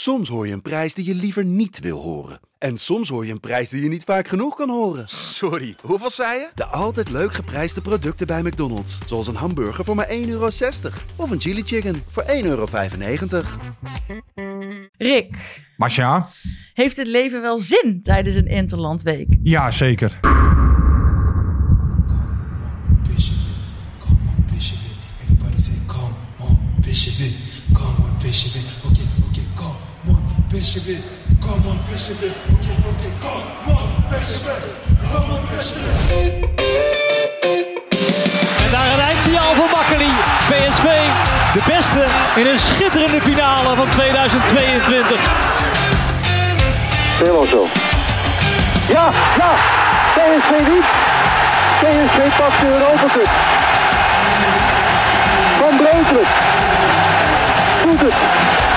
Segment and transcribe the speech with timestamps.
[0.00, 2.40] Soms hoor je een prijs die je liever niet wil horen.
[2.58, 5.08] En soms hoor je een prijs die je niet vaak genoeg kan horen.
[5.08, 6.48] Sorry, hoeveel zei je?
[6.54, 8.98] De altijd leuk geprijsde producten bij McDonald's.
[9.06, 10.48] Zoals een hamburger voor maar 1,60 euro.
[11.16, 12.66] Of een chili chicken voor 1,95 euro.
[14.98, 15.34] Rick,
[15.76, 16.28] Masha?
[16.74, 19.36] heeft het leven wel zin tijdens een Interlandweek?
[19.42, 20.18] Ja, zeker.
[20.22, 20.30] Come
[24.26, 24.44] on,
[27.66, 28.77] come on,
[30.50, 30.82] Bishop.
[31.42, 32.16] Come on, Bishop.
[32.16, 34.48] Okay, okay, come on, Bishop.
[35.12, 35.82] Come on, Bishop.
[38.64, 40.10] En daar een eindsignaal voor Makkeli.
[40.48, 40.86] PSV,
[41.52, 42.04] de beste
[42.40, 45.18] in een schitterende finale van 2022.
[47.18, 47.66] Helemaal zo.
[48.88, 49.52] Ja, ja.
[50.14, 50.86] PSV niet.
[51.80, 53.30] PSV pakt de Europa Cup.
[55.58, 56.26] Van Breukelen.
[57.82, 58.67] Doet het.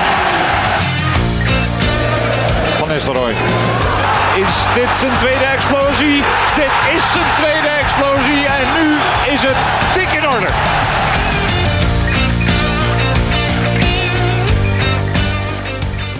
[3.11, 6.23] Is dit zijn tweede explosie?
[6.55, 8.97] Dit is zijn tweede explosie en nu
[9.33, 9.55] is het
[9.93, 10.47] dik in orde.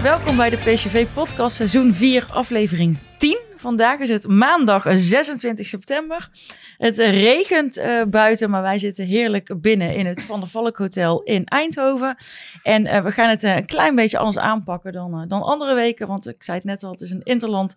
[0.04, 3.40] Welkom bij de PSV Podcast seizoen 4 aflevering 10.
[3.56, 6.30] Vandaag is het maandag 26 september.
[6.78, 11.22] Het regent eh, buiten, maar wij zitten heerlijk binnen in het Van der Valk Hotel
[11.24, 12.16] in Eindhoven.
[12.64, 15.74] En eh, we gaan het eh, een klein beetje anders aanpakken dan, eh, dan andere
[15.74, 16.08] weken.
[16.08, 17.76] Want ik zei het net al, het is een Interland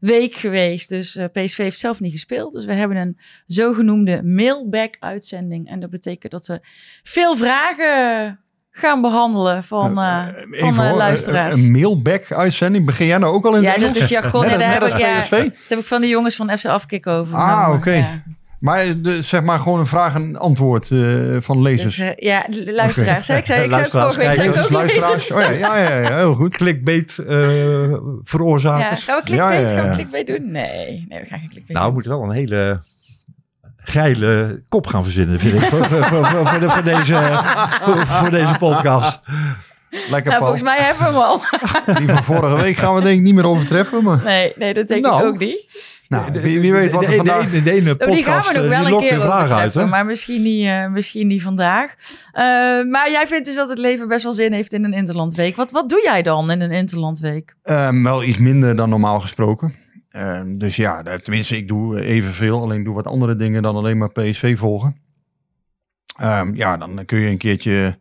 [0.00, 0.88] week geweest.
[0.88, 2.52] Dus eh, PSV heeft zelf niet gespeeld.
[2.52, 5.68] Dus we hebben een zogenoemde mailback uitzending.
[5.68, 6.60] En dat betekent dat we
[7.02, 8.38] veel vragen
[8.76, 11.54] gaan behandelen van, eh, van Even eh, hoor, luisteraars.
[11.56, 12.86] Een, een mailback-uitzending.
[12.86, 14.40] Begin jij nou ook al in Ja, het dat is jargon.
[14.42, 16.58] Net, en daar net heb als ik, ja, dat heb ik van de jongens van
[16.58, 17.36] FC Afkik over.
[17.36, 18.22] Ah, oké.
[18.58, 21.00] Maar de, zeg maar gewoon een vraag en antwoord eh,
[21.38, 21.96] van lezers.
[21.96, 23.28] Dus, eh, ja, de luisteraars.
[23.28, 23.36] hè?
[23.36, 25.30] Ik zei, ik zei ook vorige week luisteraars.
[25.32, 26.56] Oh, ja, ja, ja, ja, heel goed.
[26.56, 29.04] Clickbait eh Ja, veroorzakers.
[29.04, 29.76] gaan we clickbait, Ja, ja, ja.
[29.80, 30.50] gaan we clickbait doen?
[30.50, 32.80] Nee, nee, we gaan geen clickbait Nou, we moeten wel een hele
[33.84, 37.40] geile kop gaan verzinnen, vind ik, voor, voor, voor, voor, de- voor deze,
[37.82, 39.20] voor, voor deze podcast.
[40.10, 40.38] Lekker Nou, Paul.
[40.40, 41.42] volgens mij hebben we hem al.
[41.98, 44.02] Die van vorige week gaan we denk ik niet meer overtreffen.
[44.02, 45.66] Maar Nee, nee, dat denk Nou, ik ook niet.
[46.08, 47.44] nou, wie, wie weet wat er de, vandaag...
[47.44, 49.74] De, de, de ene Oh, die gaan podcast we nog eh, wel een keer uit,
[49.88, 51.94] maar misschien niet, eh, misschien niet vandaag.
[52.32, 52.42] Eh,
[52.90, 55.56] maar jij vindt dus dat het leven best wel zin heeft in een Interlandweek.
[55.56, 57.54] Wat, wat doe jij dan in een Interlandweek?
[57.62, 59.74] Ehm, wel iets minder dan normaal gesproken.
[60.14, 62.60] Ehm, dus ja, eh, tenminste, ik doe evenveel.
[62.60, 64.96] Alleen doe wat andere dingen dan alleen maar PSV volgen.
[66.16, 67.98] Ehm, ja, dan kun je een keertje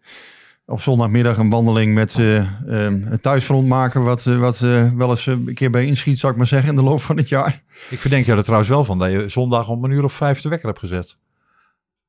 [0.65, 4.03] op zondagmiddag een wandeling met eh, ehm, het thuisfront maken.
[4.03, 6.69] Wat, eh, wat eh, wel eens eh, een keer bij inschiet, zou ik maar zeggen,
[6.69, 7.63] in de loop van het jaar.
[7.89, 10.41] Ik verdenk je er trouwens wel van dat je zondag om een uur of vijf
[10.41, 11.17] de wekker hebt gezet.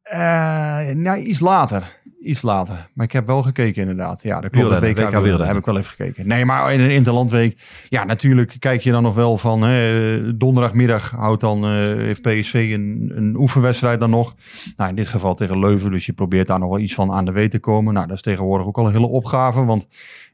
[0.03, 2.00] Eh nou, iets later.
[2.24, 2.88] Iets later.
[2.92, 4.22] Maar ik heb wel gekeken inderdaad.
[4.22, 4.80] Ja, dat klopt.
[4.80, 5.46] WK, WK wielrennen.
[5.46, 6.26] heb ik wel even gekeken.
[6.26, 7.58] Nee, maar in een interlandweek.
[7.88, 9.62] Ja, natuurlijk kijk je dan nog wel van...
[9.62, 14.34] Hè, donderdagmiddag houdt dan, eh, heeft PSV een, een oefenwedstrijd dan nog.
[14.76, 15.90] Nou, in dit geval tegen Leuven.
[15.90, 17.94] Dus je probeert daar nog wel iets van aan de weet te komen.
[17.94, 19.64] Nou, dat is tegenwoordig ook al een hele opgave.
[19.64, 19.86] Want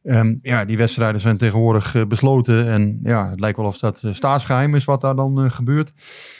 [0.02, 2.68] ehm, ja, die wedstrijden zijn tegenwoordig eh, besloten.
[2.68, 5.92] En ja, het lijkt wel of dat eh, staatsgeheim is wat daar dan eh, gebeurt.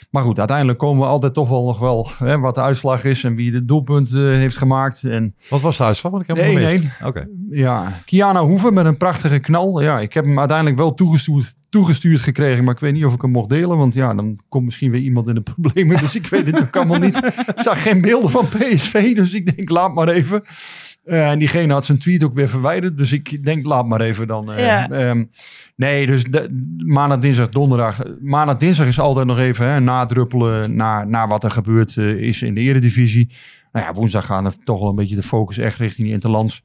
[0.09, 3.23] Maar goed, uiteindelijk komen we altijd toch wel nog wel hè, wat de uitslag is
[3.23, 5.03] en wie de doelpunt heeft gemaakt.
[5.03, 6.11] En Wat was de uitslag?
[6.11, 6.83] Want ik heb hem gemist.
[7.03, 7.27] Oké.
[7.49, 9.81] ja, Kiana Hoeven met een prachtige knal.
[9.81, 13.21] Ja, ik heb hem uiteindelijk wel toegestuurd, toegestuurd gekregen, maar ik weet niet of ik
[13.21, 13.77] hem mocht delen.
[13.77, 15.99] Want ja, dan komt misschien weer iemand in de problemen.
[15.99, 17.17] Dus ik weet het ook allemaal niet.
[17.47, 20.43] Ik zag geen beelden van PSV, dus ik denk laat maar even.
[21.03, 22.97] Eh, en diegene had zijn tweet ook weer verwijderd.
[22.97, 24.51] Dus ik denk, laat maar even dan.
[24.57, 24.89] Ja.
[24.89, 25.23] ehm,
[25.75, 27.99] nee, dus de, maandag, dinsdag, donderdag.
[28.21, 32.41] Maandag, dinsdag is altijd nog even hè, nadruppelen naar, naar wat er gebeurd eh, is
[32.41, 33.35] in de eredivisie.
[33.71, 36.63] Nou ja, woensdag gaan er toch wel een beetje de focus echt richting Interlands.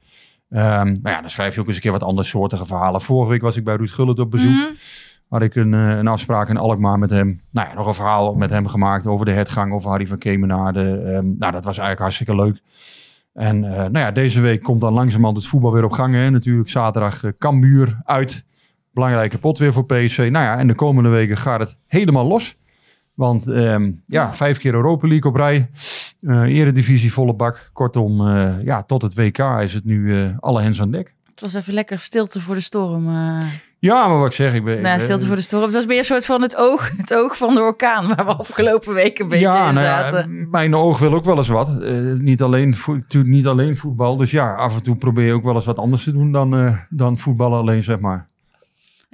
[0.51, 3.01] Ehm nou ja, dan schrijf je ook eens een keer wat andere soortige verhalen.
[3.01, 4.51] Vorige week was ik bij Ruud Gullit op bezoek.
[4.51, 4.73] Mhm.
[5.29, 7.41] Had ik een, een afspraak in Alkmaar met hem.
[7.51, 10.81] Nou ja, nog een verhaal met hem gemaakt over de hertgang over Harry van Kemenade.
[10.81, 12.63] Ehm nou, dat was eigenlijk hartstikke leuk.
[13.37, 16.15] En eh, nou ja, deze week komt dan langzamerhand het voetbal weer op gang.
[16.15, 16.31] Hè.
[16.31, 18.45] Natuurlijk zaterdag uh, Cambuur uit.
[18.93, 20.19] Belangrijke pot weer voor PSV.
[20.19, 22.57] Nou ja, en de komende weken gaat het helemaal los.
[23.15, 25.71] Want ehm, ja, vijf keer Europa League op rij.
[26.27, 27.71] Eh eredivisie volle bak.
[27.73, 28.29] Kortom,
[28.63, 31.16] ja, tot het WK is het nu alle hens aan dek.
[31.37, 33.09] Het was even lekker stilte voor de storm.
[33.09, 33.47] eh.
[33.79, 34.83] Ja, maar wat ik zeg, ik ben...
[34.83, 35.63] nou, stilte voor de storm.
[35.63, 38.35] Het was meer een soort van het oog, het oog van de orkaan, waar we
[38.37, 40.51] afgelopen weken een beetje ja, in nou ja, zaten.
[40.51, 41.83] mijn oog wil ook wel eens wat.
[41.83, 42.75] Eh, niet, alleen
[43.23, 44.17] niet alleen voetbal.
[44.17, 46.57] Dus ja, af en toe probeer je ook wel eens wat anders te doen dan,
[46.57, 48.27] eh, dan voetballen alleen, zeg maar.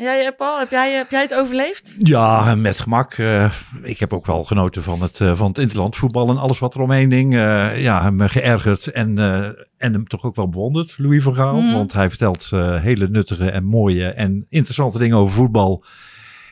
[0.03, 1.95] Jij, eh, Paul, heb jij, heb jij het overleefd?
[1.99, 3.15] Ja, met gemak.
[3.15, 3.53] Eh,
[3.83, 6.81] ik heb ook wel genoten van het, eh, van het interlandvoetbal en alles wat er
[6.81, 7.35] omheen hing.
[7.35, 9.45] Eh, ja, me geërgerd en, eh,
[9.77, 11.61] en hem toch ook wel bewonderd, Louis van Gaal.
[11.61, 11.73] Mhm.
[11.73, 15.85] Want hij vertelt eh, hele nuttige en mooie en interessante dingen over voetbal.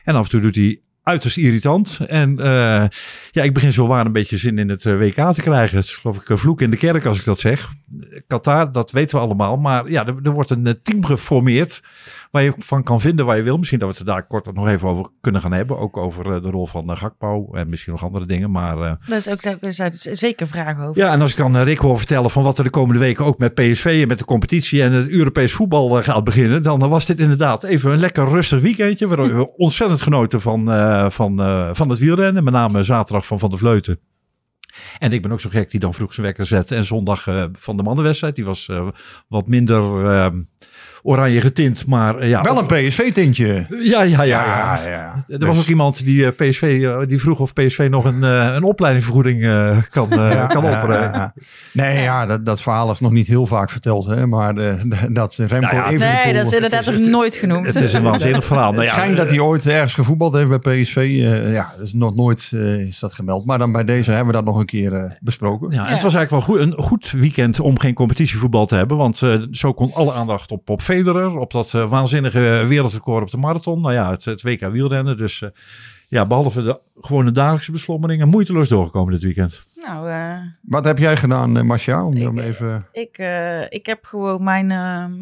[0.03, 1.99] En af en toe doet hij uiterst irritant.
[2.07, 2.85] En eh,
[3.31, 5.77] ja, ik begin zo waar een beetje zin in het eh, WK te krijgen.
[5.77, 7.71] Het is geloof ik een vloek in de kerk als ik dat zeg.
[8.27, 9.57] Qatar, dat weten we allemaal.
[9.57, 11.81] Maar ja, er, er wordt een eh, team geformeerd
[12.31, 13.57] waar je van kan vinden waar je wil.
[13.57, 15.77] Misschien dat we het er daar kort nog even over kunnen gaan hebben.
[15.77, 18.51] Ook over eh, de rol van uh, Gakpo en misschien nog andere dingen.
[18.51, 21.01] Maar uh, Dat is ook daar zijn zeker vragen over.
[21.01, 23.37] ja, en als ik dan Rick hoor vertellen van wat er de komende weken ook
[23.37, 26.63] met PSV en met de competitie en het Europees voetbal gaat beginnen.
[26.63, 29.07] Dan was dit inderdaad even een lekker rustig weekendje.
[29.07, 30.65] We hebben ontzettend genoten van,
[31.11, 31.35] van,
[31.75, 32.43] van het wielrennen.
[32.43, 33.99] Met name zaterdag van Van der Vleuten.
[34.99, 36.71] En ik ben ook zo gek die dan vroeg zijn wekker zet.
[36.71, 38.35] En zondag uh, van de mannenwedstrijd.
[38.35, 38.87] Die was uh,
[39.27, 40.27] wat minder uh,
[41.03, 41.85] oranje getint.
[41.85, 43.65] Maar ja, wel een PSV-tintje.
[43.69, 44.23] Ja, ja, ja.
[44.23, 44.79] ja.
[44.83, 45.25] ja, ja.
[45.27, 45.47] Er dus...
[45.47, 49.43] was ook iemand die uh, PSV die vroeg of PSV nog een, uh, een opleidingsvergoeding
[49.43, 51.33] uh, kan, ja, kan opperen.
[51.73, 54.05] Nee, ja, dat, dat verhaal is nog niet heel vaak verteld.
[54.05, 54.27] Hè?
[54.27, 54.53] Maar
[55.13, 56.07] dat Remco nou even.
[56.13, 57.65] Nee, dat is inderdaad nog nooit genoemd.
[57.65, 58.73] Het is een waanzinnig verhaal.
[58.81, 61.19] Het schijnt dat hij ooit ergens gevoetbald heeft bij PSV.
[61.45, 62.51] ja, dat is nog nooit
[62.87, 63.45] is dat gemeld.
[63.45, 65.71] Maar dan bij deze hebben we dat nog een keer besproken.
[65.71, 68.97] Ja, en het was eigenlijk wel goed, een goed weekend om geen competitievoetbal te hebben.
[68.97, 69.21] Want
[69.51, 73.81] zo kon alle aandacht op, op Federer, op dat uh, waanzinnige wereldrecord op de marathon.
[73.81, 75.17] Nou ja, het, het WK wielrennen.
[75.17, 75.49] Dus uh,
[76.07, 79.61] ja, behalve de gewone dagelijkse beslommeringen, moeiteloos doorgekomen dit weekend.
[79.85, 82.05] Nou, uh, Wat heb jij gedaan, uh, Marcia?
[82.05, 82.85] Om ik, even...
[82.91, 83.17] ik,
[83.69, 84.67] ik heb gewoon mijn,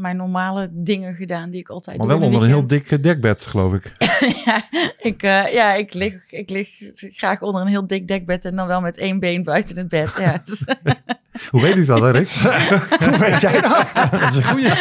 [0.02, 2.16] mijn normale dingen gedaan die ik altijd maar doe.
[2.16, 3.94] Maar wel onder een heel dik dekbed, geloof ik.
[4.46, 4.64] ja,
[5.00, 5.22] ik,
[5.52, 8.98] ja ik, lig, ik lig graag onder een heel dik dekbed en dan wel met
[8.98, 10.16] één been buiten het bed.
[10.20, 10.42] Ja,
[11.50, 12.30] Hoe weet u dat, hè, Rick?
[13.10, 13.92] Hoe weet jij dat?
[14.12, 14.72] dat is een goeie.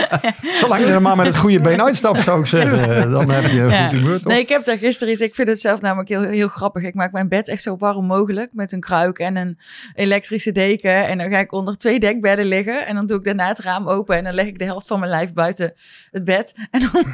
[0.53, 3.11] Zolang je er maar met het goede been uitstapt, zou ik zeggen.
[3.11, 3.83] Dan heb je ja.
[3.83, 4.33] goed humeur, toch?
[4.33, 5.21] Nee, ik heb daar gisteren iets...
[5.21, 6.83] Ik vind het zelf namelijk heel, heel grappig.
[6.83, 9.59] Ik maak mijn bed echt zo warm mogelijk met een kruik en een
[9.95, 11.07] elektrische deken.
[11.07, 12.87] En dan ga ik onder twee dekbedden liggen.
[12.87, 14.99] En dan doe ik daarna het raam open en dan leg ik de helft van
[14.99, 15.73] mijn lijf buiten
[16.11, 16.55] het bed.
[16.71, 17.05] En dan...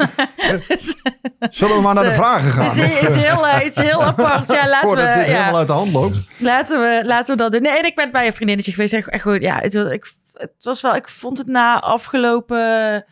[1.51, 2.65] Zullen we maar naar de vragen gaan?
[2.65, 4.53] Het is, is, heel, uh, iets heel apart.
[4.53, 5.33] Ja, laten Voordat we, dit ja.
[5.33, 6.29] helemaal uit de hand loopt.
[6.39, 7.63] Laten we, laten we dat doen.
[7.63, 8.93] Nee, en ik ben bij een vriendinnetje geweest.
[8.93, 9.41] Echt goed.
[9.41, 10.95] Ja, het, ik, het was wel...
[10.95, 13.05] Ik vond het na afgelopen...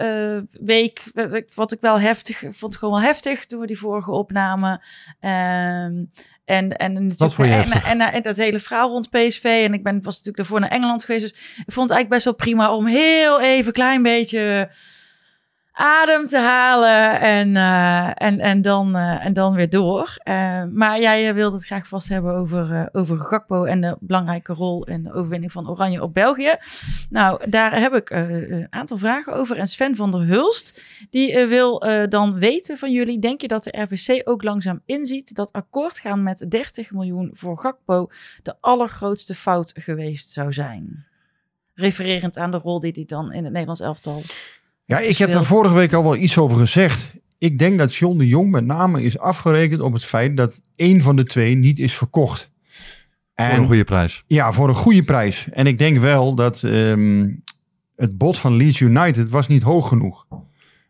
[0.00, 3.78] Uh, week, wat ik, wat ik wel heftig vond, gewoon wel heftig toen we die
[3.78, 4.80] vorige opnamen.
[5.20, 6.08] Um,
[6.50, 9.44] en, en, en, en, en, dat hele verhaal rond PSV.
[9.44, 11.22] En ik ben, was natuurlijk daarvoor naar Engeland geweest.
[11.22, 14.70] Dus ik vond het eigenlijk best wel prima om heel even klein beetje
[15.72, 20.16] adem te halen en, uh, en, en, dan, uh, en dan weer door.
[20.24, 24.84] Uh, maar jij wilde het graag vast hebben over, over Gakpo en de belangrijke rol
[24.84, 26.54] in de overwinning van Oranje op België.
[27.10, 29.56] Nou, daar heb ik een aantal vragen over.
[29.56, 31.78] En Sven van der Hulst, die wil
[32.08, 36.22] dan weten van jullie, denk je dat de RVC ook langzaam inziet dat akkoord gaan
[36.22, 38.08] met 30 miljoen voor Gakpo
[38.42, 41.06] de allergrootste fout geweest zou zijn?
[41.74, 44.22] Refererend aan de rol die hij dan in het Nederlands elftal
[44.90, 47.12] ja, ik heb daar vorige week al wel iets over gezegd.
[47.38, 51.00] Ik denk dat John de Jong met name is afgerekend op het feit dat één
[51.00, 52.50] van de twee niet is verkocht.
[53.34, 54.24] En, voor een goede prijs.
[54.26, 55.48] Ja, voor een goede prijs.
[55.52, 57.42] En ik denk wel dat um,
[57.96, 60.26] het bod van Leeds United was niet hoog genoeg.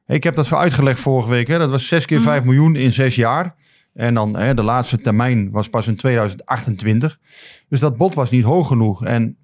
[0.06, 1.47] Ik heb dat zo uitgelegd vorige week.
[1.47, 1.58] Hè.
[1.58, 2.47] Dat was 6 keer 5 mm.
[2.47, 3.55] miljoen in 6 jaar.
[3.94, 7.19] En dan hè, de laatste termijn was pas in 2028.
[7.69, 9.05] Dus dat bod was niet hoog genoeg.
[9.05, 9.37] En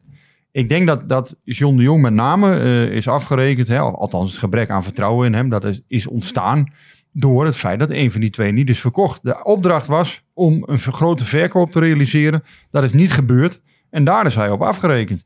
[0.56, 4.38] ik denk dat, dat John de Jong met name uh, is afgerekend, hè, althans het
[4.38, 6.72] gebrek aan vertrouwen in hem, dat is, is ontstaan
[7.12, 9.22] door het feit dat een van die twee niet is verkocht.
[9.22, 12.42] De opdracht was om een grote verkoop te realiseren.
[12.70, 13.60] Dat is niet gebeurd
[13.90, 15.24] en daar is hij op afgerekend.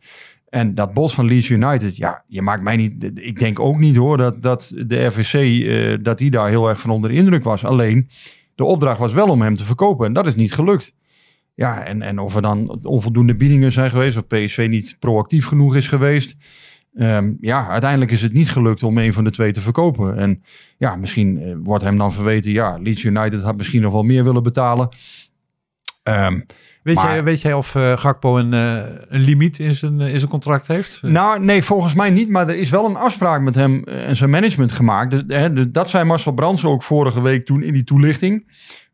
[0.49, 3.21] En dat bod van Leeds United, ja, je maakt mij niet.
[3.21, 6.91] Ik denk ook niet hoor dat, dat de RVC uh, dat daar heel erg van
[6.91, 7.65] onder de indruk was.
[7.65, 8.09] Alleen
[8.55, 10.95] de opdracht was wel om hem te verkopen en dat is niet gelukt.
[11.61, 15.76] Ja, en, en of er dan onvoldoende biedingen zijn geweest, of PSV niet proactief genoeg
[15.76, 16.37] is geweest.
[16.95, 20.17] Um, ja, uiteindelijk is het niet gelukt om een van de twee te verkopen.
[20.17, 20.43] En
[20.79, 24.25] ja, misschien uh, wordt hem dan verweten, ja, Leeds United had misschien nog wel meer
[24.25, 24.88] willen betalen.
[26.02, 26.47] Um,
[26.83, 30.19] Weet, maar, jij, weet jij of uh, Gakpo een, uh, een limiet in zijn, in
[30.19, 31.02] zijn contract heeft?
[31.02, 32.29] Nou, nee, volgens mij niet.
[32.29, 35.11] Maar er is wel een afspraak met hem en zijn management gemaakt.
[35.11, 38.47] Dus, hè, dat zei Marcel Brands ook vorige week toen in die toelichting.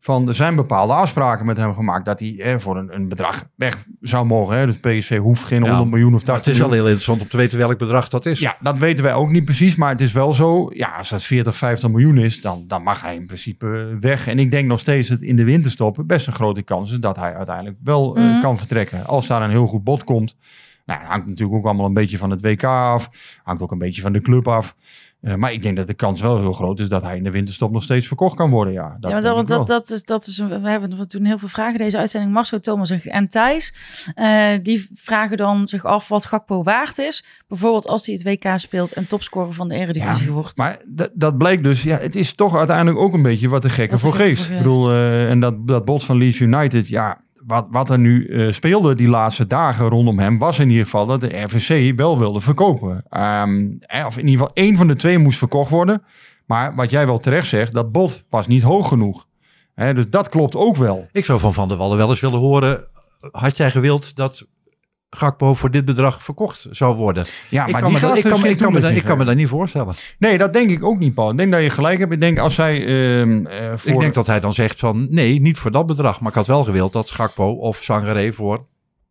[0.06, 3.48] Van er zijn bepaalde afspraken met hem gemaakt dat hij hè, voor een, een bedrag
[3.54, 4.56] weg zou mogen.
[4.56, 4.66] Hè.
[4.66, 7.28] Dus PSV hoeft geen 100 ja, miljoen of 80 Het is wel heel interessant om
[7.28, 8.38] te weten welk bedrag dat is.
[8.38, 9.76] Ja, dat weten wij ook niet precies.
[9.76, 13.00] Maar het is wel zo, ja, als dat 40, 50 miljoen is, dan, dan mag
[13.02, 14.26] hij in principe weg.
[14.26, 17.16] En ik denk nog steeds dat in de winterstop best een grote kans is dat
[17.16, 18.22] hij uiteindelijk wel mm.
[18.22, 19.06] uh, kan vertrekken.
[19.06, 20.36] Als daar een heel goed bod komt.
[20.84, 23.10] Nou, dat hangt natuurlijk ook allemaal een beetje van het WK af.
[23.42, 24.74] Hangt ook een beetje van de club af.
[25.26, 27.30] Eh, maar ik denk dat de kans wel heel groot is dat hij in de
[27.30, 28.72] winterstop nog steeds verkocht kan worden.
[28.72, 31.38] Ja, dat ja, denk dat, dat, dat, is, dat is, een- we hebben toen heel
[31.38, 32.32] veel vragen deze uitzending.
[32.32, 33.74] Marcel, Thomas en- Thijs,
[34.14, 37.24] eh, die vragen dan zich af wat Gakpo waard is.
[37.48, 40.56] Bijvoorbeeld als hij het WK speelt en topscorer van de Eredivisie Ja, wordt.
[40.56, 43.70] Maar dat, dat blijkt dus, ja, het is toch uiteindelijk ook een beetje wat de
[43.70, 44.50] gekke Wat de voor geeft.
[44.50, 48.26] Ik bedoel, eh, en dat, dat bot van Leeds United, ja, wat, wat er nu
[48.26, 52.18] eh, speelde die laatste dagen rondom hem, was in ieder geval dat de RVC wel
[52.18, 53.04] wilde verkopen.
[53.08, 56.02] Ehm, eh, of in ieder geval één van de twee moest verkocht worden.
[56.46, 59.26] Maar wat jij wel terecht zegt, dat bod was niet hoog genoeg.
[59.74, 61.08] Dus dat klopt ook wel.
[61.12, 62.86] Ik zou van Van der Wallen wel eens willen horen.
[63.30, 64.46] Had jij gewild dat
[65.16, 67.24] Gakpo voor dit bedrag verkocht zou worden?
[67.50, 69.04] Ja, ik, maar kan me, dat, ik, kan, me- geen ik, kan me, dat- ik
[69.04, 69.94] kan me dat niet voorstellen.
[70.18, 71.30] Nee, dat denk ik ook niet, Paul.
[71.30, 72.12] Ik denk dat je gelijk hebt.
[72.12, 73.92] Ik denk als zij ehm, eh, voor...
[73.92, 76.20] Ik denk dat hij dan zegt van nee, niet voor dat bedrag.
[76.20, 78.66] Maar ik had wel gewild dat Gakpo of Sangaré voor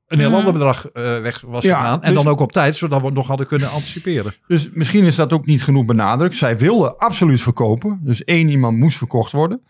[0.08, 2.04] een heel ander bedrag eh, weg was Ja, gegaan.
[2.04, 4.34] En dus- dan ook op tijd, zodat we het nog hadden kunnen anticiperen.
[4.48, 6.36] Dus misschien is dat ook niet genoeg benadrukt.
[6.36, 8.00] Zij wilden absoluut verkopen.
[8.04, 9.62] Dus één iemand moest verkocht worden.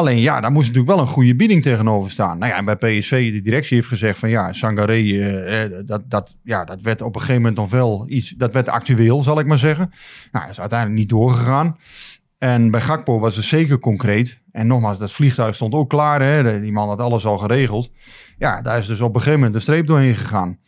[0.00, 2.38] Alleen ja, daar moest natuurlijk wel een goede bieding tegenover staan.
[2.38, 6.36] Nou ja, bij PSV, de directie heeft gezegd van ja, Sangaré, eh, eh, dat, dat,
[6.42, 9.46] ja, dat werd op een gegeven moment nog wel iets, dat werd actueel, zal ik
[9.46, 9.90] maar zeggen.
[10.32, 11.76] Nou, is uiteindelijk niet doorgegaan.
[12.38, 14.42] En bij Gakpo was het zeker concreet.
[14.52, 16.22] En nogmaals, dat vliegtuig stond ook klaar.
[16.22, 16.42] Hè?
[16.42, 17.90] De- Die man had alles al geregeld.
[18.38, 20.58] Ja, daar is dus op een gegeven moment een streep doorheen gegaan.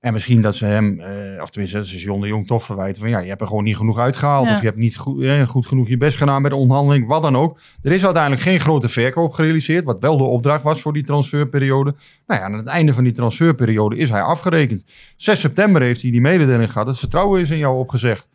[0.00, 3.10] En misschien dat ze hem, eh, of tenminste, ze John de Jong toch verwijten van
[3.10, 4.46] ja, je hebt er gewoon niet genoeg uitgehaald.
[4.46, 4.54] Ja.
[4.54, 7.22] Of je hebt niet goed, eh, goed genoeg je best gedaan bij de onderhandeling, wat
[7.22, 7.60] dan ook.
[7.82, 11.94] Er is uiteindelijk geen grote verkoop gerealiseerd, wat wel de opdracht was voor die transferperiode.
[12.26, 14.84] Nou ja, aan het einde van die transferperiode is hij afgerekend.
[15.16, 16.86] 6 september heeft hij die mededeling gehad.
[16.86, 18.28] Het vertrouwen is in jou opgezegd.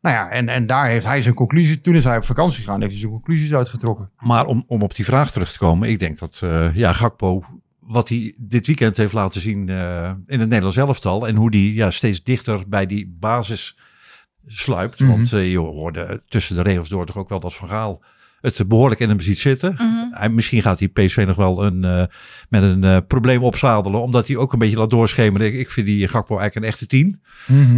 [0.00, 1.80] Nou ja, en, en daar heeft hij zijn conclusie.
[1.80, 4.10] Toen is hij op vakantie gegaan, heeft hij zijn conclusies uitgetrokken.
[4.18, 7.44] Maar om, om op die vraag terug te komen, ik denk dat eh, ja, Gakpo,
[7.90, 11.74] wat hij dit weekend heeft laten zien eh, in het Nederlands elftal en hoe die
[11.74, 13.76] ja, steeds dichter bij die basis
[14.46, 15.00] sluipt.
[15.00, 15.10] Mhm.
[15.10, 18.02] Want eh, je hoorde tussen de regels door toch ook wel dat Van Gaal
[18.40, 19.72] het behoorlijk in hem ziet zitten.
[19.74, 20.06] Mhm.
[20.10, 22.04] Hij, misschien gaat hij PSV nog wel een, eh,
[22.48, 25.46] met een eh, probleem opzadelen, omdat hij ook een beetje laat doorschemeren.
[25.46, 27.22] Ik, ik vind die Gakpo eigenlijk een echte tien.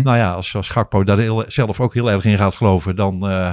[0.05, 3.29] Nou ja, als, als Gakpo daar heel- zelf ook heel erg in gaat geloven, dan,
[3.29, 3.53] eh,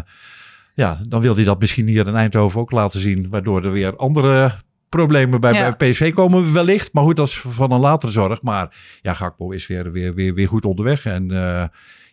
[0.74, 3.30] ja, dan wil hij dat misschien hier in Eindhoven ook laten zien.
[3.30, 4.52] Waardoor er weer andere
[4.90, 5.76] problemen bij, Ja.
[5.78, 6.94] bij PSV komen wellicht.
[6.94, 8.42] Maar goed, dat is van een latere zorg.
[8.42, 11.06] Maar ja, Gakpo is weer, weer, weer, weer goed onderweg.
[11.06, 11.64] En eh,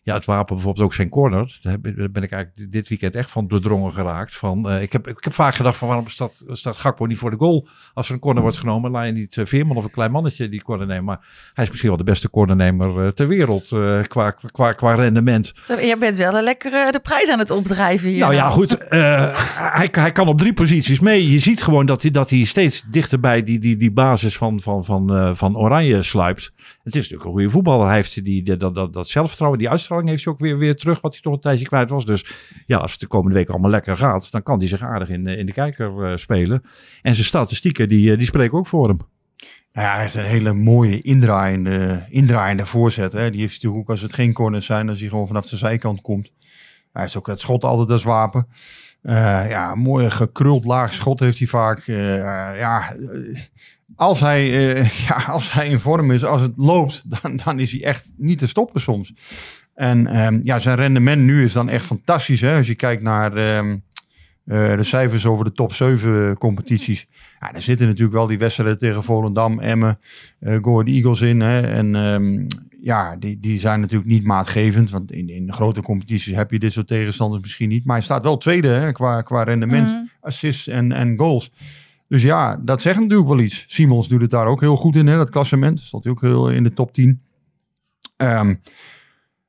[0.06, 1.58] ja, het wapen bijvoorbeeld ook zijn corner.
[1.62, 4.36] Daar ben ik eigenlijk dit weekend echt van doordrongen geraakt.
[4.36, 7.30] Van, eh, ik, heb, ik heb vaak gedacht van waarom staat, staat Gakpo niet voor
[7.30, 7.68] de goal?
[7.94, 10.48] Als er een corner wordt genomen, laat je niet eh, Veerman of een klein mannetje
[10.48, 11.04] die corner nemen.
[11.04, 13.68] Maar hij is misschien wel de beste cornernemer eh, ter wereld
[14.08, 15.54] qua, qua, qua rendement.
[15.66, 18.18] Je bent wel een lekker eh, de prijs aan het opdrijven hier.
[18.18, 18.76] Nou ja, goed.
[18.88, 21.30] hij, hij kan op drie posities mee.
[21.30, 24.60] Je ziet gewoon dat hij, dat hij steeds dichter bij die, die, die basis van,
[24.60, 26.52] van, van, van Oranje sluipt.
[26.56, 27.86] Het is natuurlijk een goede voetballer.
[27.86, 30.74] Hij heeft die, die- dat, dat, dat zelfvertrouwen, die uitstraling heeft hij ook weer, weer
[30.74, 31.00] terug.
[31.00, 32.04] Wat hij toch een tijdje kwijt was.
[32.04, 32.24] Dus
[32.66, 34.30] ja, als het de komende week allemaal lekker gaat.
[34.30, 36.62] Dan kan hij zich aardig in, eh, in de kijker eh, spelen.
[37.02, 38.98] En zijn statistieken, die, eh, die spreken ook voor hem.
[39.72, 43.12] Nou ja, hij heeft een hele mooie indraaiende, indraaiende voorzet.
[43.12, 43.30] Hè.
[43.30, 46.00] Die heeft natuurlijk ook als het geen corners zijn, als hij gewoon vanaf de zijkant
[46.00, 46.32] komt.
[46.92, 48.46] Hij heeft ook het schot altijd als wapen.
[49.02, 51.82] Ja, een mooi gekruld laag schot heeft hij vaak.
[52.56, 52.96] Ja,
[53.96, 54.44] als hij,
[55.08, 58.38] ja, als hij in vorm is, als het loopt, dan, dan is hij echt niet
[58.38, 59.12] te stoppen soms.
[59.76, 62.40] En ehm, ja, zijn rendement nu is dan echt fantastisch.
[62.40, 62.56] Hè?
[62.56, 63.76] Als je kijkt naar ehm,
[64.44, 67.06] eh, de cijfers over de top 7 competities.
[67.40, 69.98] Ja, daar zitten natuurlijk wel die wedstrijden tegen Volendam, Emmen,
[70.40, 71.40] Go Ahead Eagles in.
[71.40, 71.60] Hè?
[71.60, 72.46] En ehm,
[72.80, 74.90] ja, die, die zijn natuurlijk niet maatgevend.
[74.90, 77.84] Want in, in de grote competities heb je dit soort tegenstanders misschien niet.
[77.84, 80.04] Maar hij staat wel tweede hè, qua, qua rendement, Mhm.
[80.20, 81.52] assists en, en goals.
[82.08, 83.64] Dus ja, dat zegt natuurlijk wel iets.
[83.68, 85.80] Simons doet het daar ook heel goed in, hè, dat klassement.
[85.80, 87.20] Stond hij ook heel in de top 10.
[88.16, 88.54] Ehm,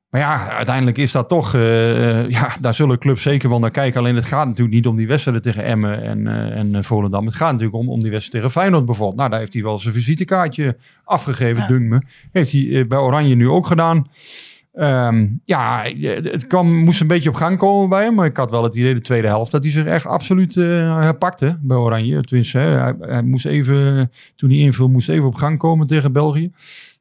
[0.09, 1.53] maar ja, uiteindelijk is dat toch...
[1.53, 3.99] eh, eh, ja, daar zullen clubs zeker wel naar kijken.
[3.99, 7.25] Alleen het gaat natuurlijk niet om die wedstrijden tegen Emmen en, eh, en Volendam.
[7.25, 9.17] Het gaat natuurlijk om, om die wedstrijd tegen Feyenoord bijvoorbeeld.
[9.17, 11.67] Nou, daar heeft hij wel zijn visitekaartje afgegeven, Ja.
[11.67, 12.01] dunkt me.
[12.31, 14.07] Heeft hij bij Oranje nu ook gedaan.
[14.73, 15.83] Ehm, ja,
[16.23, 18.13] het kwam, moest een beetje op gang komen bij hem.
[18.15, 21.57] Maar ik had wel het idee de tweede helft dat hij zich echt absoluut herpakte
[21.61, 22.21] bij Oranje.
[22.21, 26.11] Tenminste, hè, hij, hij moest even, toen hij invul, moest even op gang komen tegen
[26.11, 26.51] België.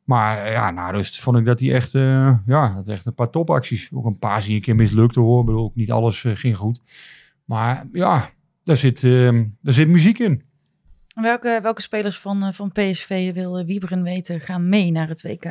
[0.06, 3.14] Maar eh, ja, nou, dus vond ik dat hij echt, eh, ja, had echt een
[3.14, 3.90] paar topacties.
[3.92, 5.40] Ook een paar die een keer mislukte hoor.
[5.40, 6.80] Ik bedoel, ook niet alles eh, ging goed.
[7.44, 8.30] Maar ja,
[8.64, 9.30] daar zit, eh,
[9.62, 10.42] daar zit muziek in.
[11.14, 15.44] Welke, welke spelers van, eh, van PSV wil Wieberen weten gaan mee naar het WK?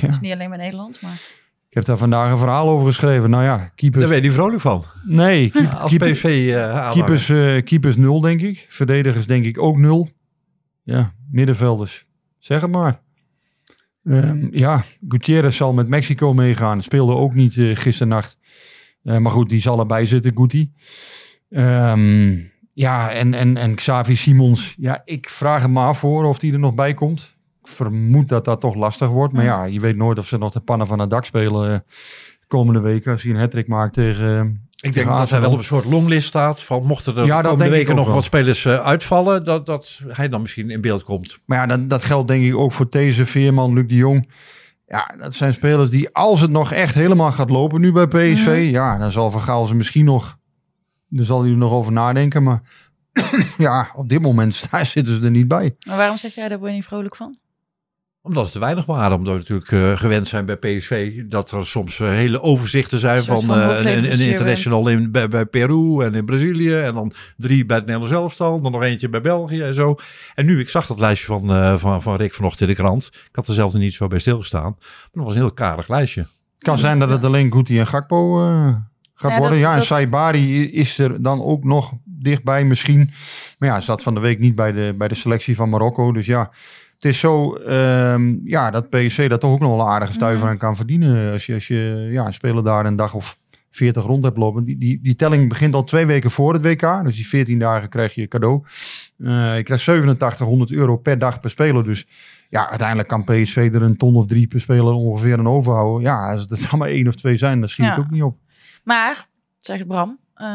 [0.00, 1.20] Dus niet alleen maar Nederland, maar...
[1.68, 3.30] Ik heb daar vandaag een verhaal over geschreven.
[3.30, 4.00] Nou ja, keepers...
[4.02, 4.84] Daar ben je niet vrolijk van.
[5.04, 7.26] Nee, keep- Als keeper- PSV eh keepers,
[7.64, 8.66] keepers nul, denk ik.
[8.68, 10.10] Verdedigers denk ik ook nul.
[10.82, 12.06] Ja, middenvelders.
[12.38, 13.00] Zeg het maar.
[14.08, 16.82] Ehm, ja, Gutierrez zal met Mexico meegaan.
[16.82, 18.38] Speelde ook niet eh gisternacht.
[19.02, 20.72] Eh, maar goed, die zal erbij zitten, Guti.
[21.50, 22.36] Ehm,
[22.72, 24.74] ja, en, en, en Xavi Simons.
[24.78, 27.36] Ja, ik vraag hem maar voor of die er nog bij komt.
[27.60, 29.32] Ik vermoed dat dat toch lastig wordt.
[29.32, 31.78] Maar ja, je weet nooit of ze nog de pannen van het dak spelen eh,
[32.46, 33.12] komende weken.
[33.12, 34.67] Als hij een hat maakt tegen...
[34.80, 36.62] Ik denk dat hij wel op een soort longlist staat.
[36.62, 38.14] Van mochten er Ja, de komende weken nog wel.
[38.14, 41.38] wat spelers eh, uitvallen, dat, dat hij dan misschien in beeld komt.
[41.44, 44.28] Maar ja, dat, dat geldt denk ik ook voor These, Veerman, Luc de Jong.
[44.86, 48.68] Ja, dat zijn spelers die, als het nog echt helemaal gaat lopen nu bij PSV,
[48.70, 50.38] ja, dan zal Van Gaal ze misschien nog,
[51.08, 52.42] dan zal hij er nog over nadenken.
[52.42, 52.62] Maar
[53.58, 55.76] ja, op dit moment daar zitten ze er niet bij.
[55.86, 57.38] Maar waarom zeg jij daar ben je niet vrolijk van?
[58.28, 59.16] Omdat het te weinig waren.
[59.16, 63.22] Omdat we natuurlijk eh, gewend zijn bij PSV dat er soms eh, hele overzichten zijn
[63.24, 66.74] van, van eh, een, een international in, bij, bij Peru en in Brazilië.
[66.74, 68.60] En dan drie bij het Nederlands elftal.
[68.60, 69.94] Dan nog eentje bij België en zo.
[70.34, 73.06] En nu, ik zag dat lijstje van, eh, van, van Rick vanochtend in de krant.
[73.12, 74.76] Ik had er zelf niet zo bij stilgestaan.
[74.78, 76.20] Maar dat was een heel karig lijstje.
[76.20, 78.74] Het kan zijn dat het alleen Guti en Gakpo eh,
[79.14, 79.58] gaat Ja, worden.
[79.58, 83.10] dat- ja, en dat- Saibari is er dan ook nog dichtbij misschien.
[83.58, 86.12] Maar ja, zat van de week niet bij de, bij de selectie van Marokko.
[86.12, 86.50] Dus ja,
[86.98, 90.42] het is zo ehm, ja, dat PSV daar toch ook nog wel een aardige stuiver
[90.42, 90.52] Mhm.
[90.52, 91.32] aan kan verdienen.
[91.32, 93.38] Als je, als je ja, een speler daar een dag of
[93.70, 94.64] 40 rond hebt lopen.
[94.64, 97.04] Die, die, die telling begint al twee weken voor het WK.
[97.04, 98.62] Dus die 14 dagen krijg je cadeau.
[99.18, 101.84] Eh, je krijgt 8700 euro per dag per speler.
[101.84, 102.06] Dus
[102.48, 106.02] ja, uiteindelijk kan PSV er een ton of drie per speler ongeveer aan overhouden.
[106.02, 108.38] Ja, als het er maar één of twee zijn, dan schiet het ook niet op.
[108.84, 109.26] Maar,
[109.58, 110.46] zegt Bram, eh,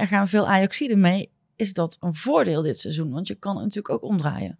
[0.00, 1.30] er gaan veel Ajaxiden mee.
[1.56, 3.10] Is dat een voordeel dit seizoen?
[3.10, 4.58] Want je kan het natuurlijk ook omdraaien.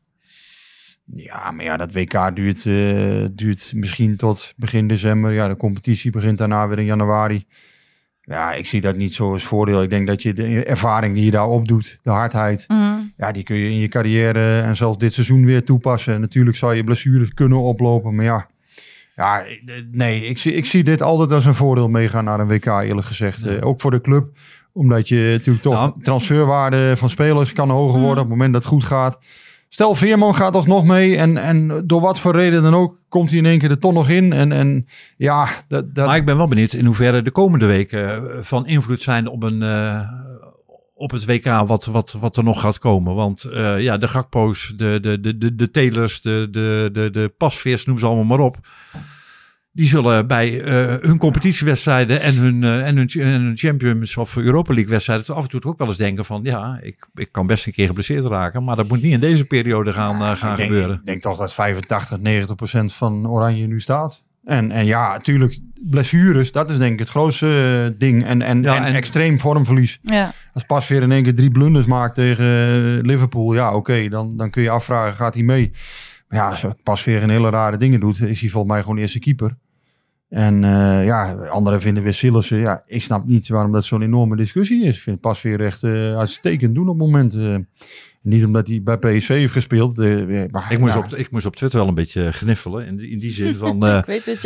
[1.15, 5.33] Ja, maar ja, dat WK duurt, eh, duurt misschien tot begin december.
[5.33, 7.45] Ja, de competitie begint daarna weer in januari.
[8.21, 9.83] Ja, ik zie dat niet zo als voordeel.
[9.83, 12.65] Ik denk dat je de ervaring die je daar opdoet, de hardheid,
[13.17, 16.21] ja, die kun je in je carrière en zelfs dit seizoen weer toepassen.
[16.21, 18.47] Natuurlijk zou je blessures kunnen oplopen, maar ja.
[19.17, 19.45] Ja,
[19.91, 23.07] nee, ik zie, ik zie dit altijd als een voordeel meegaan naar een WK, eerlijk
[23.07, 23.45] gezegd.
[23.47, 24.39] Eh, ook voor de club,
[24.73, 26.03] omdat je natuurlijk toch Nou.
[26.03, 28.05] transferwaarde van spelers kan hoger Mm.
[28.05, 29.19] worden op het moment dat het goed gaat.
[29.75, 33.39] Stel, Veerman gaat alsnog mee en, en door wat voor reden dan ook komt hij
[33.39, 34.33] in één keer er toch nog in.
[34.33, 38.33] En, en ja, dat, dat, Maar ik ben wel benieuwd in hoeverre de komende weken
[38.33, 40.09] eh, van invloed zijn op, een, eh,
[40.95, 43.15] op het WK wat, wat, wat er nog gaat komen.
[43.15, 47.35] Want eh, ja, de Gakpo's, de, de, de, de, de Taylors, de, de, de, de
[47.39, 48.59] Pasveers, noem ze allemaal maar op.
[49.77, 54.37] Die zullen bij eh, hun competitiewedstrijden en hun, eh, en, hun, en hun Champions of
[54.37, 57.47] Europa League wedstrijden af en toe ook wel eens denken van ja, ik, ik kan
[57.47, 58.65] best een keer geblesseerd raken.
[58.65, 60.97] Maar dat moet niet in deze periode gaan, eh, gaan ik denk, gebeuren.
[60.97, 64.23] Ik denk toch dat 85, 90 procent van Oranje nu staat.
[64.45, 68.25] En, en ja, natuurlijk, blessures, dat is denk ik het grootste ding.
[68.25, 69.99] En, en, Ja, en, en- extreem vormverlies.
[70.03, 70.33] Ja.
[70.53, 74.51] Als pas weer in één keer drie blunders maakt tegen Liverpool, ja oké, dan, dan
[74.51, 75.73] kun je afvragen, gaat hij mee?
[76.29, 78.99] Maar ja, als pas weer een hele rare dingen doet, is hij volgens mij gewoon
[78.99, 79.57] eerste keeper.
[80.35, 82.59] En eh, ja, anderen vinden weer Sillissen.
[82.59, 84.97] Ja, ik snap niet waarom dat zo'n enorme discussie is.
[84.97, 87.35] Ik vind pas weer echt eh uitstekend doen op het moment.
[87.35, 87.57] eh.
[88.23, 89.99] niet omdat hij bij PSV heeft gespeeld.
[89.99, 90.07] eh,
[90.51, 92.87] maar, Ik moest, ja, op, ik moest op Twitter wel een beetje gniffelen.
[92.87, 93.87] In, die- in die zin van.
[93.87, 94.03] eh,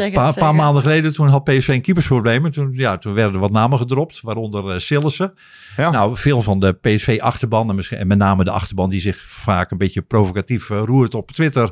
[0.07, 2.51] Een paar, maanden geleden, toen had PSV een keepersprobleem.
[2.51, 5.35] Toen, ja, toen werden er wat namen gedropt, waaronder uh, Sillissen.
[5.77, 5.91] Ja.
[5.91, 9.71] Nou, veel van de PSV-achterban, en, misschien- en met name de achterban die zich vaak
[9.71, 11.71] een beetje provocatief eh, roert op Twitter.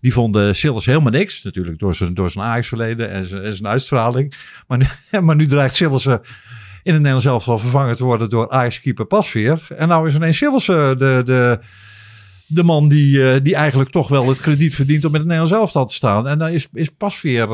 [0.00, 1.42] Die vonden Sillissen helemaal niks.
[1.42, 4.34] Natuurlijk door zijn, door zijn Ajax-verleden en zijn, zijn uitstraling.
[4.66, 4.86] Maar nu,
[5.26, 6.20] maar nu dreigt Sillissen
[6.82, 9.66] in het Nederlands elftal vervangen te worden door Ajax-keeper Pasveer.
[9.76, 11.22] En nou is ineens Sillissen de...
[11.24, 11.60] de
[12.50, 15.56] de man die, eh, die eigenlijk toch wel het krediet verdient om in het Nederlands
[15.56, 16.26] elftal te staan.
[16.28, 17.48] En dan is, is Pasveer...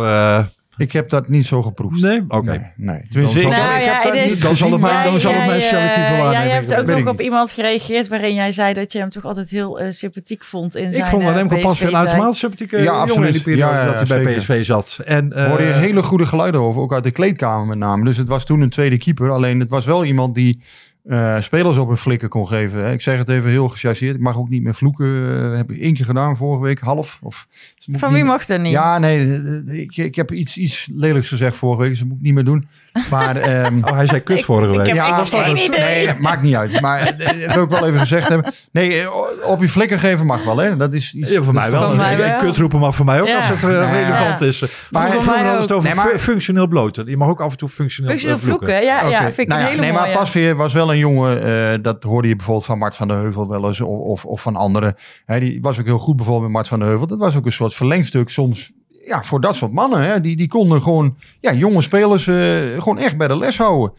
[0.79, 2.03] eh, Ik heb dat niet zo geproefd.
[2.03, 2.23] Nee?
[2.29, 2.51] Oké.
[2.51, 3.07] Nee, nee.
[3.09, 5.33] Tenminste, zal- ik, Nou ik ja, heb dat het niet dan zal het dan zal
[5.33, 8.53] mijn jij, selectieve eh, waarneming Jij hebt ook nog ik op iemand gereageerd waarin jij
[8.53, 11.33] zei dat je hem toch altijd heel eh, sympathiek vond in Ik zijn vond eh,
[11.33, 13.33] Remco Pasveer een automatisch sympathieke Ja, jongen in absoluut.
[13.33, 14.35] die periode Ja, ja, dat hij bij.
[14.37, 14.99] PSV zat.
[15.05, 18.05] En, eh, hoorde je hele goede geluiden over, ook uit de kleedkamer met name.
[18.05, 19.31] Dus het was toen een tweede keeper.
[19.31, 20.63] Alleen het was wel iemand die
[21.05, 22.85] eh, spelers op een flikker kon geven.
[22.85, 22.93] hè.
[22.93, 24.15] Ik zeg het even heel gechargeerd.
[24.15, 25.07] Ik mag ook niet meer vloeken.
[25.51, 27.19] Eh, heb ik één keer gedaan vorige week, half.
[27.23, 27.47] Of,
[27.85, 28.73] dus Van wie mocht er niet?
[28.73, 29.27] Ja, nee,
[29.65, 32.35] d- ik, ik heb iets, iets lelijks gezegd vorige week, dus dat moet ik niet
[32.35, 32.69] meer doen.
[33.11, 34.87] Maar ehm, Oh, hij zei kut Ik- vorige ik week.
[34.87, 35.81] heb- ja, was toch maar- geen idee.
[35.81, 36.81] Nee, dat maakt niet uit.
[36.81, 38.53] Maar eh, dat wil ik wel even gezegd hebben.
[38.73, 39.09] Nee, eh,
[39.47, 40.77] op je flikker geven mag wel, hè?
[40.77, 41.31] Dat is iets.
[41.31, 41.81] Ja, voor dat mij wel.
[41.81, 42.39] toch Van mij En wel.
[42.39, 43.37] Kut roepen mag voor mij ook Ja.
[43.37, 43.91] als het eh, Ja.
[43.93, 44.61] relevant is.
[44.91, 47.07] Maar voor mij het over Nee, maar- fu- functioneel bloten.
[47.07, 48.67] Je mag ook af en toe functioneel, Functioneel eh, vloeken.
[48.67, 50.05] vloeken, ja, ja, vind ik Nou een ja, hele nee, mooie.
[50.07, 53.17] maar Pasveer was wel een jongen, eh, dat hoorde je bijvoorbeeld van Mart van der
[53.17, 54.95] Heuvel wel eens, of, of, of van anderen.
[55.25, 57.07] Hè, die was ook heel goed bijvoorbeeld met Mart van der Heuvel.
[57.07, 58.73] Dat was ook een soort verlengstuk soms
[59.07, 60.01] ja, voor dat soort mannen.
[60.01, 60.21] Hè.
[60.21, 63.93] Die, die konden gewoon ja, jonge spelers eh, gewoon echt bij de les houden.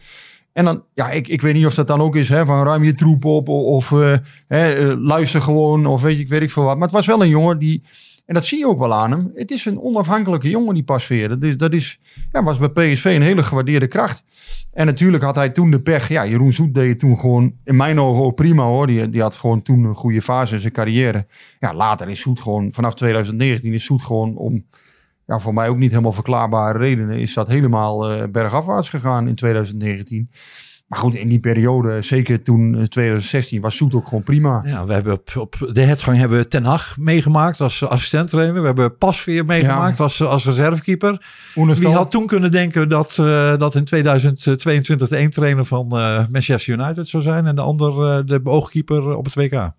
[0.56, 2.84] En dan, ja, ik, ik weet niet of dat dan ook is hè, van ruim
[2.84, 4.14] je troep op of, eh,
[4.48, 6.74] hè, eh, luister gewoon of weet, ik, weet ik veel wat.
[6.74, 7.82] Maar het was wel een jongen die
[8.26, 9.30] En dat zie je ook wel aan hem.
[9.34, 11.38] Het is een onafhankelijke jongen, die Pasveer.
[11.38, 12.00] Dus dat is,
[12.32, 14.24] ja, was bij PSV een hele gewaardeerde kracht.
[14.72, 16.08] En natuurlijk had hij toen de pech.
[16.08, 18.86] Ja, Jeroen Zoet deed toen gewoon, in mijn ogen ook prima hoor.
[18.86, 21.26] Die, die had gewoon toen een goede fase in zijn carrière.
[21.58, 24.64] Ja, later is Zoet gewoon, vanaf 2019 is Zoet gewoon om,
[25.26, 29.34] ja, voor mij ook niet helemaal verklaarbare redenen, is dat helemaal eh, bergafwaarts gegaan in
[29.34, 30.30] 2019.
[30.86, 34.60] Maar goed, in die periode, zeker toen eh, 2016, was Zoet ook gewoon prima.
[34.64, 38.60] Ja, we hebben op, op de hertgang hebben we Ten Hag meegemaakt als assistent-trainer.
[38.60, 41.26] We hebben Pasveer meegemaakt als, als reservekeeper.
[41.54, 46.26] Wie had toen kunnen denken dat, eh, dat in 2022 de een trainer van eh,
[46.28, 49.70] Manchester United zou zijn en de ander eh, de oogkeeper op het WK?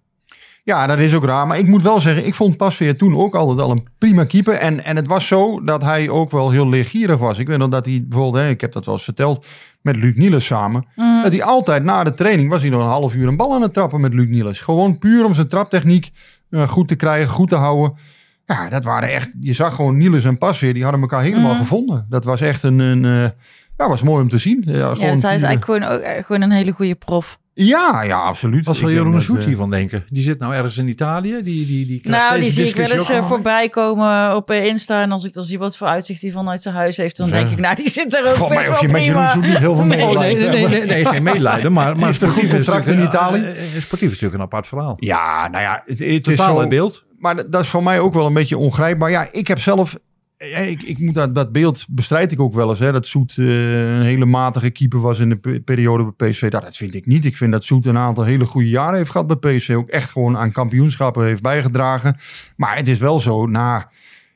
[0.68, 1.48] Ja, dat is ook raar.
[1.48, 4.54] Maar ik moet wel zeggen, ik vond Pasveer toen ook altijd al een prima keeper.
[4.54, 7.40] En, en het was zo dat hij ook wel heel leergierig was.
[7.40, 9.46] Ik weet nog dat hij bijvoorbeeld, hè, ik heb dat wel eens verteld,
[9.82, 10.86] met Luc Niels samen.
[10.96, 11.24] Mm.
[11.24, 13.62] Dat hij altijd na de training was hij nog een half uur een bal aan
[13.62, 14.60] het trappen met Luc Niels.
[14.60, 16.12] Gewoon puur om zijn traptechniek
[16.50, 17.98] eh, goed te krijgen, goed te houden.
[18.46, 21.58] Ja, dat waren echt, je zag gewoon Niels en Pasveer, die hadden elkaar helemaal Mm.
[21.60, 22.06] gevonden.
[22.10, 23.30] Dat was echt een, een eh,
[23.78, 24.64] ja, was mooi om te zien.
[24.66, 27.40] Ja, Ja, gewoon dus hij is eigenlijk gewoon, eh, gewoon een hele goede prof.
[27.66, 28.66] ja, ja, absoluut.
[28.66, 30.06] Wat zal Jeroen Zoet eh, hiervan denken?
[30.10, 31.42] Die zit nou ergens in Italië.
[31.44, 34.66] Die, die, die Nou, die deze zie ik wel eens eh, voorbij komen op eh,
[34.66, 35.02] Insta.
[35.02, 37.50] En als ik dan zie wat voor uitzicht hij vanuit zijn huis heeft, dan denk
[37.50, 39.28] ik, nou, die zit er ook Volgens mij best hoef je wel met Jeroen.
[39.28, 39.98] Zoet niet heel veel Nee.
[39.98, 41.72] Nee, medelijden nee, nee, geen medelijden.
[41.74, 43.40] Maar, maar heeft een goed sportief contract in Italië.
[43.80, 44.94] Sportief is natuurlijk een apart verhaal.
[45.00, 46.62] Ja, nou ja, het, het is Totaal zo...
[46.62, 47.06] in beeld.
[47.20, 49.10] Maar dat- dat is voor mij ook wel een beetje ongrijpbaar.
[49.10, 49.98] Ja, ik heb zelf...
[50.38, 52.80] Ik, ik moet dat, dat beeld bestrijd ik ook wel eens.
[52.80, 56.50] Hè, dat Soet eh, een hele matige keeper was in de pe- periode bij PSV.
[56.50, 57.26] Dat, dat vind ik niet.
[57.26, 59.76] Ik vind dat Soet een aantal hele goede jaren heeft gehad bij PSV.
[59.76, 62.18] Ook echt gewoon aan kampioenschappen heeft bijgedragen.
[62.56, 63.90] Maar het is wel zo, na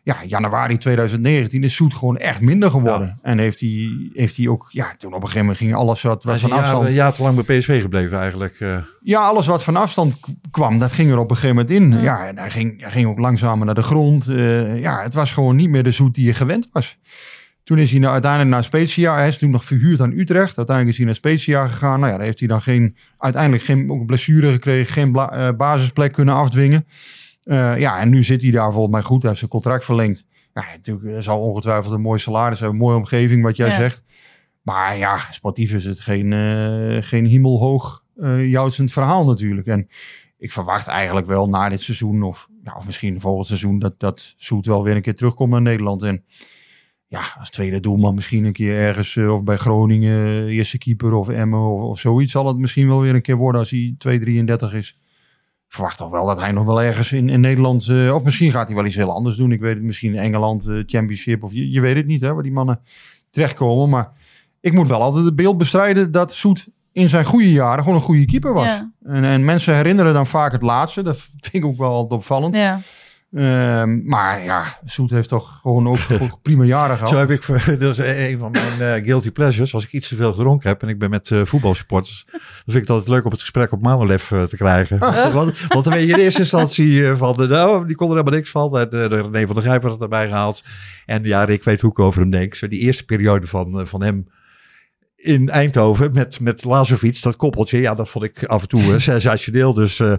[0.04, 3.20] ja, januari 2019 is Soet gewoon echt minder geworden.
[3.22, 4.68] En heeft hij, heeft hij ook...
[4.70, 6.88] Ja, toen op een gegeven moment ging alles wat, is van afstand...
[6.88, 8.60] een jaar te lang bij PSV gebleven eigenlijk.
[8.60, 8.78] eh.
[9.02, 10.20] Ja, alles wat van afstand
[10.52, 12.02] kwam, dat ging er op een gegeven moment in.
[12.02, 14.28] Ja, en hij ging, hij ging ook langzamer naar de grond.
[14.28, 16.98] Eh, ja, het was gewoon niet meer de zoet die je gewend was.
[17.64, 19.16] Toen is hij nou uiteindelijk naar Spezia.
[19.16, 20.58] Hij is toen nog verhuurd aan Utrecht.
[20.58, 22.00] Uiteindelijk is hij naar Spezia gegaan.
[22.00, 24.94] Nou ja, daar heeft hij dan geen, uiteindelijk geen ook blessure gekregen.
[24.94, 26.86] Geen bla- eh, basisplek kunnen afdwingen.
[27.44, 29.18] Eh, ja, en nu zit hij daar volgens mij goed.
[29.20, 30.26] Hij heeft zijn contract verlengd.
[30.54, 32.78] Ja, natuurlijk eh, zal ongetwijfeld een mooi salaris hebben.
[32.78, 33.74] Een mooie omgeving, wat jij Ja.
[33.78, 34.04] zegt.
[34.62, 38.04] Maar ja, sportief is het geen, eh geen hemelhoog
[38.48, 39.68] joutsend verhaal natuurlijk.
[39.68, 39.88] En
[40.38, 44.34] ik verwacht eigenlijk wel na dit seizoen, of, ja, of misschien volgend seizoen, dat, dat
[44.38, 46.04] Soet wel weer een keer terugkomt naar Nederland.
[46.04, 46.24] En
[47.08, 51.60] ja, als tweede doelman misschien een keer ergens, of bij Groningen, eerste keeper of Emmen
[51.60, 55.01] of, of zoiets, zal het misschien wel weer een keer worden als hij 2,33 is.
[55.72, 58.68] Verwacht toch wel dat hij nog wel ergens in, in Nederland, eh, of misschien gaat
[58.68, 59.52] hij wel iets heel anders doen.
[59.52, 62.44] Ik weet het, misschien Engeland, eh, Championship, of je, je weet het niet, hè, waar
[62.44, 62.80] die mannen
[63.30, 63.90] terechtkomen.
[63.90, 64.12] Maar
[64.60, 68.06] ik moet wel altijd het beeld bestrijden dat Soet in zijn goede jaren gewoon een
[68.06, 68.66] goede keeper was.
[68.66, 68.92] Ja.
[69.04, 71.04] En, en mensen herinneren dan vaak het laatste.
[71.04, 72.56] Dat vind ik ook wel altijd opvallend.
[72.56, 72.80] Ja.
[73.32, 76.00] Ehm, maar ja, Soet heeft toch gewoon ook
[76.42, 77.12] prima jaren gehad.
[77.12, 77.46] Zo heb ik,
[77.80, 79.74] dat is een van mijn eh, guilty pleasures.
[79.74, 82.76] Als ik iets te veel gedronken heb en ik ben met eh, voetbalsupporters, dan vind
[82.76, 85.00] ik het altijd leuk om het gesprek op Manolef eh, te krijgen.
[85.34, 88.38] want, want dan weet je in eerste instantie van, de, nou, die kon er helemaal
[88.38, 88.78] niks van.
[88.78, 90.64] En, de René van der Grijp had het erbij gehaald.
[91.06, 92.56] En ja, ik weet hoe ik over hem denk.
[92.56, 94.28] Zo die eerste periode van, van hem
[95.22, 99.00] in Eindhoven met, met Lazovic, dat koppeltje, ja, dat vond ik af en toe eh,
[99.00, 99.74] sensationeel.
[99.74, 100.14] Dus eh,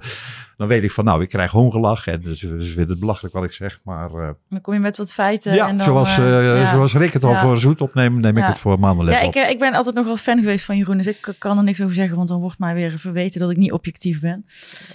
[0.57, 2.07] dan weet ik van, nou, ik krijg hongerlach.
[2.07, 4.11] En dus, ze vinden het belachelijk wat ik zeg, maar...
[4.15, 5.55] eh, Dan kom je met wat feiten.
[5.55, 6.71] ja, en dan, zoals, ja.
[6.71, 7.41] zoals Rick het al Ja.
[7.41, 8.49] voor zoet opneemt, neem ik Ja.
[8.49, 10.97] het voor Manolef Ja, ik, ik ben altijd nogal fan geweest van Jeroen.
[10.97, 13.57] Dus ik kan er niks over zeggen, want dan wordt mij weer verweten dat ik
[13.57, 14.47] niet objectief ben.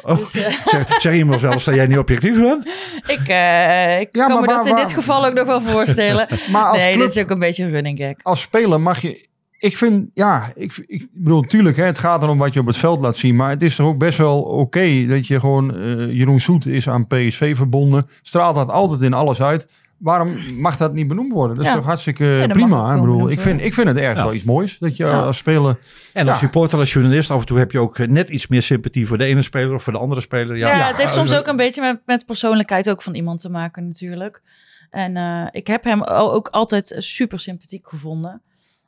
[0.04, 2.66] Oh, Dus, eh, zeg, zeg iemand wel eens dat jij niet objectief bent?
[3.18, 5.46] ik eh, ik Ja, kan maar me waar- dat in waar- dit geval ook nog
[5.46, 6.28] wel voorstellen.
[6.52, 8.14] Maar als nee, club- dit is ook een beetje een running gag.
[8.22, 9.26] als speler mag je.
[9.60, 12.78] Ik vind, ja, ik, ik bedoel, tuurlijk, hè, het gaat erom wat je op het
[12.78, 13.36] veld laat zien.
[13.36, 15.76] Maar het is toch ook best wel oké dat je gewoon.
[15.76, 18.08] eh, Jeroen Soet is aan PSV verbonden.
[18.22, 19.68] Straalt dat altijd in alles uit.
[19.98, 21.56] Waarom mag dat niet benoemd worden?
[21.56, 21.78] Dat is Ja.
[21.78, 22.94] toch hartstikke prima.
[22.94, 24.24] Ik, bedoel, ik, vind, ik vind het ergens Ja.
[24.26, 24.78] wel iets moois.
[24.78, 25.20] Dat je Ja.
[25.22, 25.80] als speler.
[26.14, 26.44] En als Ja.
[26.44, 29.18] supporter, als journalist, af en toe heb je ook eh, net iets meer sympathie voor
[29.18, 30.58] de ene speler of voor de andere speler.
[30.58, 33.50] Ja, Ja, het heeft soms ook een beetje met, met persoonlijkheid ook van iemand te
[33.50, 34.42] maken natuurlijk.
[34.90, 38.42] En eh, ik heb hem ook altijd super sympathiek gevonden.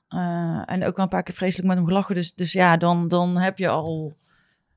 [0.09, 2.15] Eh, en ook wel een paar keer vreselijk met hem gelachen.
[2.15, 4.13] Dus, dus ja, dan, dan heb je al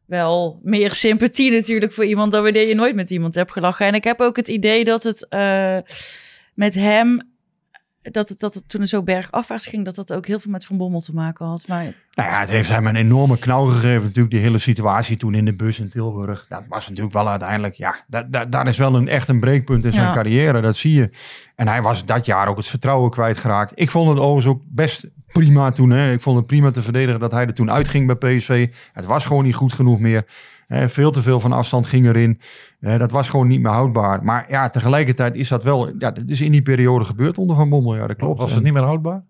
[0.05, 3.87] wel meer sympathie natuurlijk voor iemand dan wanneer je nooit met iemand hebt gelachen.
[3.87, 5.77] En ik heb ook het idee dat het eh,
[6.55, 7.31] met hem,
[8.03, 10.64] dat het, dat het toen het zo bergafwaarts ging, dat dat ook heel veel met
[10.64, 11.66] Van Bommel te maken had.
[11.68, 11.83] Maar
[12.14, 14.03] Nou ja, het heeft hem een enorme knauw gegeven.
[14.03, 16.47] Natuurlijk, die hele situatie toen in de bus in Tilburg.
[16.49, 19.85] Dat was natuurlijk wel uiteindelijk, ja, dat, dat, daar is wel een echt een breekpunt
[19.85, 20.12] in zijn Ja.
[20.14, 20.61] carrière.
[20.61, 21.11] Dat zie je.
[21.57, 23.73] En hij was dat jaar ook het vertrouwen kwijtgeraakt.
[23.75, 25.90] Ik vond het overigens ook best prima toen.
[25.90, 26.12] Hè.
[26.12, 28.68] Ik vond het prima te verdedigen dat hij er toen uitging bij PSV.
[28.92, 30.25] Het was gewoon niet goed genoeg meer.
[30.87, 32.40] Veel te veel van afstand ging erin.
[32.81, 34.25] Dat was gewoon niet meer houdbaar.
[34.25, 35.88] Maar ja, tegelijkertijd is dat wel...
[35.99, 37.97] Ja, dat is in die periode gebeurd onder Van Bommel.
[37.97, 38.40] Ja, dat klopt.
[38.40, 39.25] Was En- het niet meer houdbaar?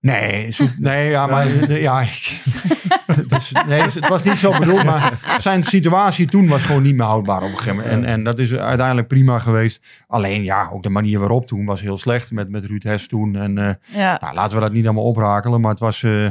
[0.00, 2.42] Nee, zo- nee, ja, maar ja, ik-
[3.36, 7.06] is, nee, het was niet zo bedoeld, maar zijn situatie toen was gewoon niet meer
[7.06, 7.92] houdbaar op een gegeven moment.
[7.92, 9.80] En, en dat is uiteindelijk prima geweest.
[10.06, 13.36] Alleen ja, ook de manier waarop toen was heel slecht met, met Ruud Hess toen.
[13.36, 14.18] En eh, Ja.
[14.20, 16.28] nou, laten we dat niet allemaal oprakelen, maar het was, eh,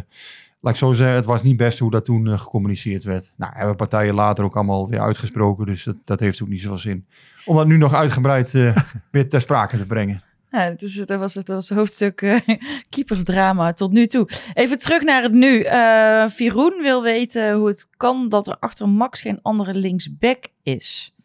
[0.60, 3.34] laat ik zo zeggen, het was niet best hoe dat toen eh, gecommuniceerd werd.
[3.38, 6.78] Nou, hebben partijen later ook allemaal weer uitgesproken, dus dat, dat heeft ook niet zoveel
[6.78, 7.06] zin.
[7.46, 8.76] Om dat nu nog uitgebreid eh,
[9.12, 10.22] weer ter sprake te brengen.
[10.56, 12.40] Ja, is, dat, was, het was het hoofdstuk eh,
[12.90, 14.30] keepersdrama tot nu toe.
[14.54, 15.62] Even terug naar het nu.
[15.62, 21.16] Eh Viroen wil weten hoe het kan dat er achter Max geen andere linksback is.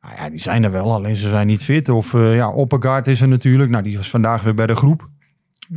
[0.00, 1.88] Nou ja, die zijn er wel, alleen ze zijn niet fit.
[1.88, 3.70] Of eh ja, Oppegaard is er natuurlijk.
[3.70, 5.08] Nou, die was vandaag weer bij de groep.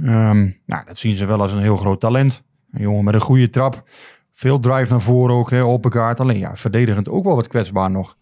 [0.03, 2.43] Ehm, nou, dat zien ze wel als een heel groot talent.
[2.71, 3.89] Een jongen met een goede trap.
[4.31, 6.19] Veel drive naar voren ook, hè, Oppegaard.
[6.19, 8.17] Alleen ja, verdedigend ook wel wat kwetsbaar nog.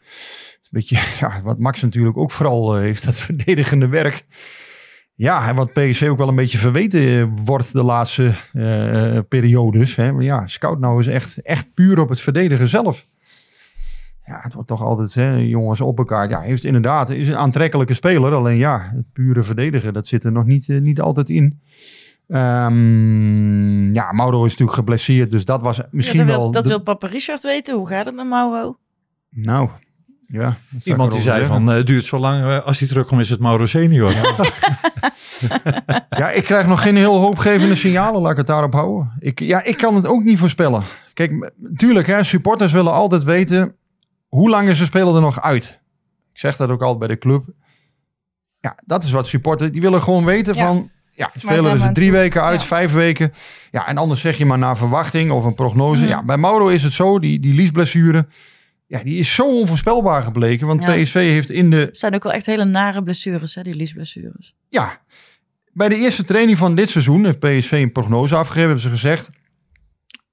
[0.71, 4.25] Beetje, ja, wat Max natuurlijk ook vooral eh, heeft, dat verdedigende werk.
[5.15, 9.95] Ja, en wat PSV ook wel een beetje verweten eh, wordt de laatste eh, periodes.
[9.95, 10.11] Hè.
[10.13, 13.05] Maar ja, Scout nou is echt, echt puur op het verdedigen zelf.
[14.25, 16.29] Ja, het wordt toch altijd, hè, jongens op elkaar.
[16.29, 18.33] Ja, heeft inderdaad, is een aantrekkelijke speler.
[18.33, 21.59] Alleen ja, het pure verdedigen, dat zit er nog niet, niet altijd in.
[22.27, 26.43] Ehm, ja, Mauro is natuurlijk geblesseerd, dus dat was misschien Ja, dat wel...
[26.43, 27.75] wil, dat de- wil papa Richard weten.
[27.75, 28.77] Hoe gaat het met Mauro?
[29.29, 29.69] Nou,
[30.31, 30.57] ja.
[30.83, 31.53] Iemand die zei zeggen?
[31.53, 34.11] van, eh, het duurt zo lang, eh, als hij terugkomt is het Mauro senior.
[36.09, 39.11] Ja, ik krijg nog geen heel hoopgevende signalen, laat ik het daarop houden.
[39.19, 40.83] Ik, ja, ik kan het ook niet voorspellen.
[41.13, 43.75] Kijk, tuurlijk, hè, supporters willen altijd weten...
[44.27, 45.79] hoe lang is een speler er nog uit?
[46.33, 47.43] Ik zeg dat ook altijd bij de club.
[48.59, 49.71] Ja, dat is wat supporters...
[49.71, 50.65] die willen gewoon weten Ja.
[50.65, 50.89] van...
[51.09, 52.67] ja, de speler is er aan drie weken uit, Ja.
[52.67, 53.33] vijf weken.
[53.71, 56.01] Ja, en anders zeg je maar naar verwachting of een prognose.
[56.01, 56.09] Mhm.
[56.11, 58.27] Ja, bij Mauro is het zo, die, die liesblessure...
[58.91, 60.67] Ja, die is zo onvoorspelbaar gebleken.
[60.67, 60.95] Want Ja.
[60.95, 64.55] PSV heeft in de Het zijn ook wel echt hele nare blessures, hè, die liesblessures.
[64.69, 65.01] ja,
[65.73, 68.61] bij de eerste training van dit seizoen heeft PSV een prognose afgegeven.
[68.67, 69.29] Hebben ze gezegd,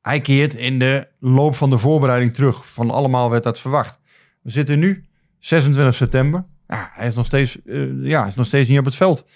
[0.01, 2.69] hij keert in de loop van de voorbereiding terug.
[2.73, 4.01] Van allemaal werd dat verwacht.
[4.43, 5.05] We zitten nu
[5.39, 6.45] 26 september.
[6.67, 9.27] Ja, hij is nog steeds, eh, ja, is nog steeds niet op het veld.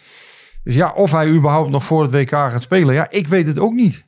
[0.64, 2.94] Dus ja, of hij überhaupt nog voor het WK gaat spelen.
[2.94, 4.04] Ja, ik weet het ook niet.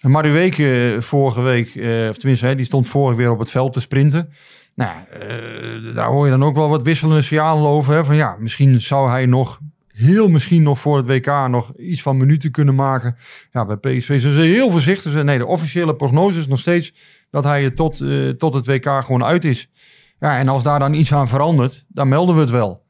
[0.00, 3.80] En Madueke vorige week, eh, of tenminste, die stond vorige weer op het veld te
[3.80, 4.32] sprinten.
[4.74, 7.94] Nou, eh, daar hoor je dan ook wel wat wisselende signalen over.
[7.94, 8.04] Hè?
[8.04, 12.16] Van ja, misschien zou hij nog, heel misschien nog voor het WK nog iets van
[12.16, 13.16] minuten kunnen maken.
[13.52, 15.22] Ja, bij PSV zijn ze heel voorzichtig.
[15.22, 16.94] Nee, de officiële prognose is nog steeds
[17.30, 19.70] dat hij tot, eh, tot het WK gewoon uit is.
[20.20, 22.82] Ja, en als daar dan iets aan verandert, dan melden we het wel.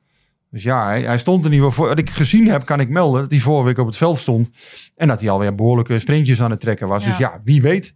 [0.50, 1.88] Dus ja, hij, hij stond er niet voor.
[1.88, 4.50] Wat ik gezien heb, kan ik melden dat hij vorige week op het veld stond.
[4.96, 7.04] En dat hij alweer behoorlijke sprintjes aan het trekken was.
[7.04, 7.40] Dus Ja.
[7.44, 7.94] wie weet.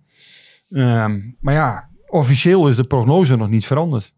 [0.71, 4.13] Ehm, maar ja, officieel is de prognose nog niet veranderd.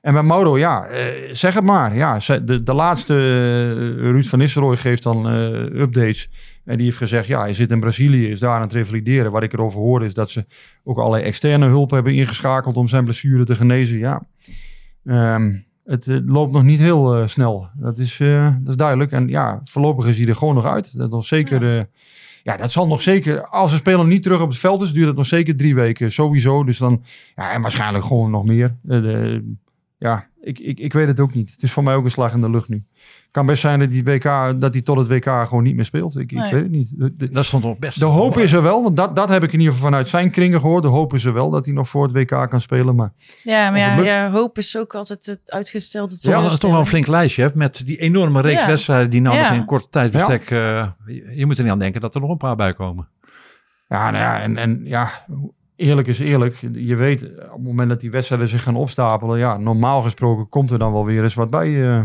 [0.00, 1.96] En bij Mauro, ja, eh, zeg het maar.
[1.96, 6.30] Ja, de, de laatste, eh, Ruud van Nistelrooy geeft dan eh, updates.
[6.64, 9.30] En die heeft gezegd, ja, hij zit in Brazilië, is daar aan het revalideren.
[9.32, 10.46] Wat ik erover hoorde is dat ze
[10.84, 13.98] ook allerlei externe hulp hebben ingeschakeld om zijn blessure te genezen.
[13.98, 14.26] Ja,
[15.04, 15.54] Ehm,
[15.88, 17.68] het eh, loopt nog niet heel eh, snel.
[17.74, 19.12] Dat is, eh, dat is duidelijk.
[19.12, 20.98] En ja, voorlopig is hij er gewoon nog uit.
[20.98, 21.74] Dat nog zeker...
[21.74, 21.86] Ja.
[22.42, 23.46] ja, dat zal nog zeker...
[23.46, 26.12] Als een speler niet terug op het veld is, duurt het nog zeker drie weken.
[26.12, 26.64] Sowieso.
[26.64, 27.04] Dus dan...
[27.36, 28.76] Ja, en waarschijnlijk gewoon nog meer.
[28.82, 29.44] De,
[29.98, 31.50] ja, ik, ik, ik weet het ook niet.
[31.50, 32.84] Het is voor mij ook een slag in de lucht nu.
[33.30, 34.22] kan best zijn dat die WK,
[34.60, 36.18] dat hij tot het WK gewoon niet meer speelt.
[36.18, 36.44] Ik, Nee.
[36.44, 36.88] ik weet het niet.
[36.92, 37.98] De, de- Dat stond nog best.
[37.98, 40.30] de hoop is er wel, want dat, dat heb ik in ieder geval vanuit zijn
[40.30, 40.82] kringen gehoord.
[40.82, 42.94] De hoop is er wel dat hij nog voor het WK kan spelen.
[42.94, 46.70] Maar Ja, maar ja, ja, hoop is ook altijd het uitgestelde Ja, dat is toch
[46.70, 47.42] wel een flink lijstje.
[47.42, 47.48] Hè?
[47.54, 48.66] Met die enorme reeks Ja.
[48.66, 49.42] wedstrijden die nou Ja.
[49.42, 50.50] nog in een korte tijdsbestek...
[50.50, 53.08] eh, je, je moet er niet aan denken dat er nog een paar bij komen.
[53.88, 55.24] Ja, nou ja, en, en ja,
[55.78, 56.56] eerlijk is eerlijk.
[56.72, 60.70] Je weet, op het moment dat die wedstrijden zich gaan opstapelen, ja, normaal gesproken komt
[60.70, 61.82] er dan wel weer eens wat bij.
[61.98, 62.04] eh,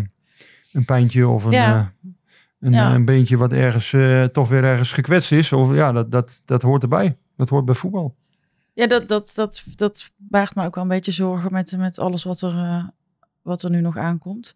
[0.72, 1.80] een pijntje of een, Ja.
[1.80, 1.86] eh,
[2.60, 2.88] een, Ja.
[2.90, 5.52] eh, een beentje wat ergens eh, toch weer ergens gekwetst is.
[5.52, 7.18] Of ja, dat, dat, dat hoort erbij.
[7.38, 8.16] Dat hoort bij voetbal.
[8.74, 12.24] Ja, dat, dat, dat, dat baart me ook wel een beetje zorgen met, met alles
[12.24, 12.84] wat er, eh,
[13.42, 14.56] wat er nu nog aankomt.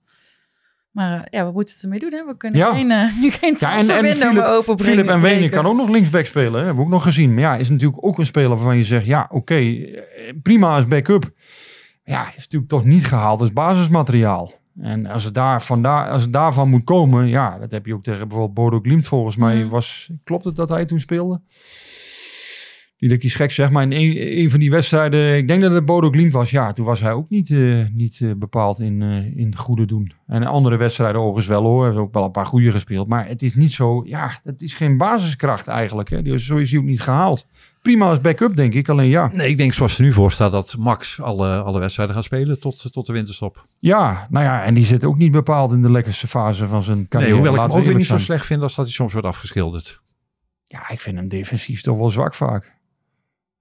[0.97, 2.11] Maar eh, ja, we moeten het ermee doen.
[2.13, 2.25] Hè?
[2.25, 2.73] We kunnen Ja.
[2.73, 2.87] geen,
[3.21, 4.93] nu geen Ja, en, en Philip, meer openbrengen.
[4.95, 6.51] Philip en Wenen kan ook nog linksback spelen.
[6.51, 6.57] Hè?
[6.65, 7.33] Hebben we ook nog gezien.
[7.33, 10.01] Maar ja, is natuurlijk ook een speler waarvan je zegt, ja, oké, eh,
[10.41, 11.29] prima als backup.
[12.03, 14.51] Ja, is natuurlijk toch niet gehaald als basismateriaal.
[14.81, 18.03] En als het, daar, vandaar, als het daarvan moet komen, ja, dat heb je ook
[18.03, 19.57] tegen bijvoorbeeld Bodo Glimt volgens mij.
[19.59, 19.69] Mhm.
[19.69, 21.41] Was, klopt het dat hij toen speelde?
[22.99, 25.85] Ik iets gek zeg, maar in een, een van die wedstrijden, ik denk dat het
[25.85, 29.37] Bodo Glimt was, ja, toen was hij ook niet, eh, niet eh, bepaald in, eh,
[29.37, 30.13] in goede doen.
[30.27, 33.27] En andere wedstrijden overigens wel hoor, hij heeft ook wel een paar goede gespeeld, maar
[33.27, 36.09] het is niet zo, ja, het is geen basiskracht eigenlijk.
[36.09, 36.21] Hè.
[36.21, 37.47] Dus zo is hij ook niet gehaald.
[37.81, 39.29] Prima als backup, denk ik, alleen ja.
[39.33, 42.23] Nee, ik denk zoals het er nu voor staat dat Max alle, alle wedstrijden gaat
[42.23, 43.63] spelen tot, tot de winterstop.
[43.79, 47.07] Ja, nou ja, en die zit ook niet bepaald in de lekkerste fase van zijn
[47.07, 47.33] carrière.
[47.33, 49.27] Nee, hoewel ik hem ook weer niet zo slecht vind als dat hij soms wordt
[49.27, 50.01] afgeschilderd.
[50.63, 52.76] Ja, ik vind hem defensief toch wel zwak vaak.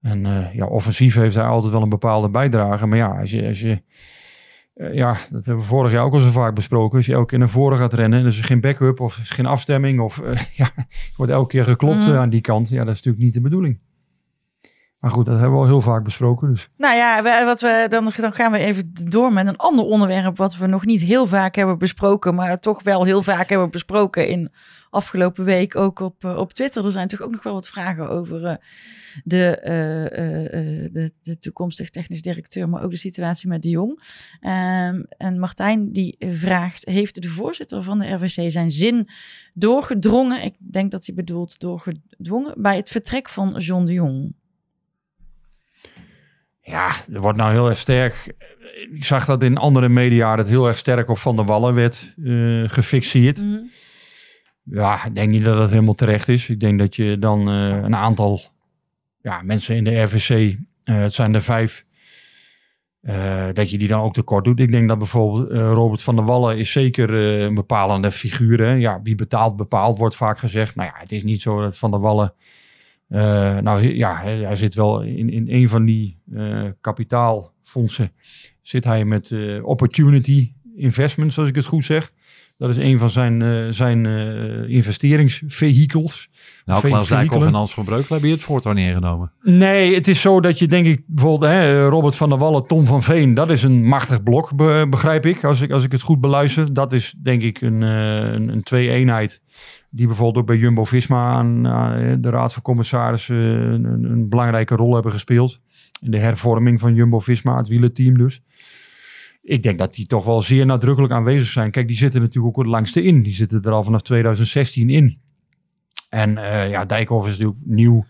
[0.07, 2.85] En eh, ja, offensief heeft hij altijd wel een bepaalde bijdrage.
[2.87, 3.81] Maar ja, als je, als je
[4.73, 6.97] eh, ja, dat hebben we vorig jaar ook al zo vaak besproken.
[6.97, 9.29] Als je elke keer naar voren gaat rennen en er is geen backup of is
[9.29, 10.69] geen afstemming of eh, ja,
[11.17, 12.15] wordt elke keer geklopt Mhm.
[12.17, 12.69] aan die kant.
[12.69, 13.79] Ja, dat is natuurlijk niet de bedoeling.
[14.99, 16.49] Maar goed, dat hebben we al heel vaak besproken.
[16.49, 20.37] Dus Nou ja, wat we, dan, dan gaan we even door met een ander onderwerp
[20.37, 24.27] wat we nog niet heel vaak hebben besproken, maar toch wel heel vaak hebben besproken
[24.27, 24.51] in
[24.89, 26.85] afgelopen week ook op, eh, op Twitter.
[26.85, 28.55] Er zijn toch ook nog wel wat vragen over eh,
[29.23, 34.01] de, eh, de, de toekomstig technisch directeur, maar ook de situatie met de Jong.
[34.39, 39.09] Ehm, en Martijn die vraagt, heeft de voorzitter van de RVC zijn zin
[39.53, 44.33] doorgedrongen, ik denk dat hij bedoelt doorgedwongen, bij het vertrek van John de Jong?
[46.61, 48.35] ja, er wordt nou heel erg sterk.
[48.91, 52.15] Ik zag dat in andere media dat heel erg sterk op Van der Wallen werd
[52.67, 53.41] gefixeerd.
[53.41, 53.59] Mhm.
[54.69, 56.49] Ja, ik denk niet dat dat helemaal terecht is.
[56.49, 58.41] Ik denk dat je dan eh, een aantal
[59.21, 61.85] ja, mensen in de RVC, eh, het zijn er vijf,
[63.01, 64.59] eh, dat je die dan ook tekort doet.
[64.59, 68.59] Ik denk dat bijvoorbeeld Robert van der Wallen is zeker een bepalende figuur.
[68.59, 68.71] Hè?
[68.71, 70.75] Ja, wie betaalt, bepaalt, wordt vaak gezegd.
[70.75, 72.33] Nou ja, het is niet zo dat Van der Wallen...
[73.63, 76.19] nou ja, hij zit wel in, in een van die
[76.81, 78.11] kapitaalfondsen.
[78.61, 82.11] Zit hij met Opportunity Investments, als ik het goed zeg.
[82.57, 86.29] Dat is een van zijn, eh, zijn eh, investeringsvehikels.
[86.65, 89.31] Nou, Klaas Dijkhoff en Hans van Breukelen hebben het voortouw niet ingenomen.
[89.41, 92.85] Nee, het is zo dat je denk ik bijvoorbeeld hè, Robert van der Wallen, Tom
[92.85, 96.01] van Veen, dat is een machtig blok, be- begrijp ik, als ik, als ik het
[96.01, 96.73] goed beluister.
[96.73, 99.41] Dat is denk ik een, eh, een, een twee-eenheid
[99.89, 104.75] die bijvoorbeeld ook bij Jumbo-Visma aan, aan de Raad van Commissarissen een, een, een belangrijke
[104.75, 105.59] rol hebben gespeeld.
[106.01, 108.41] In de hervorming van Jumbo-Visma, het wielerteam dus.
[109.47, 111.71] Ik denk dat die toch wel zeer nadrukkelijk aanwezig zijn.
[111.71, 113.21] Kijk, die zitten natuurlijk ook het langste in.
[113.21, 115.19] Die zitten er al vanaf 2016 in.
[116.09, 118.05] En eh, ja, Dijkhoff is natuurlijk nieuw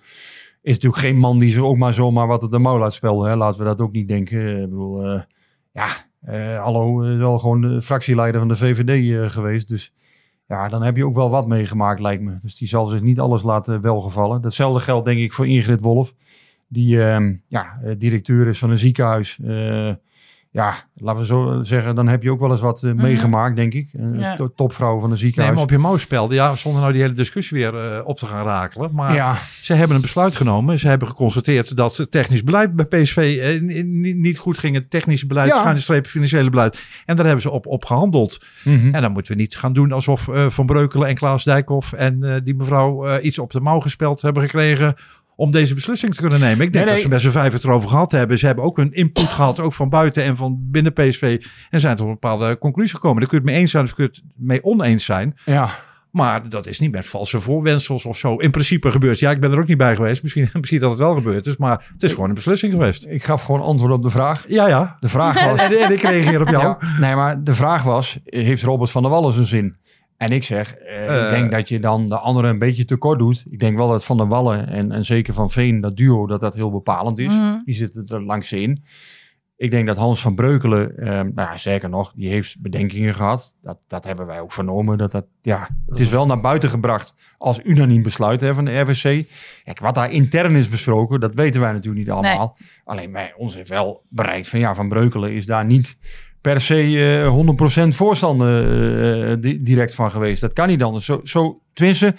[0.62, 3.30] is natuurlijk geen man die zich ook maar zomaar wat het de mouw laat spelen.
[3.30, 3.36] Hè?
[3.36, 4.62] Laten we dat ook niet denken.
[4.62, 5.22] Ik bedoel, eh,
[5.72, 5.88] ja,
[6.22, 9.68] eh, hallo, eh, wel gewoon de fractieleider van de VVD eh, geweest.
[9.68, 9.94] Dus
[10.48, 12.40] ja, dan heb je ook wel wat meegemaakt, lijkt me.
[12.42, 14.42] Dus die zal zich niet alles laten welgevallen.
[14.42, 16.14] Datzelfde geldt denk ik voor Ingrid Wolf.
[16.68, 19.40] Die ehm, ja, eh, directeur is van een ziekenhuis.
[20.52, 23.56] Eh, ja, laten we zo zeggen, dan heb je ook wel eens wat eh, meegemaakt,
[23.56, 23.90] denk ik.
[23.94, 24.34] Eh, Ja.
[24.36, 25.54] to- Topvrouw van een Nee, ziekenhuis.
[25.54, 28.26] maar op je mouw spelde, ja, zonder nou die hele discussie weer eh, op te
[28.26, 28.90] gaan rakelen.
[28.94, 30.80] Maar ja, ze hebben een besluit genomen.
[30.80, 34.76] Ze hebben geconstateerd dat het technisch beleid bij PSV eh, ni- ni- niet goed ging.
[34.76, 35.56] Het technische beleid, Ja.
[35.56, 36.80] schuine streep, financiële beleid.
[37.06, 38.46] En daar hebben ze op, op gehandeld.
[38.64, 38.96] Mhm.
[38.96, 42.24] En dan moeten we niet gaan doen alsof eh, Van Breukelen en Klaas Dijkhoff en
[42.24, 44.96] eh, die mevrouw eh, iets op de mouw gespeld hebben gekregen
[45.40, 46.66] om deze beslissing te kunnen nemen.
[46.66, 48.38] Ik denk Nee, dat ze met z'n vijf het erover gehad hebben.
[48.38, 51.44] Ze hebben ook een input gehad, ook van buiten en van binnen PSV.
[51.70, 53.20] En zijn tot een bepaalde conclusie gekomen.
[53.20, 55.36] Daar kun je het mee eens zijn of kun je het mee oneens zijn.
[55.46, 55.86] ja.
[56.12, 58.36] Maar dat is niet met valse voorwensels of zo.
[58.36, 59.20] In principe gebeurt.
[59.20, 60.24] Ja, ik ben er ook niet bij geweest.
[60.24, 61.58] Misschien, misschien dat het wel gebeurd is.
[61.58, 63.06] Maar het is gewoon een beslissing geweest.
[63.10, 64.46] Ik gaf gewoon antwoord op de vraag.
[64.48, 64.98] Ja, ja.
[65.00, 65.60] De vraag was...
[65.68, 66.64] En, en ik reageer op jou.
[66.64, 69.78] Ja, nee, maar de vraag was, heeft Robert van der Wallen zijn zin?
[70.18, 71.24] En ik zeg, eh, Eh.
[71.24, 73.46] ik denk dat je dan de anderen een beetje tekort doet.
[73.50, 76.42] Ik denk wel dat Van der Wallen en, en zeker Van Veen, dat duo, dat
[76.42, 77.34] dat heel bepalend is.
[77.34, 77.58] Mhm.
[77.66, 78.84] Die zitten er langs in.
[79.56, 83.56] Ik denk dat Hans van Breukelen, eh, nou ja, zeker nog, die heeft bedenkingen gehad.
[83.62, 84.98] Dat, dat hebben wij ook vernomen.
[84.98, 88.80] Dat dat, ja, het is wel naar buiten gebracht als unaniem besluit hè, van de
[88.80, 89.28] RVC.
[89.64, 92.58] Kijk, wat daar intern is besproken, dat weten wij natuurlijk niet allemaal.
[92.84, 95.98] Alleen bij ons heeft wel bereikt van ja, Van Breukelen is daar niet
[96.42, 100.42] per se eh 100% voorstander eh, di- direct van geweest.
[100.42, 101.06] Dat kan niet anders.
[101.06, 102.16] Zo, zo, tenminste,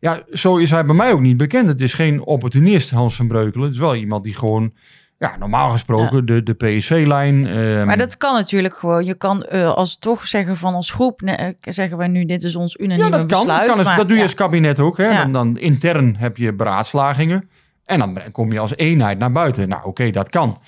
[0.00, 1.68] ja, zo is hij bij mij ook niet bekend.
[1.68, 3.64] Het is geen opportunist, Hans van Breukelen.
[3.64, 4.72] Het is wel iemand die gewoon,
[5.18, 7.46] ja, normaal gesproken de, de PSV-lijn...
[7.46, 9.04] ehm, Maar dat kan natuurlijk gewoon.
[9.04, 12.56] Je kan eh, als toch zeggen van als groep, eh, zeggen wij nu dit is
[12.56, 13.38] ons unanieme ja, dat kan.
[13.38, 13.66] besluit.
[13.66, 14.26] dat, kan maar dat doe je ja.
[14.28, 14.96] als kabinet ook.
[14.96, 15.08] Hè?
[15.08, 15.22] Ja.
[15.22, 17.48] Dan, dan intern heb je beraadslagingen.
[17.84, 19.68] En dan kom je als eenheid naar buiten.
[19.68, 20.58] Nou, oké, dat kan.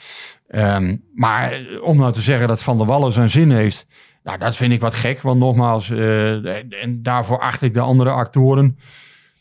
[0.49, 3.87] Ehm, maar eh, om nou te zeggen dat Van der Wallen zijn zin heeft...
[4.23, 5.21] Nou, dat vind ik wat gek.
[5.21, 8.79] Want nogmaals, eh, en daarvoor acht ik de andere actoren...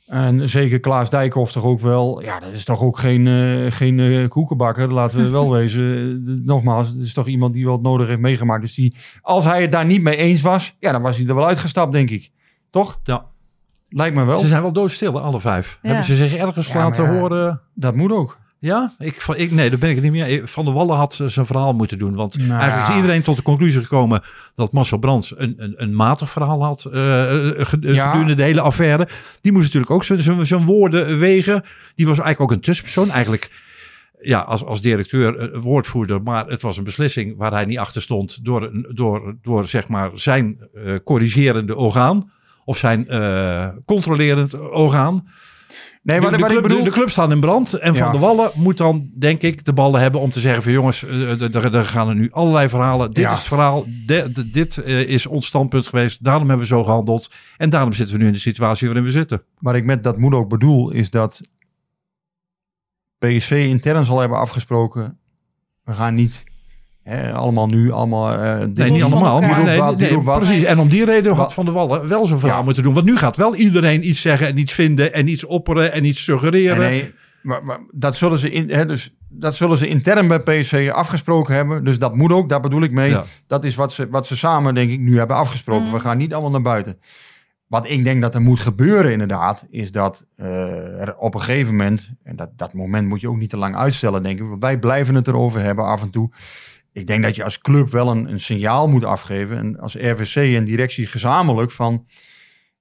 [0.07, 2.21] En zeker Klaas Dijkhoff toch ook wel.
[2.21, 4.93] Ja, dat is toch ook geen, eh, geen eh, koekenbakker.
[4.93, 6.23] Laten we wel wezen.
[6.45, 8.61] Nogmaals, het is toch iemand die wel het nodig heeft meegemaakt.
[8.61, 11.35] Dus die, als hij het daar niet mee eens was, ja, dan was hij er
[11.35, 12.31] wel uitgestapt, denk ik.
[12.69, 12.99] Toch?
[13.03, 13.25] Ja.
[13.89, 14.39] Lijkt me wel.
[14.39, 15.79] Ze zijn wel doodstil, alle vijf.
[15.81, 15.87] Ja.
[15.87, 17.19] Hebben ze zich ergens Ja, laten ja.
[17.19, 17.61] horen?
[17.73, 18.37] Dat moet ook.
[18.59, 20.47] Ja, ik, nee, daar ben ik het niet meer.
[20.47, 22.15] Van der Wallen had zijn verhaal moeten doen.
[22.15, 24.23] Want Nou eigenlijk is iedereen tot de conclusie gekomen
[24.55, 27.63] dat Marcel Brands een, een, een matig verhaal had eh, eh, Ja.
[27.65, 29.07] gedurende de hele affaire.
[29.41, 31.63] Die moest natuurlijk ook zijn- woorden wegen.
[31.95, 33.09] Die was eigenlijk ook een tussenpersoon.
[33.11, 33.65] Eigenlijk
[34.19, 36.21] ja, als, als directeur, eh, woordvoerder.
[36.23, 40.11] Maar het was een beslissing waar hij niet achter stond door, door, door zeg maar
[40.13, 42.31] zijn eh, corrigerende orgaan.
[42.65, 45.27] Of zijn eh, controlerend orgaan.
[46.03, 46.77] Nee, De, maar de, wat ik club, bedoel...
[46.77, 47.73] de, de club staat in brand.
[47.73, 47.99] En Ja.
[48.03, 51.03] Van der Wallen moet dan, denk ik, de ballen hebben om te zeggen van jongens,
[51.03, 53.07] eh, er- er gaan er nu allerlei verhalen.
[53.13, 53.31] Dit Ja.
[53.31, 53.85] is het verhaal.
[54.05, 56.23] De- de- dit eh, is ons standpunt geweest.
[56.23, 57.31] Daarom hebben we zo gehandeld.
[57.57, 59.43] En daarom zitten we nu in de situatie waarin we zitten.
[59.59, 61.39] Wat ik met dat moet ook bedoel, is dat
[63.17, 65.17] PSV intern zal hebben afgesproken.
[65.83, 66.43] We gaan niet
[67.33, 68.33] allemaal nu allemaal.
[68.33, 69.39] eh, Nee, niet allemaal.
[69.41, 70.39] Maar Die nee, wat, die nee, doet wat.
[70.39, 70.63] precies.
[70.63, 72.63] En om die reden had Van der Wallen wel zijn verhaal Ja.
[72.63, 72.93] moeten doen.
[72.93, 76.23] Want nu gaat wel iedereen iets zeggen en iets vinden en iets opperen en iets
[76.23, 76.77] suggereren.
[76.77, 80.39] Nee, nee, maar, maar dat, zullen ze in, hè, dus, dat zullen ze intern bij
[80.39, 81.83] PSV afgesproken hebben.
[81.83, 83.09] Dus dat moet ook, daar bedoel ik mee.
[83.09, 83.23] Ja.
[83.47, 85.91] Dat is wat ze, wat ze samen, denk ik, nu hebben afgesproken.
[85.91, 86.99] We gaan niet allemaal naar buiten.
[87.67, 91.75] Wat ik denk dat er moet gebeuren, inderdaad, is dat eh, er op een gegeven
[91.75, 94.45] moment, en dat, dat moment moet je ook niet te lang uitstellen, denk ik.
[94.45, 96.29] Want wij blijven het erover hebben af en toe.
[96.97, 99.57] Ik denk dat je als club wel een, een signaal moet afgeven.
[99.57, 102.05] En als RVC en directie gezamenlijk van.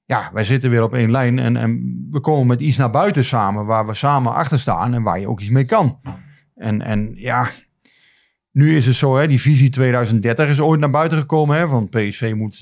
[0.04, 3.24] Ja, wij zitten weer op één lijn en, en we komen met iets naar buiten
[3.24, 6.00] samen waar we samen achter staan en waar je ook iets mee kan.
[6.54, 7.50] En, en ja,
[8.52, 11.56] nu is het zo, hè, die visie 2030 is ooit naar buiten gekomen.
[11.56, 12.60] Hè, van PSV moet eh,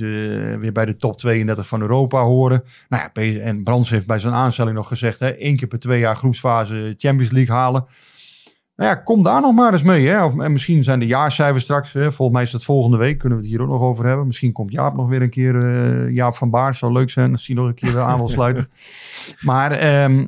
[0.58, 2.64] weer bij de top 32 van Europa horen.
[2.88, 6.00] Nou ja, en Brands heeft bij zijn aanstelling nog gezegd, hè, één keer per twee
[6.00, 7.86] jaar groepsfase Champions League halen.
[8.76, 10.06] Nou ja, kom daar nog maar eens mee.
[10.06, 10.24] Hè.
[10.24, 13.38] Of, en misschien zijn de jaarcijfers straks, hè, volgens mij is dat volgende week, kunnen
[13.38, 14.26] we het hier ook nog over hebben.
[14.26, 17.46] Misschien komt Jaap nog weer een keer, eh, Jaap van Baar, zou leuk zijn als
[17.46, 18.68] hij nog een keer aan wil sluiten.
[19.40, 20.26] Maar ehm,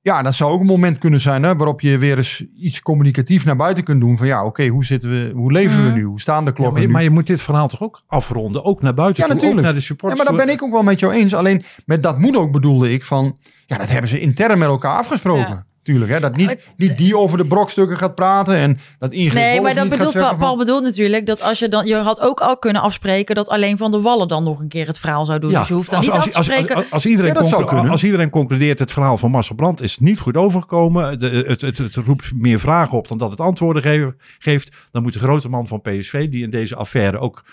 [0.00, 3.44] ja, dat zou ook een moment kunnen zijn hè, waarop je weer eens iets communicatief
[3.44, 4.16] naar buiten kunt doen.
[4.16, 5.94] Van ja, oké, hoe zitten we, hoe leven we Mhm.
[5.94, 6.02] nu?
[6.04, 6.92] Hoe staan de Ja, klokken maar, je, nu?
[6.94, 8.64] maar je moet dit verhaal toch ook afronden.
[8.64, 9.36] Ook naar buiten Ja, toe.
[9.36, 9.64] Ook natuurlijk.
[9.66, 10.22] naar de Ja, supporters.
[10.22, 11.34] maar dat ben ik ook wel met jou eens.
[11.34, 13.36] Alleen met dat moet ook bedoelde ik van...
[13.66, 15.48] Ja, dat hebben ze intern met elkaar afgesproken.
[15.48, 15.66] Ja.
[15.84, 16.20] Tuurlijk, hè?
[16.20, 19.82] Dat niet, niet die over de brokstukken gaat praten en dat Ingrid Nee, maar dat
[19.84, 22.40] niet gaat bedoelt zeggen Paul, Paul bedoelt natuurlijk dat als je dan je had ook
[22.40, 25.38] al kunnen afspreken dat alleen van de Wallen dan nog een keer het verhaal zou
[25.38, 25.52] doen.
[25.52, 26.76] dus je hoeft dan als, niet als, af te spreken.
[26.76, 27.92] als, als iedereen Ja, dat zou conclu- kunnen.
[27.92, 31.18] als iedereen concludeert het verhaal van Marcel Brandt is niet goed overgekomen.
[31.18, 34.76] De, het, het, het roept meer vragen op dan dat het antwoorden ge- geeft.
[34.90, 37.44] Dan moet de grote man van PSV, die in deze affaire ook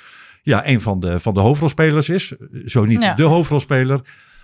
[0.43, 2.33] ja, een van de, van de hoofdrolspelers is.
[2.65, 3.13] Zo niet Ja.
[3.13, 3.99] de hoofdrolspeler.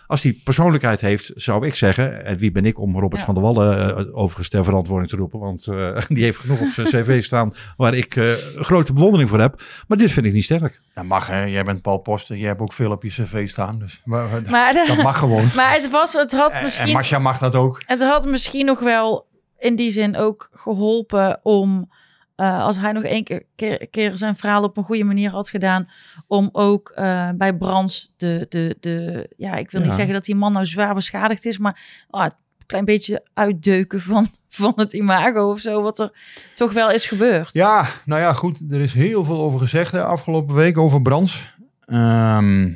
[0.08, 2.26] Als die persoonlijkheid heeft, zou ik zeggen.
[2.26, 3.26] En wie ben ik om Robert Ja.
[3.26, 5.40] van der Wallen uh, overigens ter verantwoording te roepen.
[5.40, 9.40] Want eh, die heeft genoeg op zijn cv staan waar ik eh, grote bewondering voor
[9.40, 9.62] heb.
[9.88, 10.82] Maar dit vind ik niet sterk.
[10.94, 11.44] Dat mag, hè?
[11.44, 12.38] Jij bent Paul Posten.
[12.38, 13.80] Jij hebt ook veel op je cv staan.
[13.80, 15.50] Dus maar, dat mag gewoon.
[15.56, 17.82] maar het, was, het had En, en misschien Masja mag dat ook.
[17.86, 19.28] Het had misschien nog wel
[19.60, 21.92] in die zin ook geholpen om,
[22.38, 25.50] eh, als hij nog één keer, keer, keer zijn verhaal op een goede manier had
[25.50, 25.90] gedaan,
[26.28, 30.36] om ook eh, bij Brands de, de, de, ja, ik wil niet zeggen dat die
[30.36, 35.52] man nou zwaar beschadigd is, maar ah, een klein beetje uitdeuken van, van het imago
[35.52, 36.12] of zo, wat er
[36.56, 37.54] toch wel is gebeurd.
[37.54, 38.72] Ja, nou ja, goed.
[38.72, 41.56] Er is heel veel over gezegd de afgelopen week over Brands.
[41.86, 42.74] Ehm,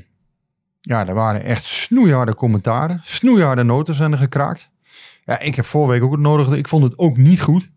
[0.79, 2.99] ja, er waren echt snoeiharde commentaren.
[3.03, 4.69] Snoeiharde noten zijn er gekraakt.
[5.25, 6.57] Ja, ik heb vorige week ook het nodige.
[6.57, 7.69] Ik vond het ook niet goed.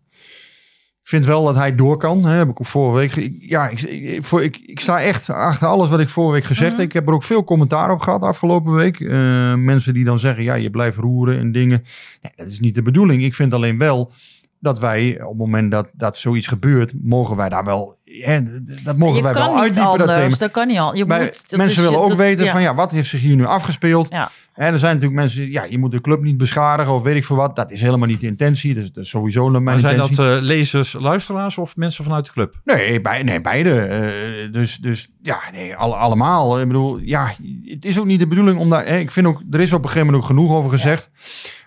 [1.05, 2.25] Ik vind wel dat hij door kan.
[2.25, 3.15] Hè, heb ik ook vorige week.
[3.15, 6.43] ik- Ja, ik, ik, voor, ik, ik sta echt achter alles wat ik vorige week
[6.43, 6.79] gezegd Mhm.
[6.79, 6.87] heb.
[6.89, 8.99] Ik heb er ook veel commentaar op gehad afgelopen week.
[8.99, 9.09] Eh,
[9.53, 11.83] mensen die dan zeggen, ja, je blijft roeren en dingen.
[12.21, 13.23] Nee, dat is niet de bedoeling.
[13.23, 14.11] Ik vind alleen wel
[14.59, 18.39] dat wij op het moment dat, dat zoiets gebeurt, mogen wij daar wel, hè,
[18.83, 19.89] dat mogen je wij kan wel niet uitdiepen.
[19.91, 20.37] anders, Dat thema.
[20.37, 20.95] dat kan niet al.
[20.95, 22.51] Je moet, mensen willen ook dat- weten ja.
[22.51, 24.07] van ja, wat heeft zich hier nu afgespeeld?
[24.09, 24.31] Ja.
[24.55, 27.23] En er zijn natuurlijk mensen, ja, je moet de club niet beschadigen of weet ik
[27.23, 27.55] veel wat.
[27.55, 28.73] Dat is helemaal niet de intentie.
[28.73, 30.15] Dus dat is sowieso mijn Maar zijn intentie.
[30.15, 32.61] dat eh, lezers, luisteraars of mensen vanuit de club?
[32.63, 33.79] Nee, bij, nee beide.
[33.79, 36.61] Eh, dus, dus ja, nee, alle, allemaal.
[36.61, 38.85] Ik bedoel, ja, het is ook niet de bedoeling om daar...
[38.85, 41.09] Hè, ik vind ook, er is op een gegeven moment ook genoeg over gezegd.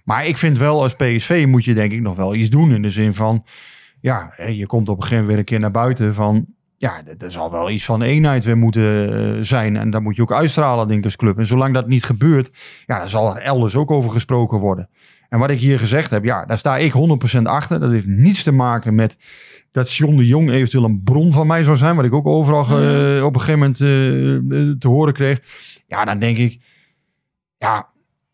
[0.05, 2.73] Maar ik vind wel als PSV moet je denk ik nog wel iets doen.
[2.73, 3.45] In de zin van,
[4.01, 6.47] ja, hè, je komt op een gegeven moment weer een keer naar buiten van...
[6.81, 9.77] Ja, er- zal wel iets van eenheid weer moeten eh, zijn.
[9.77, 11.39] En dat moet je ook uitstralen, denk ik, als club.
[11.39, 12.51] En zolang dat niet gebeurt,
[12.87, 14.89] ja, dan zal er elders ook over gesproken worden.
[15.29, 17.81] En wat ik hier gezegd heb, ja, daar sta ik 100% achter.
[17.81, 19.19] Dat heeft niets te maken met
[19.71, 21.97] dat John de Jong eventueel een bron van mij zou zijn.
[21.97, 25.41] Wat ik ook overal eh, op een gegeven moment eh, te horen kreeg.
[25.87, 26.61] Ja, dan denk ik,
[27.59, 27.89] ja,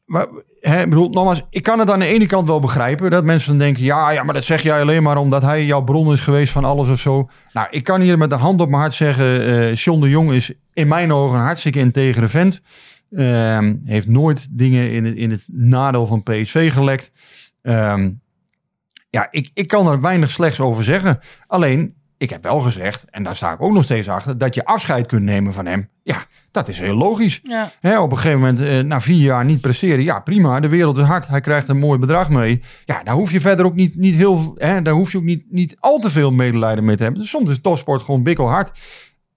[0.05, 0.27] maar,
[0.69, 3.11] hè, bedoel, nogmaals, ik kan het aan de ene kant wel begrijpen.
[3.11, 5.83] Dat mensen dan denken, ja, ja, maar dat zeg jij alleen maar omdat hij jouw
[5.83, 7.29] bron is geweest van alles of zo.
[7.53, 10.53] Nou, ik kan hier met de hand op mijn hart zeggen, John de Jong is
[10.73, 12.61] in mijn ogen een hartstikke integere vent.
[13.11, 17.13] Ehm, heeft nooit dingen in het, in het nadeel van PSV gelekt.
[17.63, 18.11] Ehm,
[19.11, 21.21] ja, ik, ik kan er weinig slechts over zeggen.
[21.47, 24.65] Alleen, ik heb wel gezegd, en daar sta ik ook nog steeds achter, dat je
[24.65, 25.89] afscheid kunt nemen van hem.
[26.03, 26.25] Ja,
[26.55, 27.41] dat is heel logisch.
[27.43, 27.73] Ja.
[27.81, 30.05] Hè, op een gegeven moment, eh, na vier jaar niet presteren.
[30.05, 30.61] Ja, prima.
[30.61, 31.27] De wereld is hard.
[31.27, 32.63] Hij krijgt een mooi bedrag mee.
[32.85, 34.53] Ja, daar hoef je verder ook niet, niet heel.
[34.55, 37.21] Hè, daar hoef je ook niet, niet al te veel medelijden mee te hebben.
[37.21, 38.73] Dus soms is topsport gewoon bikkelhard.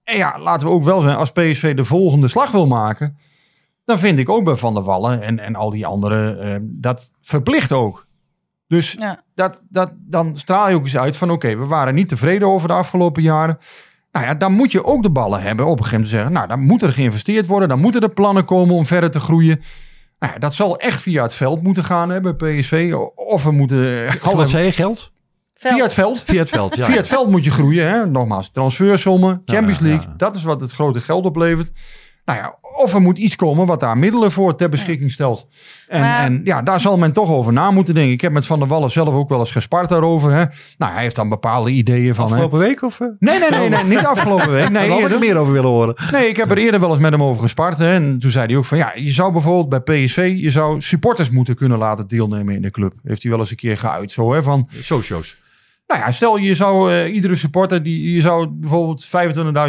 [0.04, 3.18] En ja, laten we ook wel zijn, als PSV de volgende slag wil maken.
[3.84, 7.12] Dan vind ik ook bij Van der Wallen en, en al die anderen eh, dat
[7.22, 8.06] verplicht ook.
[8.66, 9.22] Dus Ja.
[9.34, 12.68] dat, dat, dan straal je ook eens uit van oké, we waren niet tevreden over
[12.68, 13.58] de afgelopen jaren.
[14.12, 16.32] Nou ja, dan moet je ook de ballen hebben op een gegeven moment te zeggen.
[16.32, 17.68] Nou, dan moet er geïnvesteerd worden.
[17.68, 19.62] Dan moeten er plannen komen om verder te groeien.
[20.18, 22.94] Nou ja, dat zal echt via het veld moeten gaan hè, bij PSV.
[23.14, 24.06] Of we moeten...
[24.22, 25.12] Wat zei je, geld?
[25.54, 26.22] Via het veld.
[26.22, 26.84] Via het veld, ja.
[26.84, 27.88] Via het veld moet je groeien.
[27.88, 28.06] Hè?
[28.06, 29.92] Nogmaals, transfersommen, Champions ja, ja.
[29.92, 30.16] League.
[30.16, 31.70] Dat is wat het grote geld oplevert.
[32.24, 35.46] Nou ja, of er moet iets komen wat daar middelen voor ter beschikking stelt.
[35.88, 38.12] En, Maar- en ja, daar zal men toch over na moeten denken.
[38.12, 40.32] Ik heb met Van der Wallen zelf ook wel eens gespart daarover.
[40.32, 40.44] Hè?
[40.78, 42.24] Nou, hij heeft dan bepaalde ideeën van...
[42.26, 42.30] Hè?
[42.32, 43.00] Afgelopen week of?
[43.00, 43.06] eh?
[43.18, 44.68] Nee, nee, nee, nee, niet afgelopen week.
[44.70, 45.94] Nee, had ik er meer over willen horen.
[46.12, 47.78] Nee, ik heb er eerder wel eens met hem over gespart.
[47.78, 47.94] Hè.
[47.94, 51.30] En toen zei hij ook van ja, je zou bijvoorbeeld bij PSV, je zou supporters
[51.30, 52.92] moeten kunnen laten deelnemen in de club.
[53.04, 54.68] Heeft hij wel eens een keer geuit zo hè, van...
[54.80, 55.36] Socio's.
[55.86, 59.06] Nou ja, stel je zou eh, iedere supporter, die, je zou bijvoorbeeld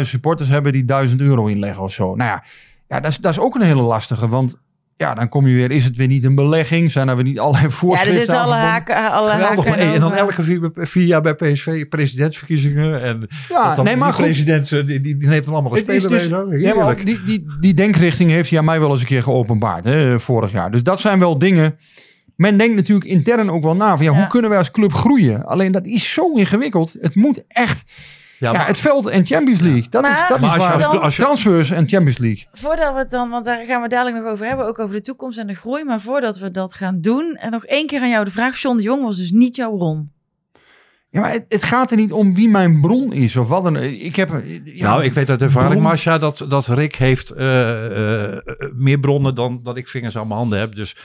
[0.00, 2.14] supporters hebben die 1000 euro inleggen of zo.
[2.14, 2.44] Nou ja,
[2.90, 4.58] ja dat, is, dat is ook een hele lastige, want
[4.96, 6.90] ja, dan kom je weer, is het weer niet een belegging?
[6.90, 8.94] Zijn er weer niet allerlei Ja, er voorschriften zitten alle aan verbonden?
[8.96, 9.64] haken, alle Geweldig.
[9.64, 13.02] haken en dan elke vier, vier jaar bij PSV presidentsverkiezingen.
[13.02, 14.24] En Ja, dan nee, maar die goed.
[14.24, 16.26] president eh, die, die, die neemt dan allemaal is spelen dus,
[16.60, 19.84] ja, maar die, die, die denkrichting heeft hij aan mij wel eens een keer geopenbaard,
[19.84, 20.70] hè, vorig jaar.
[20.70, 21.78] Dus dat zijn wel dingen.
[22.36, 24.18] Men denkt natuurlijk intern ook wel na van ja, Ja.
[24.18, 25.44] hoe kunnen wij als club groeien?
[25.46, 26.96] Alleen dat is zo ingewikkeld.
[27.00, 27.82] Het moet echt.
[28.40, 29.86] Ja, maar- het veld en Champions League.
[29.90, 30.72] Dat Maar- is, dat Maar is waar.
[30.72, 32.46] als je- als je- Transfers en Champions League.
[32.52, 35.00] Voordat we het dan, want daar gaan we dadelijk nog over hebben, ook over de
[35.02, 35.84] toekomst en de groei.
[35.84, 38.58] Maar voordat we dat gaan doen, en nog één keer aan jou de vraag.
[38.60, 40.10] John de Jong was dus niet jouw bron.
[41.12, 43.76] Ja, maar het, het gaat er niet om wie mijn bron is of wat dan.
[43.76, 44.30] Ik heb.
[44.64, 48.42] Ja, nou, ik weet uit ervaring, Marcia, dat, dat Rick heeft eh, eh,
[48.74, 50.74] meer bronnen dan dat ik vingers aan mijn handen heb.
[50.74, 50.96] Dus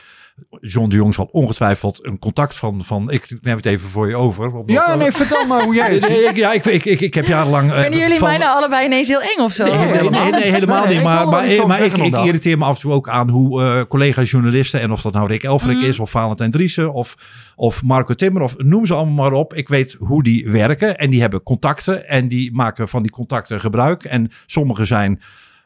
[0.62, 4.16] John de Jong zal ongetwijfeld een contact van, van ik neem het even voor je
[4.16, 4.46] over.
[4.46, 7.14] omdat- Ja, nee, vertel maar hoe jij het Nee, ik, ja, ik, ik, ik, ik
[7.14, 7.72] heb jarenlang...
[7.72, 9.64] eh, Vinden jullie van- mij nou allebei ineens heel eng of zo?
[9.66, 11.04] Nee, nee, nee, nee, helemaal niet.
[11.04, 13.82] Maar, maar, over maar ik, ik irriteer me af en toe ook aan hoe eh
[13.90, 15.88] collega-journalisten, en of dat nou Rick Elfrink Mhm.
[15.90, 17.16] is, of Valentijn Driessen, of,
[17.56, 19.54] of Marco Timmer, of noem ze allemaal maar op.
[19.54, 23.60] Ik weet hoe die werken en die hebben contacten en die maken van die contacten
[23.60, 24.04] gebruik.
[24.04, 25.22] En sommige zijn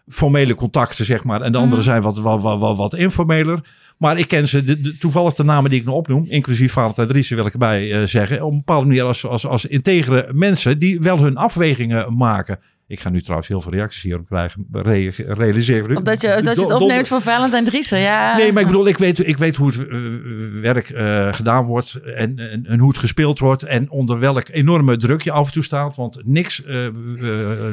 [0.07, 1.89] formele contacten, zeg maar, en de andere Mhm.
[1.89, 3.59] zijn wat, wat, wat, wat, wat informeler.
[3.99, 7.35] Maar ik ken ze, de, toevallig de namen die ik nog opnoem, inclusief Valentijn Driessen
[7.35, 10.99] wil ik erbij eh, zeggen, op een bepaalde manier als, als, als integere mensen die
[10.99, 12.59] wel hun afwegingen maken.
[12.89, 15.97] Ik ga nu trouwens heel veel reacties hierop krijgen, re realiseren.
[15.97, 18.37] Omdat je, dat je het opneemt voor Valentijn Driessen, ja.
[18.37, 21.93] Nee, maar ik bedoel, ik weet, ik weet hoe het eh, werk eh, gedaan wordt
[21.95, 25.53] en, en, en hoe het gespeeld wordt en onder welk enorme druk je af en
[25.53, 25.95] toe staat.
[25.95, 26.87] Want niks eh,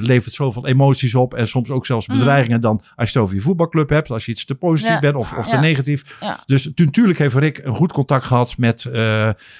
[0.00, 2.18] levert zoveel emoties op en soms ook zelfs Mhm.
[2.18, 4.98] bedreigingen dan als je het over je voetbalclub hebt, als je iets te positief Ja.
[5.00, 5.60] bent of, of te Ja.
[5.60, 6.16] negatief.
[6.20, 6.42] Ja.
[6.46, 8.86] Dus natuurlijk heeft Rick een goed contact gehad met,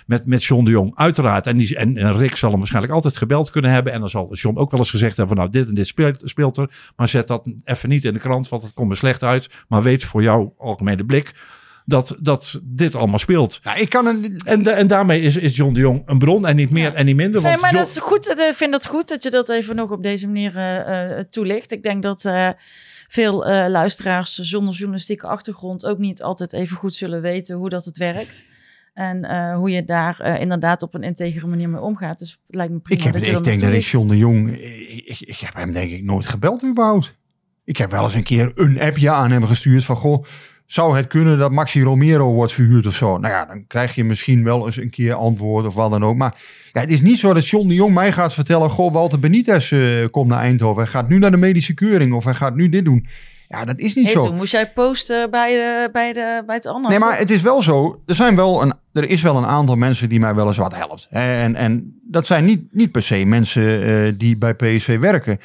[0.07, 1.46] met, met John de Jong, uiteraard.
[1.46, 4.34] En, die, en, en Rick zal hem waarschijnlijk altijd gebeld kunnen hebben en dan zal
[4.34, 7.09] John ook wel eens gezegd hebben van nou dit en dit speelt, speelt er, maar
[7.09, 9.49] zet dat even niet in de krant, want het komt er slecht uit.
[9.68, 11.32] Maar weet voor jouw algemene blik
[11.84, 13.61] dat, dat dit allemaal speelt.
[13.62, 16.47] Ja, ik kan een, En, de- en daarmee is, is John de Jong een bron
[16.47, 16.94] en niet meer Ja.
[16.94, 17.42] en niet minder.
[17.42, 18.28] Nee, maar John- dat is goed.
[18.28, 21.72] Ik vind het goed dat je dat even nog op deze manier eh, eh, toelicht.
[21.72, 22.49] Ik denk dat eh,
[23.09, 27.84] veel eh, luisteraars zonder journalistieke achtergrond ook niet altijd even goed zullen weten hoe dat
[27.84, 28.44] het werkt.
[28.97, 32.18] En eh, hoe je daar eh, inderdaad op een integere manier mee omgaat.
[32.18, 33.82] Dus het lijkt me prima ik heb, dat ik denk dat ik.
[33.82, 34.51] John de Jong.
[34.51, 37.14] Ik, ik, ik heb hem denk ik nooit gebeld überhaupt.
[37.64, 40.24] Ik heb wel eens een keer een appje aan hem gestuurd van goh.
[40.66, 43.18] Zou het kunnen dat Maxi Romero wordt verhuurd of zo?
[43.18, 46.16] Nou ja, dan krijg je misschien wel eens een keer antwoord of wat dan ook.
[46.16, 46.42] Maar
[46.72, 48.70] ja, het is niet zo dat John de Jong mij gaat vertellen...
[48.70, 50.82] Goh, Walter Benitez eh, komt naar Eindhoven.
[50.82, 53.07] Hij gaat nu naar de medische keuring of hij gaat nu dit doen.
[53.49, 54.24] Ja, dat is niet Hey, zo.
[54.26, 56.88] toen moest jij posten bij, de, bij, de, bij het andere.
[56.88, 58.03] Nee, maar het is wel zo.
[58.07, 60.76] Er, zijn wel een, er is wel een aantal mensen die mij wel eens wat
[60.76, 61.07] helpt.
[61.11, 65.38] En, en dat zijn niet, niet per se mensen eh, die bij PSV werken.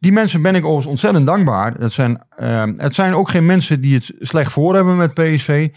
[0.00, 1.78] Die mensen ben ik overigens ontzettend dankbaar.
[1.78, 5.68] Dat zijn, eh, het zijn ook geen mensen die het slecht voor hebben met PSV.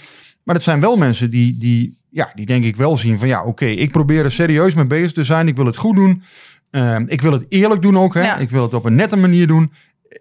[0.43, 3.43] Maar het zijn wel mensen die, die, ja, die denk ik wel zien van ja,
[3.43, 5.47] oké, ik probeer er serieus mee bezig te zijn.
[5.47, 6.23] Ik wil het goed doen.
[6.71, 8.13] Eh, ik wil het eerlijk doen ook.
[8.13, 8.21] Hè?
[8.21, 8.37] Ja.
[8.37, 9.71] Ik wil het op een nette manier doen.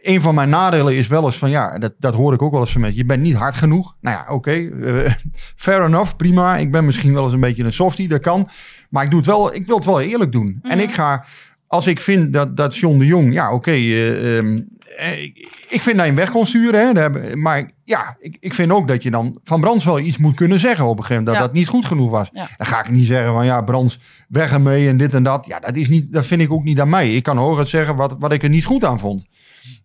[0.03, 2.61] Een van mijn nadelen is wel eens van ja, dat, dat hoor ik ook wel
[2.61, 2.99] eens van mensen.
[3.01, 3.97] Je bent niet hard genoeg.
[4.01, 5.13] Nou ja, oké, eh,
[5.57, 6.57] fair enough, prima.
[6.57, 8.49] Ik ben misschien wel eens een beetje een softie, dat kan.
[8.91, 10.59] Maar ik, doe het wel, ik wil het wel eerlijk doen.
[10.63, 10.87] En Mhm.
[10.89, 11.25] ik ga
[11.67, 14.61] als ik vind dat, dat John de Jong, ja oké, eh, ehm,
[14.99, 15.23] eh,
[15.69, 16.97] ik, vind dat je hem weg kon sturen.
[16.97, 20.35] Hè, maar ja, ik, ik vind ook dat je dan van Brands wel iets moet
[20.35, 21.37] kunnen zeggen op een gegeven moment.
[21.39, 21.53] Dat Ja.
[21.53, 22.29] dat niet goed genoeg was.
[22.33, 22.49] Ja.
[22.57, 23.99] Dan ga ik niet zeggen van ja, Brands,
[24.29, 25.47] weg ermee en dit en dat.
[25.47, 27.15] Ja, dat, is niet, dat vind ik ook niet aan mij.
[27.15, 29.27] Ik kan hooguit zeggen wat, wat ik er niet goed aan vond.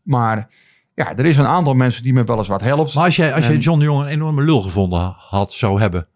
[0.05, 0.47] Maar
[0.93, 2.93] ja, er is een aantal mensen die me wel eens wat helpt.
[2.93, 6.07] Maar als jij, als jij John de Jong een enorme lul gevonden had, zou hebben.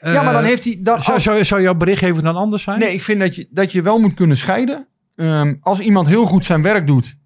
[0.00, 0.78] ja, maar dan eh, heeft hij...
[0.82, 2.78] Dan, Zou, zou, zou jouw berichtgever dan anders zijn?
[2.78, 4.86] Nee, ik vind dat je, dat je wel moet kunnen scheiden.
[5.16, 7.16] Ehm, als iemand heel goed zijn werk doet.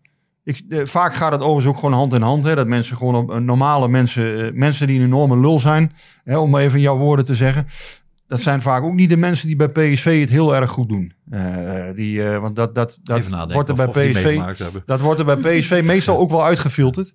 [0.44, 2.44] Ik, eh, vaak gaat het overigens ook gewoon hand in hand.
[2.44, 5.92] Hè, dat mensen gewoon op, eh, normale mensen, mensen die een enorme lul zijn.
[6.24, 7.66] Hè, om maar even jouw woorden te zeggen.
[8.28, 11.12] Dat zijn vaak ook niet de mensen die bij PSV het heel erg goed doen.
[11.30, 14.40] Eh, die, eh, want dat, dat, dat wordt er bij PSV.
[14.86, 17.14] Dat wordt er bij PSV meestal ook wel uitgefilterd.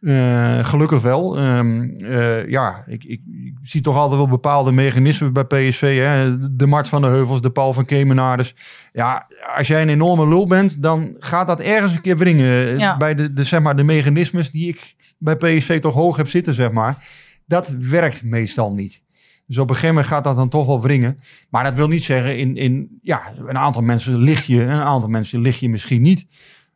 [0.00, 1.38] Eh, gelukkig wel.
[1.38, 5.98] Ehm, eh, ja, ik, ik, ik zie toch altijd wel bepaalde mechanismen bij PSV.
[5.98, 6.36] Hè?
[6.56, 8.54] De Mart van de Heuvels, de Paul van Kemenaarders.
[8.92, 9.26] Ja,
[9.56, 12.78] als jij een enorme lul bent, dan gaat dat ergens een keer wringen.
[12.78, 12.96] Ja.
[12.96, 16.54] Bij de, de, zeg maar, de mechanismes die ik bij PSV toch hoog heb zitten,
[16.54, 17.06] zeg maar.
[17.46, 19.02] Dat werkt meestal niet.
[19.48, 21.20] Dus op een gegeven moment gaat dat dan toch wel wringen.
[21.50, 25.08] Maar dat wil niet zeggen, in, in ja, een aantal mensen lig je, een aantal
[25.08, 26.26] mensen lig je misschien niet.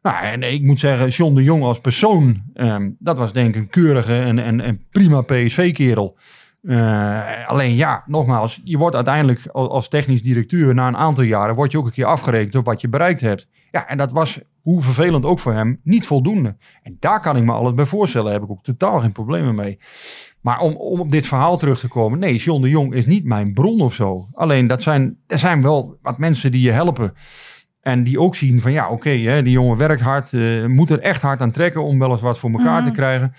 [0.03, 3.61] Nou, en ik moet zeggen, John de Jong als persoon, ehm, dat was denk ik
[3.61, 6.17] een keurige en, en, en prima PSV-kerel.
[6.63, 11.73] Eh, alleen ja, nogmaals, je wordt uiteindelijk als, technisch directeur na een aantal jaren, word
[11.73, 13.49] je ook een keer afgerekend op wat je bereikt hebt.
[13.71, 16.57] Ja, en dat was, hoe vervelend ook voor hem, niet voldoende.
[16.83, 19.55] En daar kan ik me alles bij voorstellen, daar heb ik ook totaal geen problemen
[19.55, 19.79] mee.
[20.43, 23.25] Maar om, om op dit verhaal terug te komen, nee, John de Jong is niet
[23.25, 24.27] mijn bron of zo.
[24.33, 27.15] Alleen dat zijn, er zijn wel wat mensen die je helpen.
[27.81, 31.01] En die ook zien van ja, oké, hè, die jongen werkt hard, eh, moet er
[31.01, 32.87] echt hard aan trekken om wel eens wat voor elkaar Mhm.
[32.89, 33.35] te krijgen.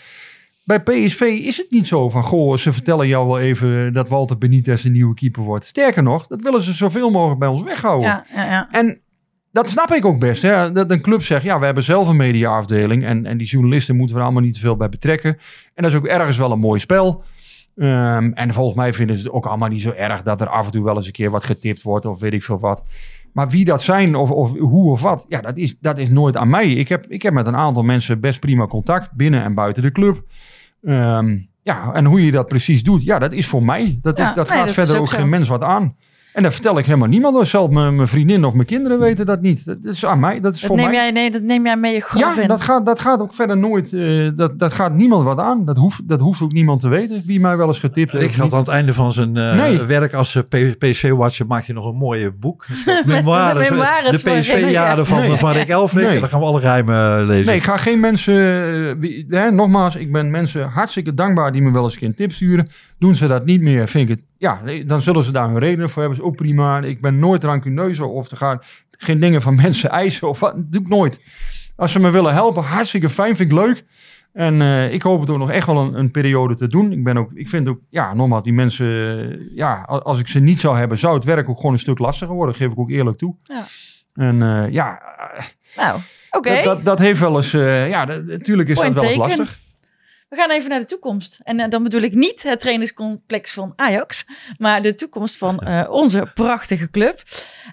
[0.66, 4.38] Bij PSV is het niet zo van, goh, ze vertellen jou wel even dat Walter
[4.38, 5.66] Benitez een nieuwe keeper wordt.
[5.66, 8.10] Sterker nog, dat willen ze zoveel mogelijk bij ons weghouden.
[8.10, 8.68] Ja, ja, ja.
[8.72, 9.02] En
[9.54, 10.42] dat snap ik ook best.
[10.42, 10.72] Hè?
[10.72, 13.06] Dat een club zegt, ja, we hebben zelf een mediaafdeling.
[13.06, 15.38] En, en die journalisten moeten we er allemaal niet te veel bij betrekken.
[15.74, 17.24] En dat is ook ergens wel een mooi spel.
[17.76, 20.66] Ehm, en volgens mij vinden ze het ook allemaal niet zo erg dat er af
[20.66, 22.84] en toe wel eens een keer wat getipt wordt of weet ik veel wat.
[23.34, 26.38] Maar wie dat zijn of, of hoe of wat, ja, dat is, dat is nooit
[26.38, 26.72] aan mij.
[26.72, 29.92] Ik heb, ik heb met een aantal mensen best prima contact binnen en buiten de
[29.92, 30.24] club.
[30.84, 34.00] Ehm, ja, en hoe je dat precies doet, ja, dat is voor mij.
[34.02, 35.96] Dat, is, dat nee, gaat dat verder ook geen mens wat aan.
[36.34, 37.48] En dat vertel ik helemaal niemand.
[37.48, 39.66] Zelfs mijn, mijn vriendin of mijn kinderen weten dat niet.
[39.66, 40.40] Dat is aan mij.
[40.40, 40.96] Dat is Dat voor neem, mij.
[40.96, 42.48] jij, nee, dat neem jij mee je grof Ja, in.
[42.48, 43.94] dat gaat, dat gaat ook verder nooit.
[43.94, 45.66] eh, dat, dat gaat niemand wat aan.
[45.66, 47.22] Dat hoeft, dat hoeft ook niemand te weten.
[47.26, 48.34] Wie mij wel eens getipt heeft.
[48.34, 49.82] Of had aan het einde van zijn eh, Nee.
[49.84, 50.38] werk als
[50.80, 52.66] PSV-watcher maakt hij nog een mooie boek.
[52.86, 53.76] de memoires de
[54.20, 54.40] van Rick.
[54.40, 55.38] PSV-jaren van, Nee.
[55.38, 56.08] van Rick Elfrink.
[56.10, 56.20] Nee.
[56.20, 57.46] Dan gaan we alle rijmen eh, lezen.
[57.46, 58.34] Nee, ik ga geen mensen.
[58.36, 62.08] eh, wie- hè, nogmaals, ik ben mensen hartstikke dankbaar die me wel eens een keer
[62.08, 62.68] een tip sturen.
[63.00, 64.26] Doen ze dat niet meer, vind ik het.
[64.44, 66.20] Ja, dan zullen ze daar hun redenen voor hebben.
[66.20, 66.82] Is ook prima.
[66.82, 68.60] Ik ben nooit rancuneus of te gaan
[68.92, 70.54] geen dingen van mensen eisen of wat.
[70.58, 71.20] Doe ik nooit.
[71.76, 73.86] Als ze me willen helpen, hartstikke fijn, vind ik leuk.
[74.34, 76.92] En eh, ik hoop het ook nog echt wel een, een periode te doen.
[76.92, 78.88] Ik ben ook, ik vind ook, ja, nogmaals, die mensen,
[79.32, 82.00] eh, ja, als ik ze niet zou hebben, zou het werk ook gewoon een stuk
[82.00, 82.56] lastiger worden.
[82.56, 83.36] Geef ik ook eerlijk toe.
[83.44, 83.64] Ja.
[84.14, 85.02] En eh, ja,
[85.76, 86.00] Nou,
[86.32, 86.54] oké.
[86.54, 89.60] dat, dat, dat heeft wel eens, ja, dat- natuurlijk is Point dat wel eens lastig.
[90.34, 91.40] We gaan even naar de toekomst.
[91.44, 94.26] En eh, dan bedoel ik niet het trainingscomplex van Ajax,
[94.58, 97.24] maar de toekomst van eh, onze prachtige club.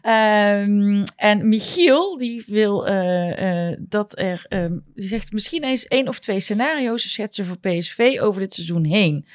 [0.03, 6.19] Ehm, en Michiel, die wil eh, dat er, ehm, die zegt misschien eens één of
[6.19, 9.27] twee scenario's schetsen voor PSV over dit seizoen heen.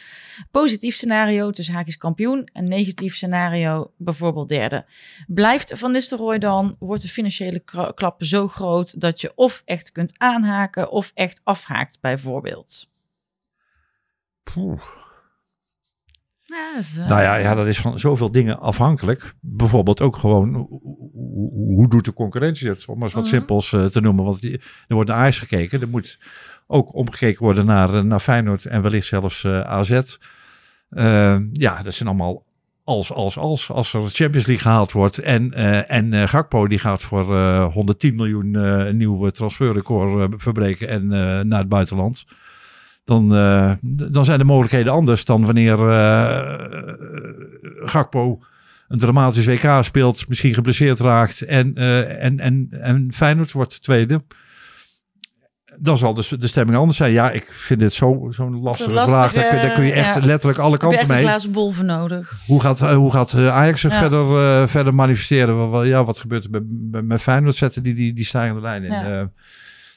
[0.51, 2.49] Positief scenario, dus haakjes kampioen.
[2.53, 4.85] En negatief scenario, bijvoorbeeld derde.
[5.27, 7.63] Blijft Van Nistelrooy dan, wordt de financiële
[7.95, 12.93] klap zo groot dat je of echt kunt aanhaken of echt afhaakt bijvoorbeeld.
[14.53, 14.81] Poeh.
[16.41, 19.33] Ja, dat is, eh, Nou ja, ja, dat is van zoveel dingen afhankelijk.
[19.41, 20.67] Bijvoorbeeld ook gewoon,
[21.75, 22.85] hoe, doet de concurrentie het?
[22.87, 23.33] Om maar eens wat Mhm.
[23.33, 24.25] simpels eh, te noemen.
[24.25, 25.81] Want die- er wordt naar Ajax gekeken.
[25.81, 26.19] Er moet
[26.67, 29.91] ook omgekeken worden naar, eh, naar Feyenoord en wellicht zelfs AZ.
[30.89, 32.43] Eh, ja, dat zijn allemaal
[32.83, 33.69] als, als, als.
[33.71, 35.51] Als er Champions League gehaald wordt en,
[35.87, 41.07] en Gakpo die gaat voor eh, 110 miljoen een nieuw transferrecord verbreken en
[41.47, 42.25] naar het buitenland.
[43.05, 43.71] Dan, eh,
[44.11, 46.59] dan zijn de mogelijkheden anders dan wanneer eh,
[47.85, 48.39] Gakpo
[48.87, 54.21] een dramatisch WK speelt, misschien geblesseerd raakt en, eh, en, en, en Feyenoord wordt tweede.
[55.77, 57.11] Dan zal dus de stemming anders zijn.
[57.11, 59.33] Ja, ik vind dit zo- zo'n lastige lastig, vraag.
[59.33, 60.25] Daar, kun- daar kun je echt ja.
[60.25, 61.21] letterlijk alle heb kanten een mee.
[61.23, 62.33] glazen bol voor nodig.
[62.45, 63.97] Hoe gaat, hoe gaat Ajax zich Ja.
[63.99, 65.85] verder, verder manifesteren?
[65.87, 67.55] Ja, wat gebeurt er met, met, Feyenoord?
[67.55, 68.91] Zetten die, die, die stijgende lijn in.
[68.91, 69.29] Ja.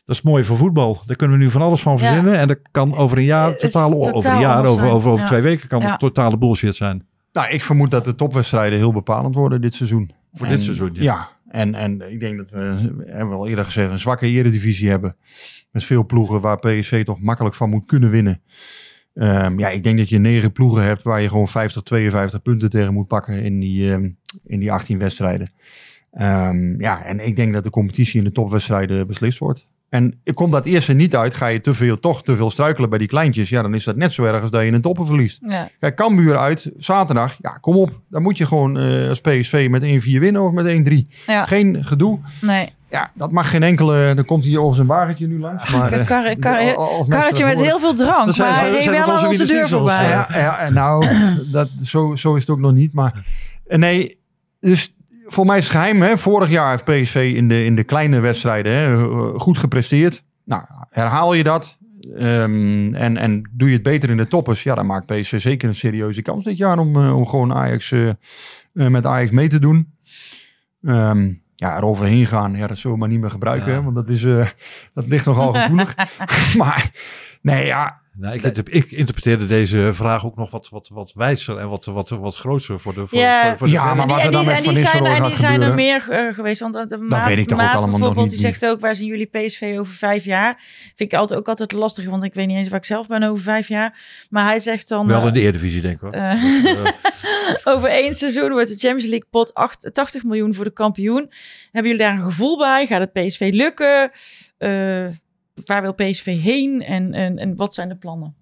[0.09, 1.01] Dat is mooi voor voetbal.
[1.07, 1.99] Daar kunnen we nu van alles van Ja.
[1.99, 2.39] verzinnen.
[2.39, 5.27] En dat kan over een jaar, totale, over totaal een jaar, over, over, over Ja.
[5.27, 5.91] twee weken kan Ja.
[5.91, 7.07] het totale bullshit zijn.
[7.33, 10.11] Nou, ik vermoed dat de topwedstrijden heel bepalend worden dit seizoen.
[10.35, 11.03] Voor En dit seizoen, ja.
[11.03, 12.59] Ja, En, en ik denk dat we,
[13.07, 15.17] hebben we al eerder gezegd, een zwakke eredivisie hebben.
[15.71, 18.41] Met veel ploegen waar PSV toch makkelijk van moet kunnen winnen.
[19.15, 22.71] Ehm, ja, ik denk dat je negen ploegen hebt waar je gewoon 50, 52 punten
[22.71, 24.09] tegen moet pakken in die, ehm,
[24.45, 25.53] in die 18 wedstrijden.
[26.13, 29.67] Ehm, ja, en ik denk dat de competitie in de topwedstrijden beslist wordt.
[29.89, 32.99] En komt dat eerste niet uit, ga je te veel, toch te veel struikelen bij
[32.99, 33.49] die kleintjes.
[33.49, 35.41] Ja, dan is dat net zo erg als dat je een toppen verliest.
[35.49, 35.69] Ja.
[35.81, 37.37] Kijk, Cambuur uit, zaterdag.
[37.41, 38.01] Ja, kom op.
[38.09, 39.87] Dan moet je gewoon eh, als PSV met 1-4
[40.21, 41.25] winnen of met 1-3.
[41.27, 41.47] Ja.
[41.47, 42.19] Geen gedoe.
[42.41, 42.73] Nee.
[42.91, 44.15] Ja, dat mag geen enkele...
[44.15, 45.71] Dan komt hier over zijn wagentje nu langs.
[45.71, 49.03] Maar, Een eh, kar- kar- Karretje met heel veel drank, Dat maar hij ging wel
[49.03, 50.09] aan onze onze deur voorbij.
[50.09, 51.07] Ja, ja, en nou,
[51.53, 52.93] dat, zo, zo is het ook nog niet.
[52.93, 53.25] Maar
[53.67, 54.19] eh, nee,
[54.61, 54.95] dus
[55.33, 56.03] voor mij is het geheim.
[56.03, 56.17] Hè?
[56.17, 60.23] Vorig jaar heeft PSV in de, in de kleine wedstrijden hè, eh, goed gepresteerd.
[60.45, 61.79] Nou, herhaal je dat
[62.17, 64.63] ehm, en, en doe je het beter in de toppers.
[64.63, 67.93] Ja, dan maakt PSV zeker een serieuze kans dit jaar om, eh, om gewoon Ajax,
[67.93, 68.11] eh,
[68.73, 69.95] met Ajax mee te doen.
[70.83, 73.71] Ehm, ja, eroverheen gaan, ja, dat zullen we maar niet meer gebruiken.
[73.71, 73.79] Ja.
[73.79, 73.83] Hè?
[73.83, 74.21] Want dat, is,
[74.95, 75.95] dat ligt nogal gevoelig.
[76.57, 76.91] maar
[77.43, 81.69] nee, ja, Nou, ik, ik interpreteerde deze vraag ook nog wat, wat, wat wijzer en
[81.69, 83.49] wat, wat, wat groter voor de voor, Ja.
[83.49, 85.63] voor, voor de Ja, maar wat er dan met Van zijn, Nistelrooy en die zijn
[85.63, 86.61] er meer eh, geweest.
[86.61, 88.35] Want de Maat, weet ik toch ook allemaal nog bijvoorbeeld, niet.
[88.35, 90.57] die zegt ook, waar zien jullie PSV over vijf jaar?
[90.97, 93.23] Vind ik altijd, ook altijd lastig, want ik weet niet eens waar ik zelf ben
[93.23, 93.99] over vijf jaar.
[94.31, 95.07] Maar hij zegt dan...
[95.07, 96.11] Wel eh, in de Eredivisie, denk ik hoor.
[96.11, 96.87] eh, Dat,
[97.65, 101.31] eh, over één seizoen wordt de Champions League pot 8 80 miljoen voor de kampioen.
[101.73, 102.87] Hebben jullie daar een gevoel bij?
[102.87, 104.11] Gaat het PSV lukken?
[105.59, 106.83] Eh, waar wil PSV heen?
[106.83, 108.35] En, en, en wat zijn de plannen?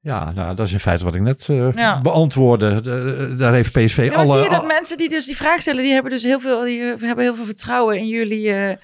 [0.00, 2.00] ja, nou, dat is in feite wat ik net eh, Ja.
[2.00, 2.80] beantwoordde.
[2.80, 4.32] De- daar heeft PSV Ja, alle...
[4.32, 6.62] zie je dat al- mensen die dus die vraag stellen, die hebben dus heel veel,
[6.64, 8.76] die eh, hebben heel veel vertrouwen in jullie eh,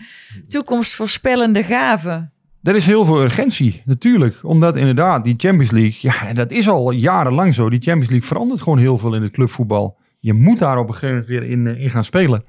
[0.46, 2.32] toekomstvoorspellende gaven.
[2.62, 4.38] Er is heel veel urgentie, natuurlijk.
[4.42, 7.70] Omdat inderdaad die Champions League, ja, en dat is al jarenlang zo.
[7.70, 9.98] Die Champions League verandert gewoon heel veel in het clubvoetbal.
[10.22, 12.42] Je moet daar op een gegeven moment weer in, eh, in gaan spelen.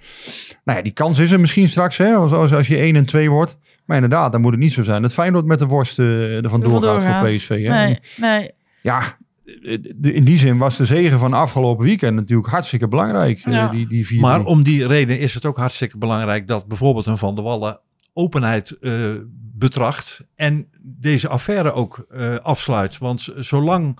[0.63, 3.05] Nou ja, die kans is er misschien straks, hè, als, als, als je 1 en
[3.05, 3.57] 2 wordt.
[3.86, 6.49] Maar inderdaad, dan moet het niet zo zijn dat Feyenoord met de worst eh, er
[6.49, 7.36] vandoor Vandoor gaat voor.
[7.36, 7.65] PSV.
[7.67, 7.86] Hè.
[7.86, 8.51] Nee, nee.
[8.82, 9.17] Ja,
[9.63, 13.41] eh, in die zin was de zegen van afgelopen weekend natuurlijk hartstikke belangrijk.
[13.43, 13.67] eh, Ja.
[13.67, 14.19] die, die 4-3.
[14.19, 17.80] Maar om die reden is het ook hartstikke belangrijk dat bijvoorbeeld een Van der Wallen
[18.13, 19.11] openheid eh,
[19.55, 22.97] betracht en deze affaire ook eh, afsluit.
[22.97, 23.97] Want zolang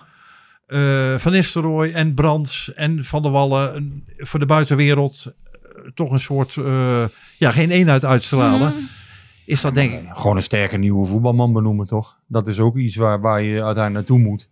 [0.66, 6.10] eh, Van Nistelrooy en Brands en Van der Wallen een- voor de buitenwereld eh, toch
[6.12, 7.04] een soort, eh,
[7.38, 8.78] ja, geen eenheid uitstralen, Mhm.
[9.46, 10.08] is dat denk ik...
[10.12, 12.18] Gewoon een sterke nieuwe voetbalman benoemen, toch?
[12.26, 14.50] Dat is ook iets waar, waar je uiteindelijk naartoe moet.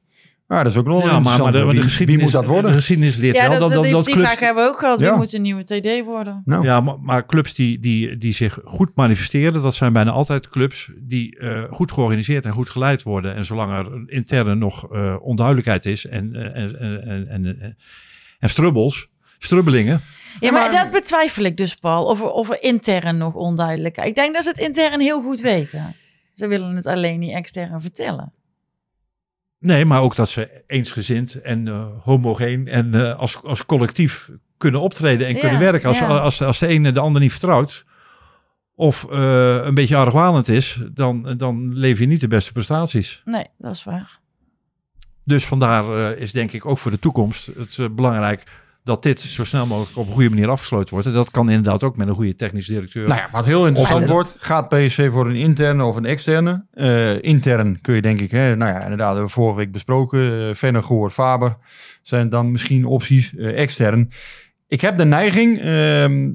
[0.53, 2.33] Ja, dat is ook nog Ja, maar, maar, de, maar de wie, geschiedenis, wie moet
[2.33, 2.73] dat De worden?
[2.75, 4.79] geschiedenis leert Ja, wel dat, dat, dat, die, dat die clubs, vraag hebben we ook
[4.79, 4.99] gehad.
[4.99, 5.17] Wie Ja.
[5.17, 6.43] moet een nieuwe TD worden?
[6.45, 10.49] Nou, Ja, maar, maar clubs die, die, die zich goed manifesteren, dat zijn bijna altijd
[10.49, 13.35] clubs die eh, goed georganiseerd en goed geleid worden.
[13.35, 17.77] En zolang er interne nog eh, onduidelijkheid is en, eh, en, en, en, en, en,
[18.39, 20.01] en strubbels, strubbelingen.
[20.41, 22.05] Ja, maar, maar- dat betwijfel ik dus, Paul.
[22.05, 23.97] Of er, of er intern nog onduidelijk.
[23.97, 25.95] Ik denk dat ze het intern heel goed weten.
[26.35, 28.33] Ze willen het alleen niet extern vertellen.
[29.63, 34.81] Nee, maar ook dat ze eensgezind en eh, homogeen en eh, als, als collectief kunnen
[34.81, 35.89] optreden en Ja, kunnen werken.
[35.89, 36.07] Als, ja.
[36.07, 37.85] als, als de ene de ander niet vertrouwt
[38.75, 43.23] of eh, een beetje argwanend is, dan, dan lever je niet de beste prestaties.
[43.25, 44.21] Nee, dat is waar.
[45.25, 48.45] Dus vandaar is denk ik ook voor de toekomst het belangrijk
[48.85, 51.07] dat dit zo snel mogelijk op een goede manier afgesloten wordt.
[51.07, 53.09] En dat kan inderdaad ook met een goede technisch directeur.
[53.09, 56.65] Nou ja, wat heel interessant wordt, gaat PSV voor een interne of een externe?
[56.73, 60.21] Eh, intern kun je denk ik, hè, nou ja, inderdaad, hebben we vorige week besproken.
[60.49, 61.57] Uh, Vennegoor, Faber
[62.03, 63.35] zijn dan misschien opties.
[63.37, 64.11] Eh, extern.
[64.69, 66.31] Ik heb de neiging, ehm,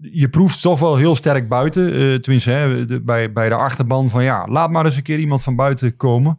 [0.00, 1.92] je proeft toch wel heel sterk buiten.
[1.92, 5.18] eh, tenminste, hè, de- bij, bij de achterban van ja, laat maar eens een keer
[5.18, 6.38] iemand van buiten komen.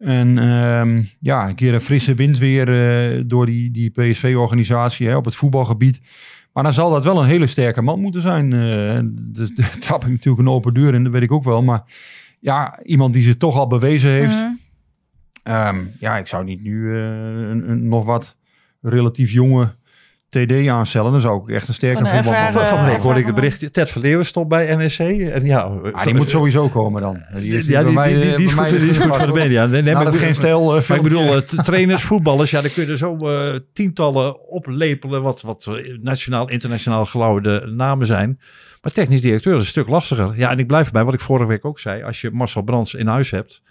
[0.00, 5.24] En ehm, ja, een keer een frisse wind weer eh, door die, die PSV-organisatie op
[5.24, 6.00] het voetbalgebied.
[6.52, 8.52] Maar dan zal dat wel een hele sterke man moeten zijn.
[8.52, 11.62] eh dus daar trap ik natuurlijk een open deur in, dat weet ik ook wel.
[11.62, 11.82] Maar
[12.38, 14.34] ja, iemand die zich toch al bewezen heeft.
[14.34, 14.52] Mhm.
[15.42, 17.04] Ehm, ja, ik zou niet nu eh,
[17.50, 18.36] een, een nog wat
[18.80, 19.74] relatief jonge
[20.30, 21.12] TD aanstellen.
[21.12, 23.72] Dan zou ik echt een sterke Van ervaren- Van de week hoorde ik het bericht,
[23.72, 24.98] Ted Verleeuwen stopt bij NEC.
[25.32, 27.22] En ja, Ah, die moet sowieso komen dan.
[27.34, 29.32] Die is, ja, bij die, mij, die, die, die is bij goed, is voor de
[29.32, 29.66] media.
[29.66, 30.76] Nee, nee, Nou, maar dat ik geen bedoel- stijl.
[30.76, 35.22] eh, Maar ik bedoel, eh, trainers, voetballers, ja, dan kun je zo eh, tientallen oplepelen
[35.22, 35.70] wat, wat
[36.00, 38.40] nationaal, internationaal gelauwerde namen zijn.
[38.82, 40.32] Maar technisch directeur is een stuk lastiger.
[40.36, 42.02] Ja, en ik blijf erbij wat ik vorige week ook zei.
[42.02, 43.62] Als je Marcel Brands in huis hebt,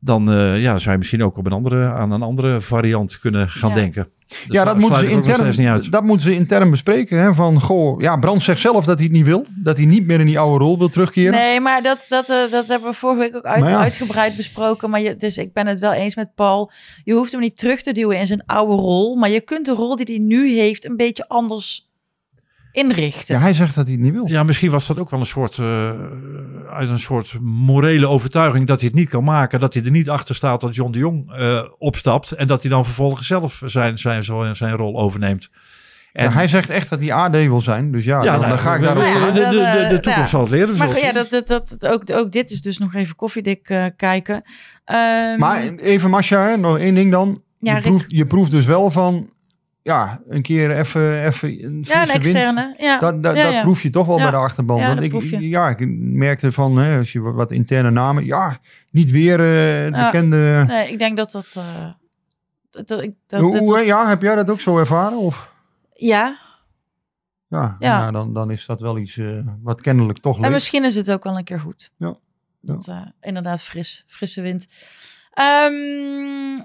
[0.00, 3.50] dan eh, ja, zou je misschien ook op een andere, aan een andere variant kunnen
[3.50, 3.74] gaan Ja.
[3.74, 4.08] denken.
[4.48, 7.18] Ja, dat moeten, ze intern, dat moeten ze intern bespreken.
[7.18, 7.34] Hè?
[7.34, 9.46] Van, goh, ja, Brand zegt zelf dat hij het niet wil.
[9.54, 11.32] Dat hij niet meer in die oude rol wil terugkeren.
[11.32, 13.78] Nee, maar dat, dat, eh, dat hebben we vorige week ook uit, ja.
[13.78, 14.90] uitgebreid besproken.
[14.90, 16.70] Maar je, dus ik ben het wel eens met Paul.
[17.04, 19.14] Je hoeft hem niet terug te duwen in zijn oude rol.
[19.14, 21.85] Maar je kunt de rol die hij nu heeft een beetje anders
[22.76, 23.34] inrichten.
[23.34, 24.26] Ja, hij zegt dat hij het niet wil.
[24.28, 25.90] Ja, misschien was dat ook wel een soort, eh,
[26.70, 29.60] uit een soort morele overtuiging dat hij het niet kan maken.
[29.60, 32.30] Dat hij er niet achter staat dat John de Jong eh, opstapt.
[32.32, 35.50] En dat hij dan vervolgens zelf zijn, zijn, zijn, zijn rol overneemt.
[36.12, 37.92] En, Ja, hij zegt echt dat hij AD wil zijn.
[37.92, 39.04] Dus ja, dan, nou, dan ga ik we- daarop...
[39.04, 40.26] Ja, de, de, de, de toekomst ja.
[40.26, 40.76] zal het leren.
[40.76, 44.42] Maar ja, dat, dat, dat, ook, ook dit is dus nog even koffiedik eh, kijken.
[44.84, 47.42] Ehm, Maar even Masha, hè, nog één ding dan.
[47.58, 49.30] Ja, je, proeft, je proeft dus wel van...
[49.86, 52.26] Ja, een keer even, even een ja, een frisse wind.
[52.36, 52.74] externe.
[52.78, 54.80] Ja, Dat, dat, ja, dat proef je toch wel bij de achterban.
[54.80, 58.24] Want dat ik, ja, ik merkte van, hè, als je wat, interne namen...
[58.24, 58.58] Ja,
[58.90, 59.46] niet weer eh
[59.92, 60.64] de bekende...
[60.66, 61.54] Nee, ik denk dat dat...
[61.56, 61.90] eh,
[62.84, 65.18] dat, ik- dat, hoe, dat- ja, heb jij dat ook zo ervaren?
[65.18, 65.52] Of?
[65.92, 66.36] ja,
[67.48, 68.10] Ja, Ja.
[68.10, 70.52] dan, dan is dat wel iets eh, wat kennelijk toch en leeft.
[70.52, 71.90] misschien is het ook wel een keer goed.
[71.96, 72.16] Ja.
[72.60, 74.66] Dat, inderdaad, fris, frisse wind.
[75.32, 76.60] Ehm,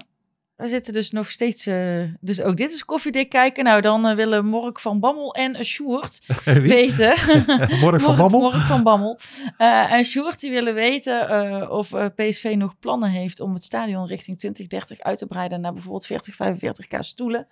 [0.56, 1.66] we zitten dus nog steeds...
[1.66, 3.64] eh, dus ook dit is koffiedik kijken.
[3.64, 7.14] Nou, dan eh, willen Mork van Bammel en uh, Sjoerd weten...
[7.80, 8.40] Mork van Bammel?
[8.40, 9.18] Mork van Bammel.
[9.56, 13.64] Eh, en Sjoerd die willen weten eh, of eh, PSV nog plannen heeft om het
[13.64, 17.46] stadion richting 2030 uit te breiden naar bijvoorbeeld 40, 45k stoelen.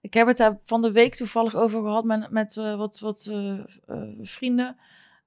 [0.00, 3.26] Ik heb het daar van de week toevallig over gehad met, met eh, wat, wat
[3.30, 3.52] eh,
[3.86, 4.76] eh, vrienden.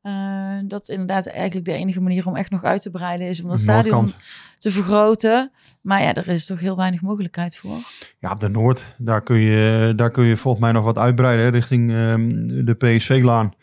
[0.03, 3.41] Eh, dat is inderdaad eigenlijk de enige manier om echt nog uit te breiden is
[3.41, 4.23] om dat stadion Noordkant.
[4.57, 5.51] te vergroten.
[5.81, 7.77] Maar ja, er is toch heel weinig mogelijkheid voor.
[8.19, 11.45] Ja, op de Noord, daar kun je, daar kun je volgens mij nog wat uitbreiden
[11.45, 13.53] hè, richting ehm, de PSV-laan.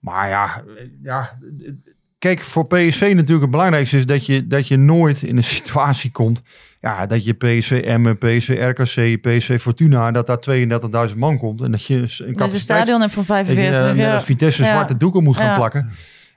[0.00, 0.62] Maar ja,
[1.02, 1.38] ja,
[2.18, 6.10] kijk, voor PSV natuurlijk het belangrijkste is dat je, dat je nooit in een situatie
[6.10, 6.42] komt.
[6.82, 11.60] Ja, dat je PSV Emmen, PSV RKC, PSV Fortuna, dat daar 32.000 man komt.
[11.62, 13.90] En dat je een Dus capaciteit stadion heb van dat je, 45.
[13.90, 14.12] eh, ja.
[14.12, 14.68] met Vitesse Ja.
[14.70, 15.56] zwarte doeken moet gaan Ja.
[15.56, 15.90] plakken.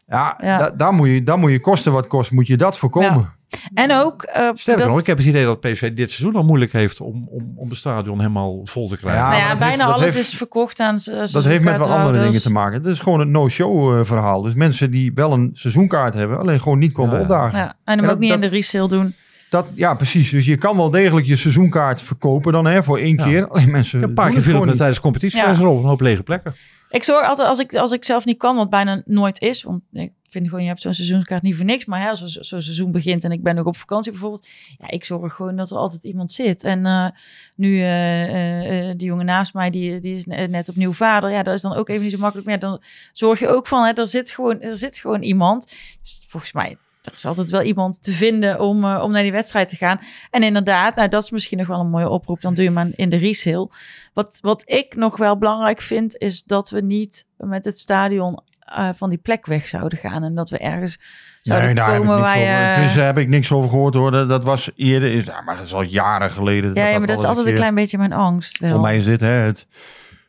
[0.08, 0.58] Ja, Ja.
[0.58, 3.34] da- daar, moet je, daar moet je kosten wat kost, moet je dat voorkomen.
[3.74, 4.24] En ook...
[4.24, 7.28] eh, Sterker nog, ik heb het idee dat PSV dit seizoen al moeilijk heeft om,
[7.30, 9.22] om, om het stadion helemaal vol te krijgen.
[9.22, 11.90] Ja, nou ja, heeft- bijna alles heeft- is verkocht aan ze- Dat heeft met wat
[11.90, 12.78] andere dingen te maken.
[12.78, 14.42] Het is gewoon een no-show eh, verhaal.
[14.42, 17.24] Dus mensen die wel een seizoenkaart hebben, alleen gewoon niet komen Ja, ja.
[17.24, 17.60] opdagen.
[17.60, 19.14] Ja, en hem En ook dat- niet in de resale doen.
[19.50, 20.30] Dat, ja, precies.
[20.30, 23.24] Dus je kan wel degelijk je seizoenkaart verkopen dan hè, voor één Ja.
[23.26, 23.48] keer.
[23.48, 24.76] Alleen mensen een paar keer het niet.
[24.78, 25.48] tijdens de competitie Ja.
[25.50, 26.56] er op een hoop lege plekken.
[26.90, 29.64] Ik zorg altijd, als ik, als ik zelf niet kan, wat bijna nooit is.
[29.64, 31.86] Want ik vind gewoon, je hebt zo'n seizoenskaart niet voor niks.
[31.86, 34.48] Maar ja, als zo- zo'n seizoen begint en ik ben ook op vakantie bijvoorbeeld.
[34.78, 36.64] Ja, ik zorg gewoon dat er altijd iemand zit.
[36.64, 37.08] En eh,
[37.56, 41.32] nu, eh, eh, die jongen naast mij, die, die is ne- net opnieuw vader.
[41.32, 42.60] Ja, dat is dan ook even niet zo makkelijk meer.
[42.60, 42.82] Dan
[43.12, 45.68] zorg je ook van, hè, er, zit gewoon, er zit gewoon iemand.
[46.02, 49.32] Dus volgens mij, er is altijd wel iemand te vinden om, eh, om naar die
[49.32, 50.00] wedstrijd te gaan.
[50.32, 52.42] En inderdaad, nou, dat is misschien nog wel een mooie oproep.
[52.42, 53.70] Dan doe je maar in de resale.
[54.14, 58.90] Wat, wat ik nog wel belangrijk vind, is dat we niet met het stadion eh,
[58.94, 60.24] van die plek weg zouden gaan.
[60.24, 60.98] En dat we ergens
[61.42, 62.72] zouden Nee, daar heb ik komen niks waar je...
[62.74, 64.12] Tenminste, heb ik niks over gehoord hoor.
[64.12, 66.74] Dat, dat was eerder, is, ja, maar dat is al jaren geleden.
[66.74, 68.60] ja, ja, maar dat is altijd een keer- klein beetje mijn angst.
[68.60, 68.70] Wel.
[68.72, 69.68] Voor mij is dit hè, het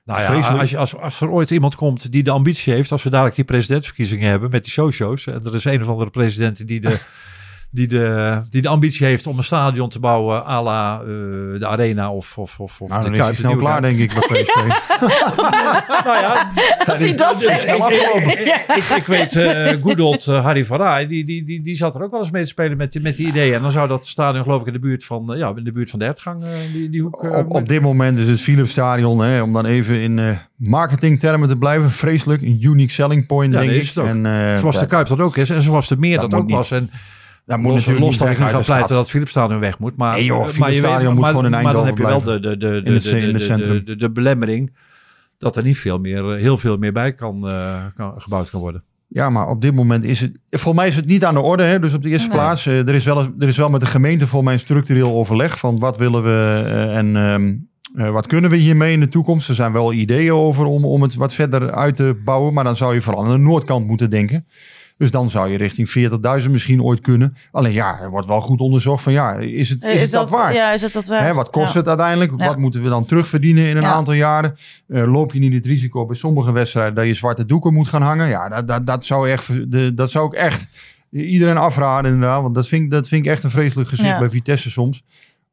[0.06, 0.60] Nou ja, Vreselijk.
[0.60, 3.36] als, je, als, als er ooit iemand komt die de ambitie heeft, als we dadelijk
[3.36, 6.98] die presidentsverkiezingen hebben met die showshows, en er is een of andere president die de,
[7.70, 11.06] die de, die de ambitie heeft om een stadion te bouwen à la eh,
[11.58, 13.98] de Arena of, of, of, of Nou, de dan is hij Kuip, snel klaar, denk
[13.98, 14.54] ik, bij PSV.
[16.04, 16.50] Nou ja,
[16.86, 17.66] Als hij dat zegt.
[17.66, 21.44] ik, ik, ik, ik, ik weet, eh good old eh, Harry van Rij, die, die,
[21.44, 23.54] die, die zat er ook wel eens mee te spelen met, die- met die ideeën.
[23.54, 25.90] En dan zou dat stadion geloof ik in de buurt van, ja, in de buurt
[25.90, 27.24] van de Hertgang, eh, die, die hoek.
[27.24, 30.36] eh, op, op dit moment is het Philips Stadion, hè, om dan even in eh
[30.56, 32.42] marketingtermen te blijven, vreselijk.
[32.42, 33.76] Een unique selling point, Ja, denk ik.
[33.76, 34.06] is het ook.
[34.06, 36.56] En, Zoals de Kuip dat ook is en zoals de Meer Dat dat, ook niet.
[36.56, 36.70] was.
[36.70, 36.90] En
[37.46, 39.96] dat moet los, natuurlijk los niet dat ik pleiten dat het Philips Stadion weg moet.
[39.96, 41.96] Maar, Nee, joh, Philips maar je weet- Stadion moet maar- gewoon in Maar dan heb
[41.98, 44.76] je wel de, de, de, de, de, de, belemmering
[45.38, 48.60] dat er niet veel meer, eh, heel veel meer bij kan, eh, kan gebouwd kan
[48.60, 48.82] worden.
[49.08, 50.32] Ja, maar op dit moment is het...
[50.50, 51.62] Volgens mij is het niet aan de orde.
[51.62, 51.80] Hè?
[51.80, 52.36] Dus op de eerste Nee.
[52.36, 55.12] plaats, eh, er, is wel, er is wel met de gemeente volgens mij een structureel
[55.12, 57.56] overleg van wat willen we en ehm,
[58.06, 59.48] eh, wat kunnen we hiermee in de toekomst.
[59.48, 62.76] Er zijn wel ideeën over om, om het wat verder uit te bouwen, maar dan
[62.76, 64.46] zou je vooral aan de noordkant moeten denken.
[64.98, 65.88] Dus dan zou je richting
[66.44, 67.36] 40.000 misschien ooit kunnen.
[67.52, 70.54] Alleen ja, er wordt wel goed onderzocht van ja, is het, is het dat, waard?
[70.54, 71.22] Ja, is het dat waard?
[71.24, 71.78] Hè, wat kost Ja.
[71.78, 72.32] het uiteindelijk?
[72.36, 72.46] Ja.
[72.46, 74.56] Wat moeten we dan terugverdienen in een aantal jaren?
[74.88, 78.02] Eh, loop je niet het risico bij sommige wedstrijden dat je zwarte doeken moet gaan
[78.02, 78.28] hangen?
[78.28, 80.66] Ja, dat, dat, dat, zou, echt, de, dat zou ik echt
[81.10, 82.42] iedereen afraden inderdaad.
[82.42, 85.02] Want dat vind, ik- dat vind ik echt een vreselijk gezicht bij Vitesse soms.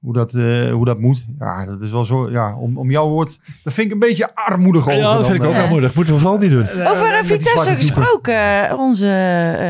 [0.04, 1.26] Hoe dat, eh, hoe dat moet.
[1.39, 2.32] Ja, dat is wel zo.
[2.32, 3.39] Ja, om, om jouw woord.
[3.64, 4.93] Dat vind ik een beetje armoedig over.
[4.95, 5.93] Ja, dat dan, vind ik ook eh, wel moedig.
[5.95, 6.62] Moeten we vooral niet doen.
[6.70, 8.78] Over uh, Vitesse gesproken.
[8.80, 9.08] Onze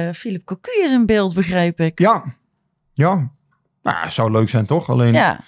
[0.07, 1.99] eh Philip Cocu is in beeld, begreep ik.
[1.99, 2.23] Ja,
[2.93, 3.31] ja.
[3.83, 4.89] Nou, zou leuk zijn toch?
[4.89, 5.39] Alleen Ja,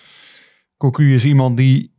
[0.78, 1.94] Cocu is iemand die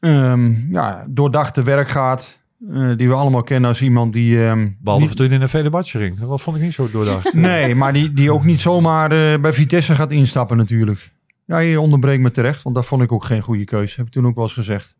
[0.00, 2.38] ehm, ja, doordacht te werk gaat.
[2.72, 4.44] eh, die we allemaal kennen als iemand die...
[4.46, 6.18] ehm, Behalve niet- toen in een Venebatje ging.
[6.18, 7.32] Dat vond ik niet zo doordacht.
[7.32, 11.10] Nee, maar die, die ook niet zomaar eh, bij Vitesse gaat instappen natuurlijk.
[11.48, 13.96] Ja, je onderbreekt me terecht, want dat vond ik ook geen goede keuze.
[13.96, 14.96] Heb ik toen ook wel eens gezegd.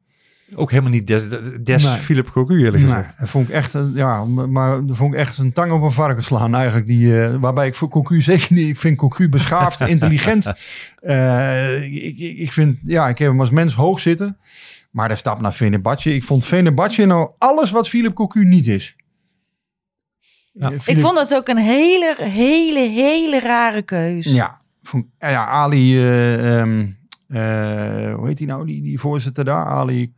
[0.55, 1.23] Ook helemaal niet des,
[1.63, 1.97] des Nee.
[1.97, 3.19] Philip Cocu eerlijk Nee, gezegd.
[3.19, 5.91] dat vond ik echt, een- ja, maar dat vond ik echt een tang op een
[5.91, 6.87] varken slaan eigenlijk.
[6.87, 10.47] Die, eh, waarbij ik voor Cocu zeker niet, ik vind Cocu beschaafd, intelligent.
[11.01, 14.39] Eh, ik, ik, ik vind, ja, ik heb hem als mens hoog zitten.
[14.91, 18.97] Maar de stap naar Fenerbahce, ik vond Fenerbahce nou alles wat Philip Cocu niet is.
[20.53, 20.71] Ja.
[20.71, 24.25] Eh, Ik vond dat ook een hele, hele, hele rare keus.
[24.25, 24.58] Ja,
[25.19, 26.87] eh, ja Ali, eh, ehm,
[27.29, 29.65] eh, hoe heet die nou, die, die voorzitter daar?
[29.65, 30.15] Ali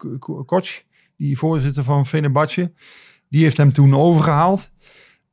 [0.46, 0.82] Koch,
[1.16, 2.72] die voorzitter van Fenerbahce.
[3.28, 4.70] Die heeft hem toen overgehaald.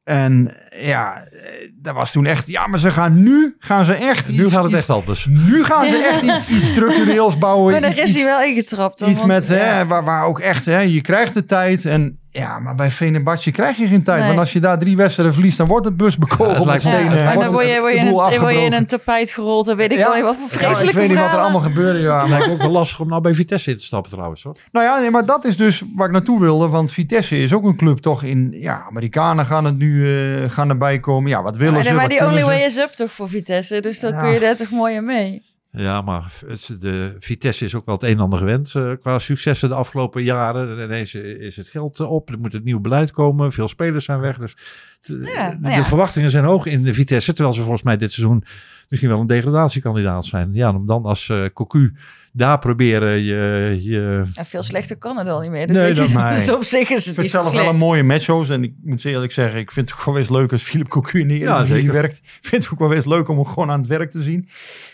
[0.03, 4.27] En ja, eh, dat was toen echt, ja, maar ze gaan nu, gaan ze echt
[4.29, 5.25] Nu gaat het iets- echt anders.
[5.29, 7.71] Nu gaan ze echt iets, iets structureels bouwen.
[7.71, 8.99] Maar daar is hij wel ingetrapt.
[8.99, 9.53] hoor, Iets want- met, ja.
[9.53, 11.85] hè, waar, waar ook echt, hè, je krijgt de tijd.
[11.85, 14.17] En ja, maar bij Fenerbahce krijg je geen tijd.
[14.19, 14.27] Nee.
[14.27, 16.65] Want als je daar drie wedstrijden verliest, dan wordt het bus Ja, bekogeld het met
[16.65, 17.17] lijkt me- Ja, stenen.
[17.17, 18.73] en wordt dan word je, word, je in een, word je in afgebroken.
[18.73, 19.67] een tapijt gerold.
[19.67, 20.11] En weet ik Ja.
[20.13, 21.99] wel wat voor Ja, ik vreselijke weet niet wat er allemaal gebeurde.
[21.99, 22.19] Ja.
[22.19, 24.57] Het lijkt ook wel lastig om nou bij Vitesse in te stappen trouwens hoor.
[24.71, 26.67] Nou ja, nee, maar dat is dus waar ik naartoe wilde.
[26.67, 28.55] Want Vitesse is ook een club toch in...
[28.59, 31.29] Ja, Amerikanen gaan het nu eh, gaan erbij komen.
[31.29, 31.93] Ja, wat willen Maar, ze?
[31.93, 32.45] maar die only ze?
[32.45, 33.79] way is up toch voor Vitesse.
[33.81, 34.21] Dus dan Ja.
[34.21, 35.41] kun je daar toch mooi aan mee.
[35.71, 39.19] Ja, maar het, de Vitesse is ook wel het een en ander gewend eh, qua
[39.19, 40.83] successen de afgelopen jaren.
[40.83, 44.19] Ineens is het geld eh, op, er moet het nieuw beleid komen, veel spelers zijn
[44.19, 44.37] weg.
[44.37, 45.75] Dus t- Ja, de, nou ja.
[45.81, 48.43] de verwachtingen zijn hoog in de Vitesse, terwijl ze volgens mij dit seizoen
[48.89, 50.53] misschien wel een degradatiekandidaat zijn.
[50.53, 51.95] Ja, om dan als eh Cocu
[52.31, 53.77] daar proberen je...
[53.81, 55.67] je En veel slechter kan het al niet meer.
[55.67, 56.39] Dus, Nee, weet je, dat- nee.
[56.39, 58.49] dus op zich is het Ik vind zelf wel een mooie matchhows.
[58.49, 61.19] En ik moet eerlijk zeggen, ik vind het ook wel eens leuk als Philip Cocu
[61.19, 61.93] in de Ja, zeker.
[61.93, 62.17] werkt.
[62.17, 64.47] Ik vind het ook wel eens leuk om hem gewoon aan het werk te zien.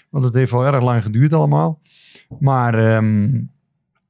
[0.10, 1.80] Want het heeft wel erg lang geduurd allemaal.
[2.39, 3.30] Maar ehm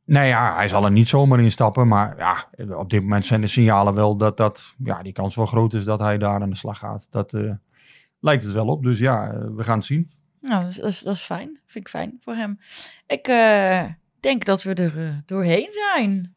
[0.05, 1.87] nou ja, hij zal er niet zomaar in stappen.
[1.87, 5.45] Maar ja, op dit moment zijn de signalen wel dat, dat ja, die kans wel
[5.45, 7.07] groot is dat hij daar aan de slag gaat.
[7.11, 7.41] Dat eh,
[8.23, 8.83] lijkt het wel op.
[8.83, 10.11] Dus ja, eh, we gaan het zien.
[10.41, 11.59] Nou, dat is, dat, is, fijn.
[11.65, 12.59] Vind ik fijn voor hem.
[13.07, 13.81] Ik eh,
[14.19, 16.33] denk dat we er eh, doorheen zijn.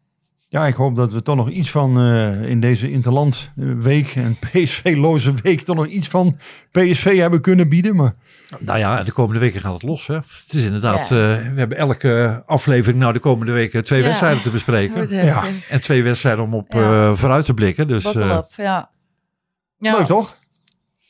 [0.49, 4.37] Ja, ik hoop dat we toch nog iets van eh, in deze Interland week en
[4.53, 6.39] PSV-loze week toch nog iets van
[6.70, 7.97] PSV hebben kunnen bieden.
[7.97, 8.14] Maar
[8.59, 10.07] Nou ja, de komende weken gaat het los.
[10.07, 10.14] Hè?
[10.14, 11.34] Het is inderdaad, Ja.
[11.37, 14.07] eh, we hebben elke aflevering nou de komende weken twee Ja.
[14.07, 15.09] wedstrijden te bespreken.
[15.09, 15.41] Ja.
[15.43, 15.70] heftig.
[15.70, 17.11] En twee wedstrijden om op Ja.
[17.11, 17.89] eh, vooruit te blikken.
[17.89, 18.91] Dus Buckle eh, up, ja.
[19.78, 19.97] ja.
[19.97, 20.37] leuk toch?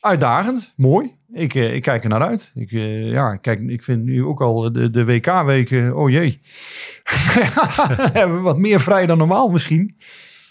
[0.07, 1.15] Uitdagend, mooi.
[1.31, 2.51] Ik, eh, ik kijk er naar uit.
[2.55, 6.41] Ik, eh, ja, kijk, ik vind nu ook al de, de WK-weken, oh jee.
[8.13, 9.97] hebben we wat meer vrij dan normaal misschien.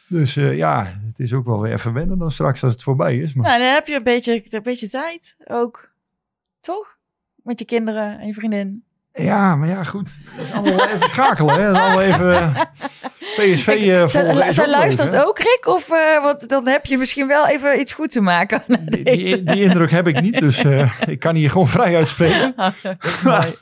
[0.08, 3.18] Dus eh, ja, het is ook wel weer even wennen dan straks als het voorbij
[3.18, 3.34] is.
[3.34, 5.92] Maar Nou, dan heb je een beetje, een beetje tijd ook.
[6.60, 6.96] Toch?
[7.42, 8.84] Met je kinderen en je vriendin.
[9.16, 10.10] Ja, maar ja, goed.
[10.36, 11.54] Dat is allemaal even schakelen.
[11.60, 11.66] Hè?
[11.66, 12.60] Dat is allemaal even eh,
[13.36, 14.54] PSV eh volgen.
[14.54, 15.66] Zij, leuk, luistert ook, Rick?
[15.66, 18.62] Of, eh, want dan heb je misschien wel even iets goed te maken.
[18.88, 20.62] Die, die, die indruk heb ik niet, dus
[21.06, 22.54] ik kan hier gewoon vrij uitspreken.
[22.56, 22.74] Mooi.
[23.24, 23.54] Maar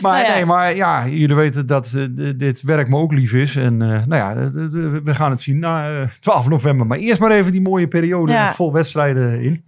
[0.00, 0.34] Nou ja.
[0.34, 1.96] nee, maar ja, jullie weten dat
[2.36, 3.56] dit werk me ook lief is.
[3.56, 4.34] En nou ja,
[5.02, 6.86] we gaan het zien na eh, 12 november.
[6.86, 8.52] Maar eerst maar even die mooie periode Ja.
[8.54, 9.64] vol wedstrijden in.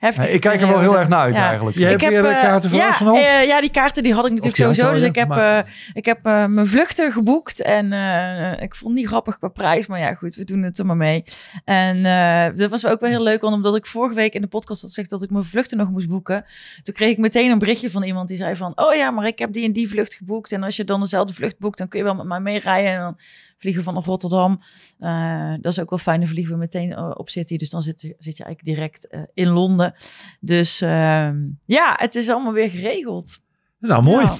[0.00, 1.46] Heftige Eh, ik kijk er wel heel erg naar uit Ja.
[1.46, 1.76] eigenlijk.
[1.76, 3.16] Jij Ik hebt heb weer eh, kaarten voor ja, Arsenal?
[3.16, 4.92] eh, ja, die kaarten die had ik natuurlijk sowieso.
[4.92, 7.62] Dus ik heb, maar- eh, ik heb eh, mijn vluchten geboekt.
[7.62, 9.86] En eh, ik vond het niet grappig qua prijs.
[9.86, 11.24] Maar ja, goed, we doen het er maar mee.
[11.64, 13.40] En eh, dat was ook wel heel leuk.
[13.40, 15.90] Want omdat ik vorige week in de podcast had gezegd dat ik mijn vluchten nog
[15.90, 16.44] moest boeken.
[16.82, 18.72] Toen kreeg ik meteen een berichtje van iemand die zei van...
[18.74, 20.52] Oh ja, maar ik heb die en die vlucht geboekt.
[20.52, 22.90] En als je dan dezelfde vlucht boekt, dan kun je wel met mij meerijden.
[22.92, 23.16] En dan
[23.60, 24.60] vliegen vanaf Rotterdam.
[24.98, 26.20] Eh, dat is ook wel fijn.
[26.20, 27.56] Dan vliegen we meteen eh, op City.
[27.56, 29.94] Dus dan zit, je- zit je eigenlijk direct eh, in Londen.
[30.40, 33.40] Dus ehm, ja, het is allemaal weer geregeld.
[33.78, 34.24] nou, mooi.
[34.24, 34.34] Ja.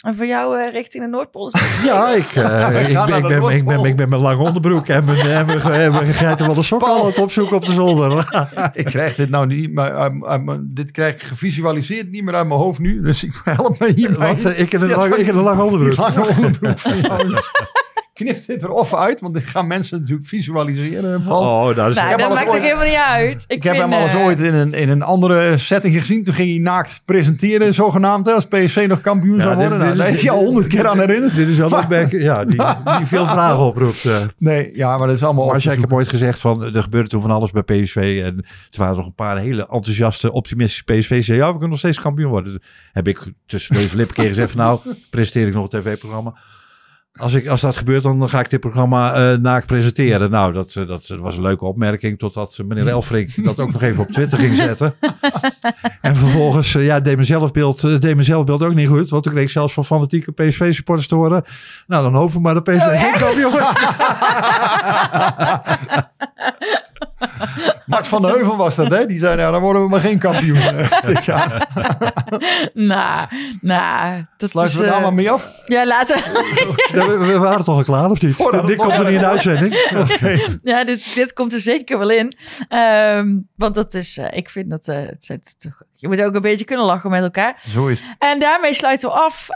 [0.00, 3.56] En voor jou eh, richting de Noordpool is het- Ja, ik, ik, ben, ik, ben,
[3.56, 6.14] ik, ben, ik ben mijn lange onderbroek en mijn, en mijn, en mijn
[6.68, 6.80] Paul.
[6.80, 8.28] al aan het opzoeken op de zolder.
[8.72, 10.10] ik krijg dit nou niet, maar
[10.62, 13.02] dit krijg ik gevisualiseerd niet meer uit mijn hoofd nu.
[13.02, 14.34] Dus ik help me hierbij.
[14.42, 15.96] Wat, ik in een ik in een lange onderbroek.
[15.96, 17.40] lange onderbroek van jou.
[18.24, 21.22] Dus Knip dit er of uit, want dit gaan mensen natuurlijk visualiseren.
[21.22, 21.40] Paul.
[21.68, 23.44] Oh, dat is Nou, dat maakt ook helemaal niet uit.
[23.48, 26.24] Ik, Ik heb hem al eens eh, ooit in een, in een andere setting gezien.
[26.24, 28.26] Toen ging hij naakt presenteren, zogenaamd.
[28.26, 29.78] hè, Als PSV nog kampioen Ja, zou dit- worden.
[29.78, 31.34] dit Nou, is- daar is hij al honderd keer aan herinnerd.
[31.34, 32.60] Dit is wel een opmerking ja, die,
[32.96, 34.04] die veel vragen oproept.
[34.04, 34.16] eh.
[34.38, 37.22] Nee, ja, maar dat is allemaal Maar ik heb ooit gezegd van, er gebeurde toen
[37.22, 38.20] van alles bij PSV.
[38.24, 38.36] En
[38.70, 41.26] er waren nog een paar hele enthousiaste, optimistische PSV's.
[41.26, 42.52] Ja, we kunnen nog steeds kampioen worden.
[42.52, 42.62] Toen
[42.92, 46.34] heb ik tussen deze lippen een keer gezegd van, nou, presenteer ik nog een tv-programma.
[47.18, 50.30] Als, ik, als dat gebeurt, dan ga ik dit programma eh naakt presenteren.
[50.30, 52.18] Nou, dat, eh, dat was een leuke opmerking.
[52.18, 54.94] Totdat meneer Elfrink dat ook nog even op Twitter ging zetten.
[56.00, 59.10] En vervolgens, eh, ja, deed mijn zelfbeeld, deed mijn zelfbeeld ook niet goed.
[59.10, 61.44] Want toen kreeg ik zelfs van fanatieke PSV-supporters te horen.
[61.86, 63.78] Nou, dan hopen we maar dat PSV wordt.
[67.90, 69.06] Maar Maat van de Heuvel was dat, hè?
[69.06, 71.68] Die zei, nou, dan worden we maar geen kampioen eh, dit jaar.
[72.74, 73.28] Nou,
[73.60, 74.84] nou, dat Sluiten is...
[74.84, 75.50] we daar eh, maar mee af?
[75.66, 78.34] Ja, laten we, we waren toch al klaar, of niet?
[78.34, 79.74] Voordat Dit komt er niet in de uitzending.
[80.62, 82.32] Ja, dit, dit komt er zeker wel in.
[82.68, 86.40] Ehm, want dat is, eh, ik vind dat, het zijn toch, je moet ook een
[86.40, 87.58] beetje kunnen lachen met elkaar.
[87.68, 88.14] Zo is het.
[88.18, 89.48] En daarmee sluiten we af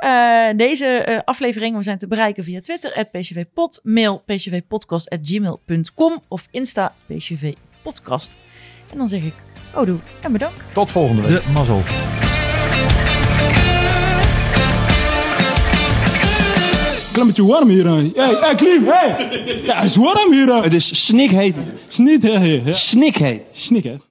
[0.56, 1.76] deze aflevering.
[1.76, 6.94] We zijn te bereiken via Twitter, pcvpod, mail pcvpodcast.gmail.com of Insta
[7.84, 8.36] pcvpodcast.
[8.92, 9.34] En dan zeg ik,
[9.74, 10.74] oh doe en bedankt.
[10.74, 11.44] Tot volgende week.
[11.44, 11.82] De mazzel.
[17.12, 17.86] Klimmetje warm hier.
[17.86, 17.92] hè.
[18.14, 19.28] Hey, hey, Klim, hey!
[19.64, 20.46] Ja, het is warm hier.
[20.46, 20.60] hè.
[20.60, 21.56] Het is snikheet.
[21.88, 22.76] Snikheet.
[22.76, 23.40] Snikheet.
[23.52, 24.02] Snikheet.